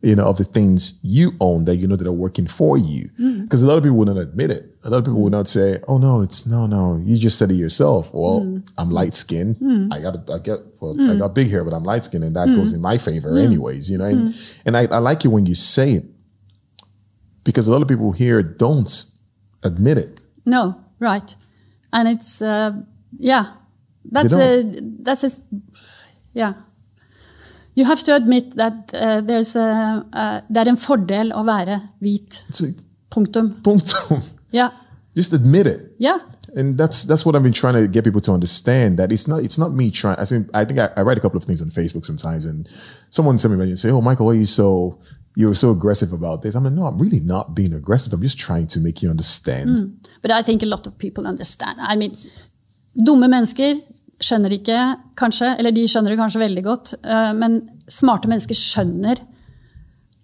[0.00, 3.10] You know, of the things you own that you know that are working for you.
[3.16, 3.42] Hmm.
[3.42, 4.64] Because a lot of people wouldn't admit it.
[4.84, 7.50] a lot of people would not say, "Oh no, it's no, no." You just said
[7.50, 8.14] it yourself.
[8.14, 8.58] Well, hmm.
[8.78, 9.56] I'm light skinned.
[9.56, 9.92] Hmm.
[9.92, 12.46] I got, I get, well, I got big hair, but I'm light skinned, and that
[12.54, 13.90] goes in my favor, anyways.
[13.90, 14.34] You know, and,
[14.64, 16.04] and I, I like it when you say it
[17.44, 19.04] because a lot of people here don't
[19.62, 20.20] admit it.
[20.44, 21.34] No, right.
[21.92, 22.72] And it's, uh,
[23.18, 23.54] yeah,
[24.04, 24.62] that's a,
[25.00, 25.30] that's a,
[26.34, 26.52] yeah.
[27.78, 31.76] You have to admit that uh, there's a, uh, det er en fordel å være
[32.02, 32.40] hvit.
[33.14, 33.52] Punktum.
[33.64, 34.24] punktum.
[34.52, 34.70] Ja.
[35.14, 35.80] Just admit it.
[36.00, 36.18] Ja.
[36.56, 39.42] and that's that's what I've been trying to get people to understand that it's not
[39.42, 40.18] it's not me trying.
[40.18, 42.68] I think I think I, I write a couple of things on Facebook sometimes, and
[43.10, 44.98] someone sent me and say, "Oh, Michael, why are you so
[45.36, 48.12] you're so aggressive about this?" I'm like, "No, I'm really not being aggressive.
[48.12, 51.78] I'm just trying to make you understand." But I think a lot of people understand.
[51.80, 52.12] I mean,
[52.96, 53.82] dumme mennesker
[54.22, 54.78] skjønner ikke,
[55.18, 59.22] kanskje, eller de skjønner det kanskje veldig godt, eh, men smarte mennesker skjønner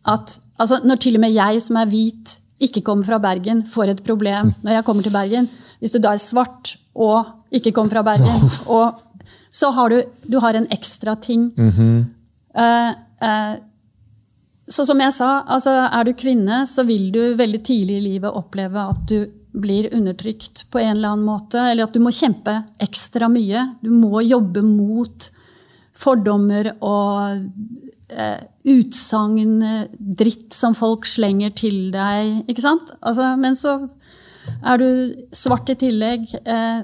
[0.05, 3.95] at altså, Når til og med jeg som er hvit, ikke kommer fra Bergen, får
[3.95, 5.49] et problem når jeg kommer til Bergen.
[5.81, 9.01] Hvis du da er svart og ikke kommer fra Bergen, og,
[9.51, 11.49] så har du, du har en ekstra ting.
[12.55, 12.91] Eh,
[13.29, 13.55] eh,
[14.69, 18.37] så som jeg sa, altså er du kvinne, så vil du veldig tidlig i livet
[18.37, 19.19] oppleve at du
[19.55, 23.63] blir undertrykt på en eller annen måte, eller at du må kjempe ekstra mye.
[23.85, 25.29] Du må jobbe mot
[25.95, 27.45] fordommer og
[28.11, 28.43] eh,
[28.75, 29.63] utsagn,
[29.99, 32.43] dritt som folk slenger til deg.
[32.51, 32.91] Ikke sant?
[33.01, 33.77] Altså, men så
[34.65, 34.89] er du
[35.33, 36.83] svart i tillegg, eh,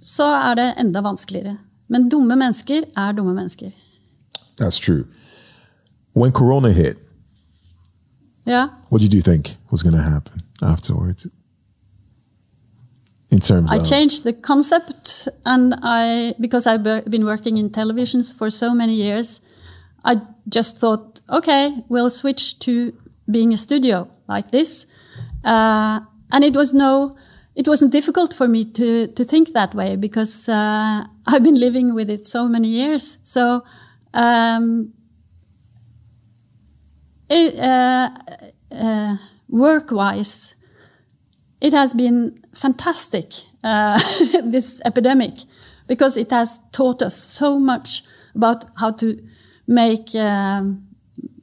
[0.00, 1.56] så er det enda vanskeligere.
[1.90, 3.72] Men dumme mennesker er dumme mennesker.
[4.60, 5.06] That's true.
[6.12, 6.98] When Corona hit,
[8.46, 8.68] yeah.
[8.90, 11.30] what did you think was going to happen afterward?
[13.30, 18.34] In terms I of changed the concept, and I because I've been working in televisions
[18.36, 19.40] for so many years,
[20.04, 22.92] I just thought, okay, we'll switch to
[23.30, 24.86] being a studio like this,
[25.44, 26.00] uh,
[26.32, 27.16] and it was no,
[27.54, 31.94] it wasn't difficult for me to to think that way because uh, I've been living
[31.94, 33.18] with it so many years.
[33.22, 33.64] So.
[34.12, 34.92] Um,
[37.30, 38.10] it, uh,
[38.72, 39.16] uh,
[39.48, 40.56] work-wise,
[41.60, 43.32] it has been fantastic,
[43.64, 43.98] uh,
[44.44, 45.34] this epidemic,
[45.86, 48.02] because it has taught us so much
[48.34, 49.20] about how to
[49.66, 50.86] make um,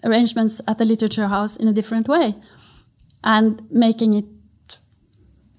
[0.04, 2.36] arrangements at the literature house in a different way
[3.24, 4.26] and making it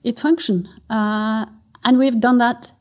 [0.04, 0.68] it function.
[0.88, 1.46] Uh,
[1.84, 2.72] and we've done that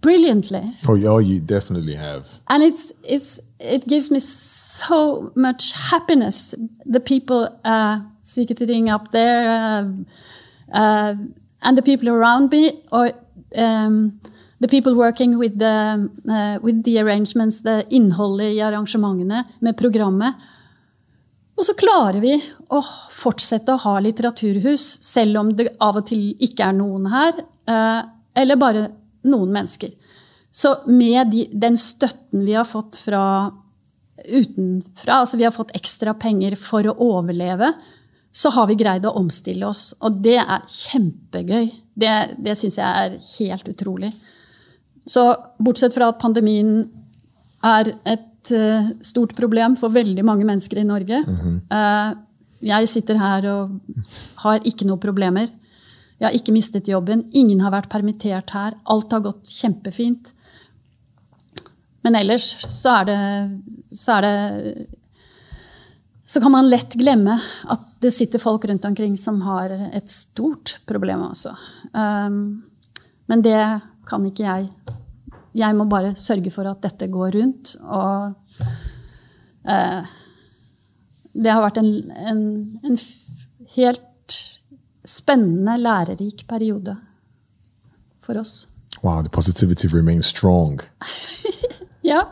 [0.00, 2.40] brilliantly oh, yeah, oh, you definitely have.
[2.48, 6.54] and it's it's it gives me so much happiness.
[6.84, 11.14] The people, uh, Siketering up there, uh, uh,
[11.62, 13.10] and the people around me, or
[13.56, 14.20] um,
[14.60, 20.34] the people working with the uh, with the arrangements, the innholdet i arrangementene, med programmet.
[21.58, 22.36] Og så klarer vi
[22.70, 22.78] å
[23.10, 28.02] fortsette å ha litteraturhus, selv om det av og til ikke er noen her, eh,
[28.38, 28.84] eller bare
[29.26, 29.90] noen mennesker.
[30.54, 33.50] Så med de, den støtten vi har fått fra
[34.22, 37.72] utenfra, altså vi har fått ekstra penger for å overleve,
[38.32, 39.92] så har vi greid å omstille oss.
[40.04, 41.70] Og det er kjempegøy.
[41.98, 44.12] Det, det syns jeg er helt utrolig.
[45.08, 45.24] Så
[45.62, 46.82] bortsett fra at pandemien
[47.64, 52.10] er et uh, stort problem for veldig mange mennesker i Norge eh,
[52.62, 53.96] Jeg sitter her og
[54.44, 55.48] har ikke noe problemer.
[56.18, 57.24] Jeg har ikke mistet jobben.
[57.32, 58.76] Ingen har vært permittert her.
[58.90, 60.32] Alt har gått kjempefint.
[62.06, 63.18] Men ellers så er det
[63.94, 64.36] så er det
[66.28, 67.38] så kan man lett glemme
[67.72, 71.54] at det sitter folk rundt omkring som har et stort problem også.
[71.92, 72.62] Um,
[73.26, 73.58] men det
[74.08, 74.68] kan ikke jeg.
[75.54, 77.74] Jeg må bare sørge for at dette går rundt.
[77.82, 78.34] Og
[79.64, 80.14] uh,
[81.34, 81.90] det har vært en,
[82.30, 82.42] en,
[82.84, 82.98] en
[83.74, 84.38] helt
[85.04, 86.96] spennende, lærerik periode
[88.22, 88.68] for oss.
[89.02, 90.80] Wow, the positivity remains strong.
[92.08, 92.28] Ja.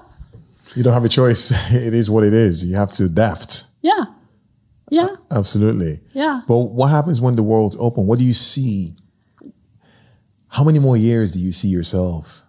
[0.74, 1.54] You don't have a choice.
[1.86, 2.64] It is what it is.
[2.64, 3.66] You have to adapt.
[3.82, 4.06] Ja.
[4.90, 5.08] Ja.
[5.30, 6.00] Absolutely.
[6.14, 6.42] Yeah.
[6.46, 8.06] But what happens when the world's open?
[8.06, 8.94] What do you see?
[10.48, 12.44] How many more years do you see yourself?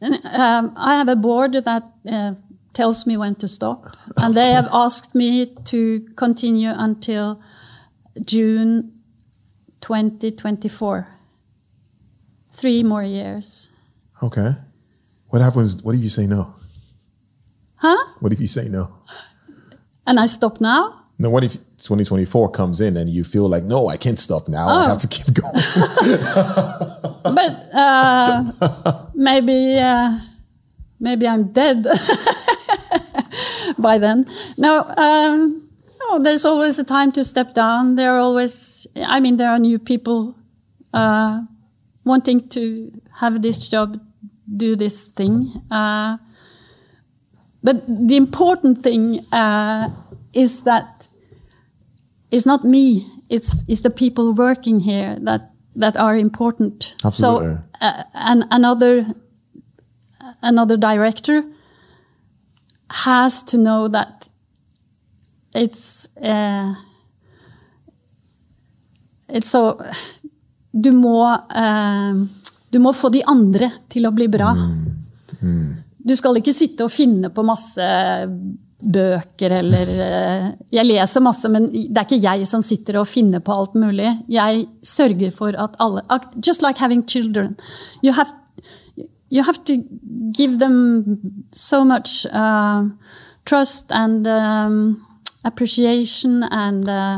[0.00, 2.34] And, um, I have a board that uh,
[2.72, 7.40] tells me when to stop, and they have asked me to continue until
[8.24, 8.92] June
[9.80, 11.06] 2024.
[12.52, 13.70] Three more years.
[14.22, 14.56] Okay.
[15.28, 15.82] What happens?
[15.82, 16.54] What if you say no?
[17.76, 17.96] Huh?
[18.20, 18.88] What if you say no?
[20.06, 21.04] And I stop now?
[21.20, 24.68] No, what if 2024 comes in and you feel like, no, I can't stop now.
[24.68, 24.88] I Oh.
[24.88, 25.52] have to keep going.
[27.38, 28.44] But uh,
[29.14, 30.18] maybe, uh,
[31.00, 31.86] maybe I'm dead
[33.78, 34.26] by then.
[34.56, 35.68] No, um,
[36.00, 37.96] no, there's always a time to step down.
[37.96, 40.36] There are always, I mean, there are new people
[40.94, 41.42] uh,
[42.04, 42.90] wanting to
[43.20, 44.00] have this job,
[44.56, 45.62] do this thing.
[45.70, 46.16] Uh,
[47.62, 49.90] but the important thing uh,
[50.32, 51.07] is that
[52.30, 56.94] it's not me; it's it's the people working here that that are important.
[57.04, 57.56] Absolutely.
[57.56, 59.06] So, uh, and another
[60.42, 61.44] another director
[62.90, 64.28] has to know that
[65.54, 66.74] it's uh,
[69.28, 69.78] it's so
[70.72, 72.26] du må, uh,
[72.70, 74.52] du må få de andre til å bli bra.
[75.98, 77.84] Du skal ikke sitte og finne på masse
[78.78, 83.42] bøker eller uh, Jeg leser masse, men det er ikke jeg som sitter og finner
[83.42, 84.12] på alt mulig.
[84.30, 86.02] Jeg sørger for at alle
[86.46, 87.56] Just like having children.
[88.02, 88.30] You have
[89.30, 89.76] you have to
[90.32, 91.18] give them
[91.52, 92.84] so much uh,
[93.44, 95.06] trust and um,
[95.44, 97.16] appreciation and uh,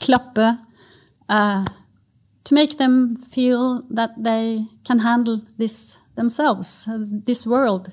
[0.00, 0.58] klappe
[1.28, 1.64] uh,
[2.44, 6.88] to make them feel that they can handle this themselves,
[7.26, 7.90] this world.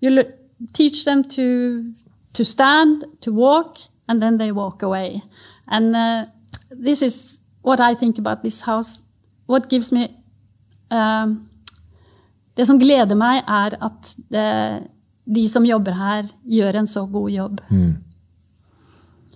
[0.00, 0.24] You
[0.72, 1.92] teach them to
[2.32, 3.78] to stand, to walk,
[4.08, 5.22] and then they walk away.
[5.68, 6.26] And uh,
[6.70, 9.02] this is what I think about this house.
[9.46, 10.08] What gives me
[10.90, 11.48] um,
[12.54, 14.88] Det som gleder meg, er at det,
[15.24, 17.60] de som jobber her, gjør en så god jobb.
[17.70, 17.94] Mm.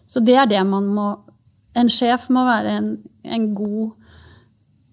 [0.06, 1.14] Så det er det man må
[1.77, 2.86] En sjef må være en,
[3.20, 3.90] en god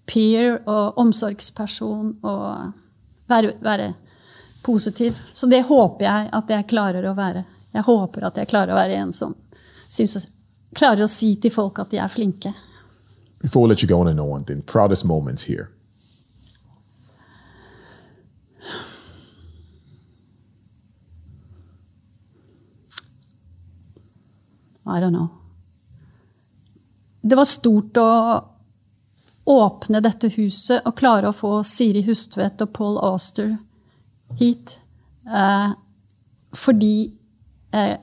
[0.04, 2.72] peer og omsorgsperson og
[3.32, 3.94] være, være,
[4.64, 5.16] positiv.
[5.32, 7.46] Så det håper jeg at jeg klarer å være.
[7.74, 9.34] Jeg håper at jeg klarer å være en som
[9.90, 10.28] synes,
[10.76, 12.54] klarer å si til folk at de er flinke.
[13.42, 15.70] Before we let you go on and know one thing, proudest moments here.
[24.86, 25.28] I don't know.
[27.20, 28.08] Det var stort å
[29.44, 33.56] åpne dette huset og klare å få Siri Hustvedt og Paul Auster
[34.38, 34.78] hit.
[35.24, 35.70] Eh,
[36.52, 36.94] fordi
[37.74, 37.96] eh,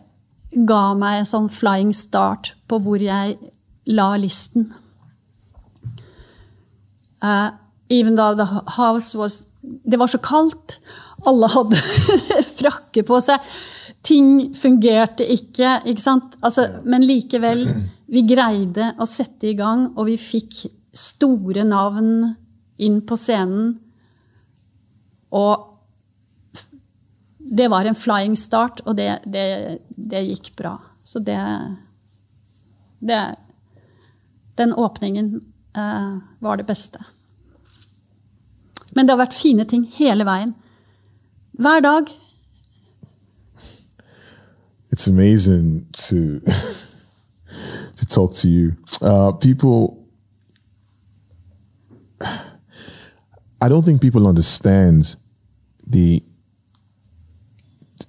[0.68, 3.38] ga meg sånn flying start på hvor jeg
[3.90, 4.72] la listen.
[7.22, 7.52] Uh,
[7.90, 10.80] even though the house was Det var så kaldt.
[11.26, 11.78] Alle hadde
[12.60, 13.44] frakke på seg.
[14.02, 15.76] Ting fungerte ikke.
[15.86, 16.34] ikke sant?
[16.42, 17.62] Altså, men likevel,
[18.10, 20.64] vi greide å sette i gang, og vi fikk
[20.98, 22.32] store navn
[22.82, 23.76] inn på scenen.
[25.38, 25.71] Og
[27.58, 30.78] det var en flying start, og det, det, det gikk bra.
[31.04, 31.38] Så det,
[33.00, 33.36] det
[34.58, 35.42] Den åpningen
[35.76, 37.04] eh, var det beste.
[38.92, 40.54] Men det har vært fine ting hele veien.
[41.52, 42.12] Hver dag.
[44.92, 46.40] It's amazing to
[47.98, 48.76] to talk to you.
[49.02, 50.08] Uh, people,
[53.62, 55.16] I don't think people understand
[55.88, 56.24] the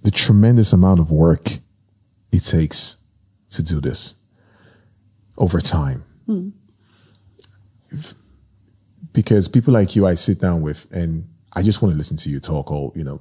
[0.03, 1.59] the tremendous amount of work
[2.33, 2.97] it takes
[3.51, 4.17] to do this
[5.39, 6.05] over time.
[6.27, 6.51] Hmm.
[9.13, 12.31] Because people like you, I sit down with, and I just want to listen to
[12.31, 13.21] you talk, or you know,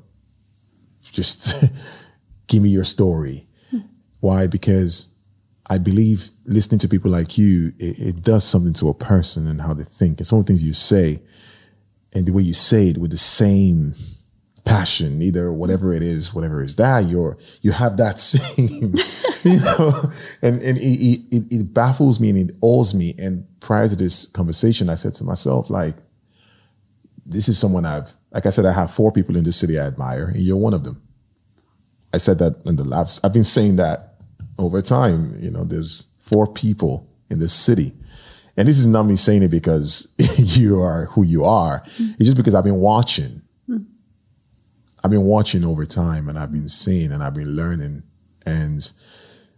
[1.11, 1.53] just
[2.47, 3.47] give me your story.
[3.69, 3.79] Hmm.
[4.21, 4.47] Why?
[4.47, 5.09] Because
[5.69, 9.61] I believe listening to people like you, it, it does something to a person and
[9.61, 10.19] how they think.
[10.19, 11.21] And some of the things you say,
[12.13, 13.95] and the way you say it with the same
[14.71, 18.95] passion, either whatever it is, whatever is that you're you have that same,
[19.43, 19.93] you know,
[20.41, 23.13] and and it, it, it baffles me and it awes me.
[23.17, 25.95] And prior to this conversation, I said to myself, like,
[27.25, 29.87] this is someone I've, like I said, I have four people in this city I
[29.87, 31.01] admire, and you're one of them.
[32.13, 33.19] I said that in the labs.
[33.23, 34.15] I've been saying that
[34.57, 35.37] over time.
[35.39, 37.93] You know, there's four people in this city.
[38.57, 41.83] And this is not me saying it because you are who you are.
[41.97, 43.40] It's just because I've been watching.
[45.03, 48.03] I've been watching over time and I've been seeing and I've been learning.
[48.45, 48.79] And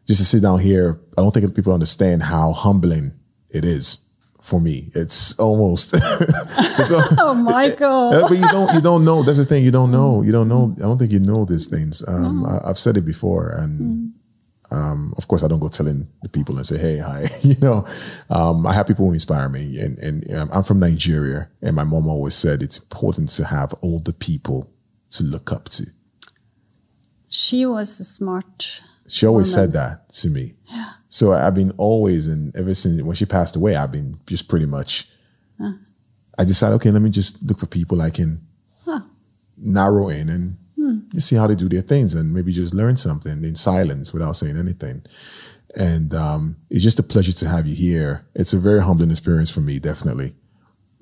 [0.07, 3.13] just to sit down here, I don't think people understand how humbling
[3.49, 4.07] it is
[4.41, 4.89] for me.
[4.93, 8.13] It's almost it's Oh, Michael.
[8.13, 9.23] yeah, but you don't you don't know.
[9.23, 9.63] That's the thing.
[9.63, 10.21] You don't know.
[10.21, 10.73] You don't know.
[10.77, 12.05] I don't think you know these things.
[12.07, 14.13] Um, I, I've said it before, and
[14.71, 17.85] um, of course, I don't go telling the people and say, "Hey, hi." you know,
[18.29, 21.85] um, I have people who inspire me, and and um, I'm from Nigeria, and my
[21.85, 24.69] mom always said it's important to have older people
[25.13, 25.85] to look up to.
[27.29, 28.81] She was a smart.
[29.07, 29.65] She always Woman.
[29.71, 30.53] said that to me.
[30.71, 30.91] Yeah.
[31.09, 34.65] So I've been always, and ever since when she passed away, I've been just pretty
[34.65, 35.07] much.
[36.39, 38.41] I decided, okay, let me just look for people I can
[39.57, 40.57] narrow in and
[41.13, 44.35] just see how they do their things, and maybe just learn something in silence without
[44.35, 45.03] saying anything.
[45.75, 48.25] And um, it's just a pleasure to have you here.
[48.35, 50.33] It's a very humbling experience for me, definitely.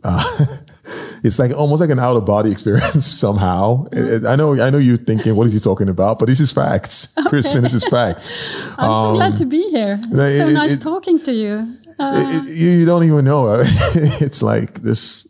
[0.03, 0.23] uh,
[1.23, 3.85] it's like almost like an out of body experience somehow.
[3.91, 6.19] It- it- I know, I know you're thinking, what is he talking about?
[6.19, 7.61] But this is facts, Kristen.
[7.61, 8.33] This is facts.
[8.77, 9.99] I'm so glad to be here.
[10.03, 11.73] It's so nice talking to you.
[11.99, 13.61] Uh, you, don't even know.
[13.93, 15.27] it's like this,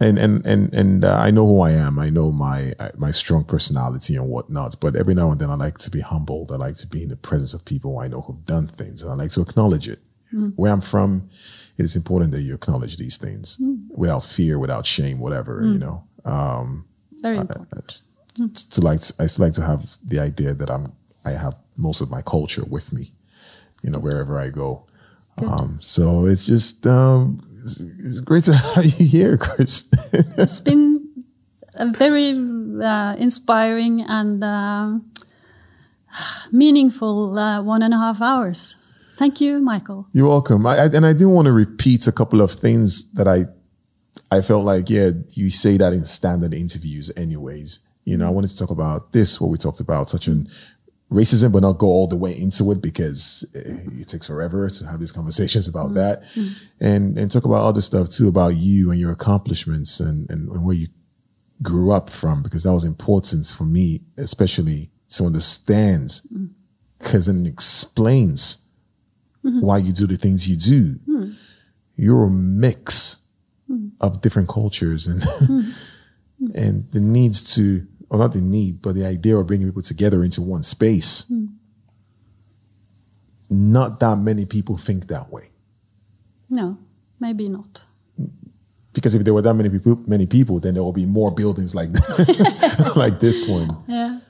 [0.00, 1.96] and and and and uh, I know who I am.
[2.00, 4.74] I know my my strong personality and whatnot.
[4.80, 6.50] But every now and then, I like to be humbled.
[6.50, 9.12] I like to be in the presence of people I know who've done things, and
[9.12, 10.00] I like to acknowledge it.
[10.56, 11.28] Where I'm from,
[11.78, 13.58] it is important that you acknowledge these things
[13.90, 16.04] without fear, without shame, whatever you know.
[16.24, 16.84] Um,
[17.22, 17.68] very important.
[17.84, 18.02] it's-
[18.38, 20.92] it's to like I still like to have the idea that I'm
[21.24, 23.12] I have most of my culture with me,
[23.82, 24.86] you know, wherever I go.
[25.38, 29.88] Um, so it's just um, it's, it's great to have you here, Chris.
[30.38, 31.00] It's been
[31.74, 32.30] a very
[32.82, 35.10] uh, inspiring and um,
[36.50, 38.76] meaningful uh, one and a half hours.
[39.12, 40.08] Thank you, Michael.
[40.12, 40.66] You're welcome.
[40.66, 43.44] I, I, and I do want to repeat a couple of things that I
[44.30, 47.80] I felt like, yeah, you say that in standard interviews, anyways.
[48.04, 50.48] You know, I wanted to talk about this, what we talked about, touching
[51.10, 54.86] racism, but not go all the way into it because eh, it takes forever to
[54.86, 55.96] have these conversations about mm-hmm.
[55.96, 56.84] that, mm-hmm.
[56.84, 60.64] and and talk about other stuff too about you and your accomplishments and and, and
[60.64, 60.88] where you
[61.62, 66.48] grew up from because that was important for me, especially to understand mm.
[66.98, 68.61] because then it explains
[69.44, 69.60] Mm-hmm.
[69.60, 71.00] why you do the things you do.
[71.04, 71.32] Hmm.
[71.96, 73.26] You're a mix
[73.66, 73.88] hmm.
[74.00, 75.60] of different cultures and hmm.
[76.54, 80.22] and the needs to or not the need, but the idea of bringing people together
[80.22, 81.32] into one space.
[83.48, 85.48] Not that many people think that way.
[86.50, 86.78] No,
[87.18, 87.82] maybe not.
[88.92, 91.74] Because if there were that many people, many people, then there will be more buildings
[91.74, 91.88] like
[92.96, 94.20] like this one Yeah.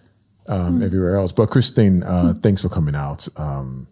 [0.49, 1.33] um, everywhere else.
[1.33, 3.29] But Christine, uh, thanks for coming out.
[3.37, 3.89] Um,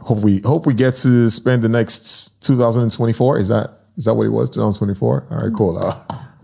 [0.00, 3.38] hope we hope we get to spend the next 2024.
[3.38, 4.50] Is that is that what it was?
[4.50, 5.26] 2024.
[5.30, 5.78] All right, cool.
[5.78, 5.96] Uh,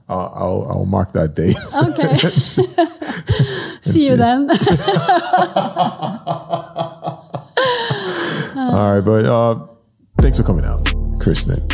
[0.09, 1.57] I'll, I'll I'll mark that date.
[1.83, 2.19] Okay.
[3.81, 4.51] See you then.
[8.57, 9.67] All right, but uh,
[10.19, 10.83] thanks for coming out,
[11.21, 11.74] Kristen.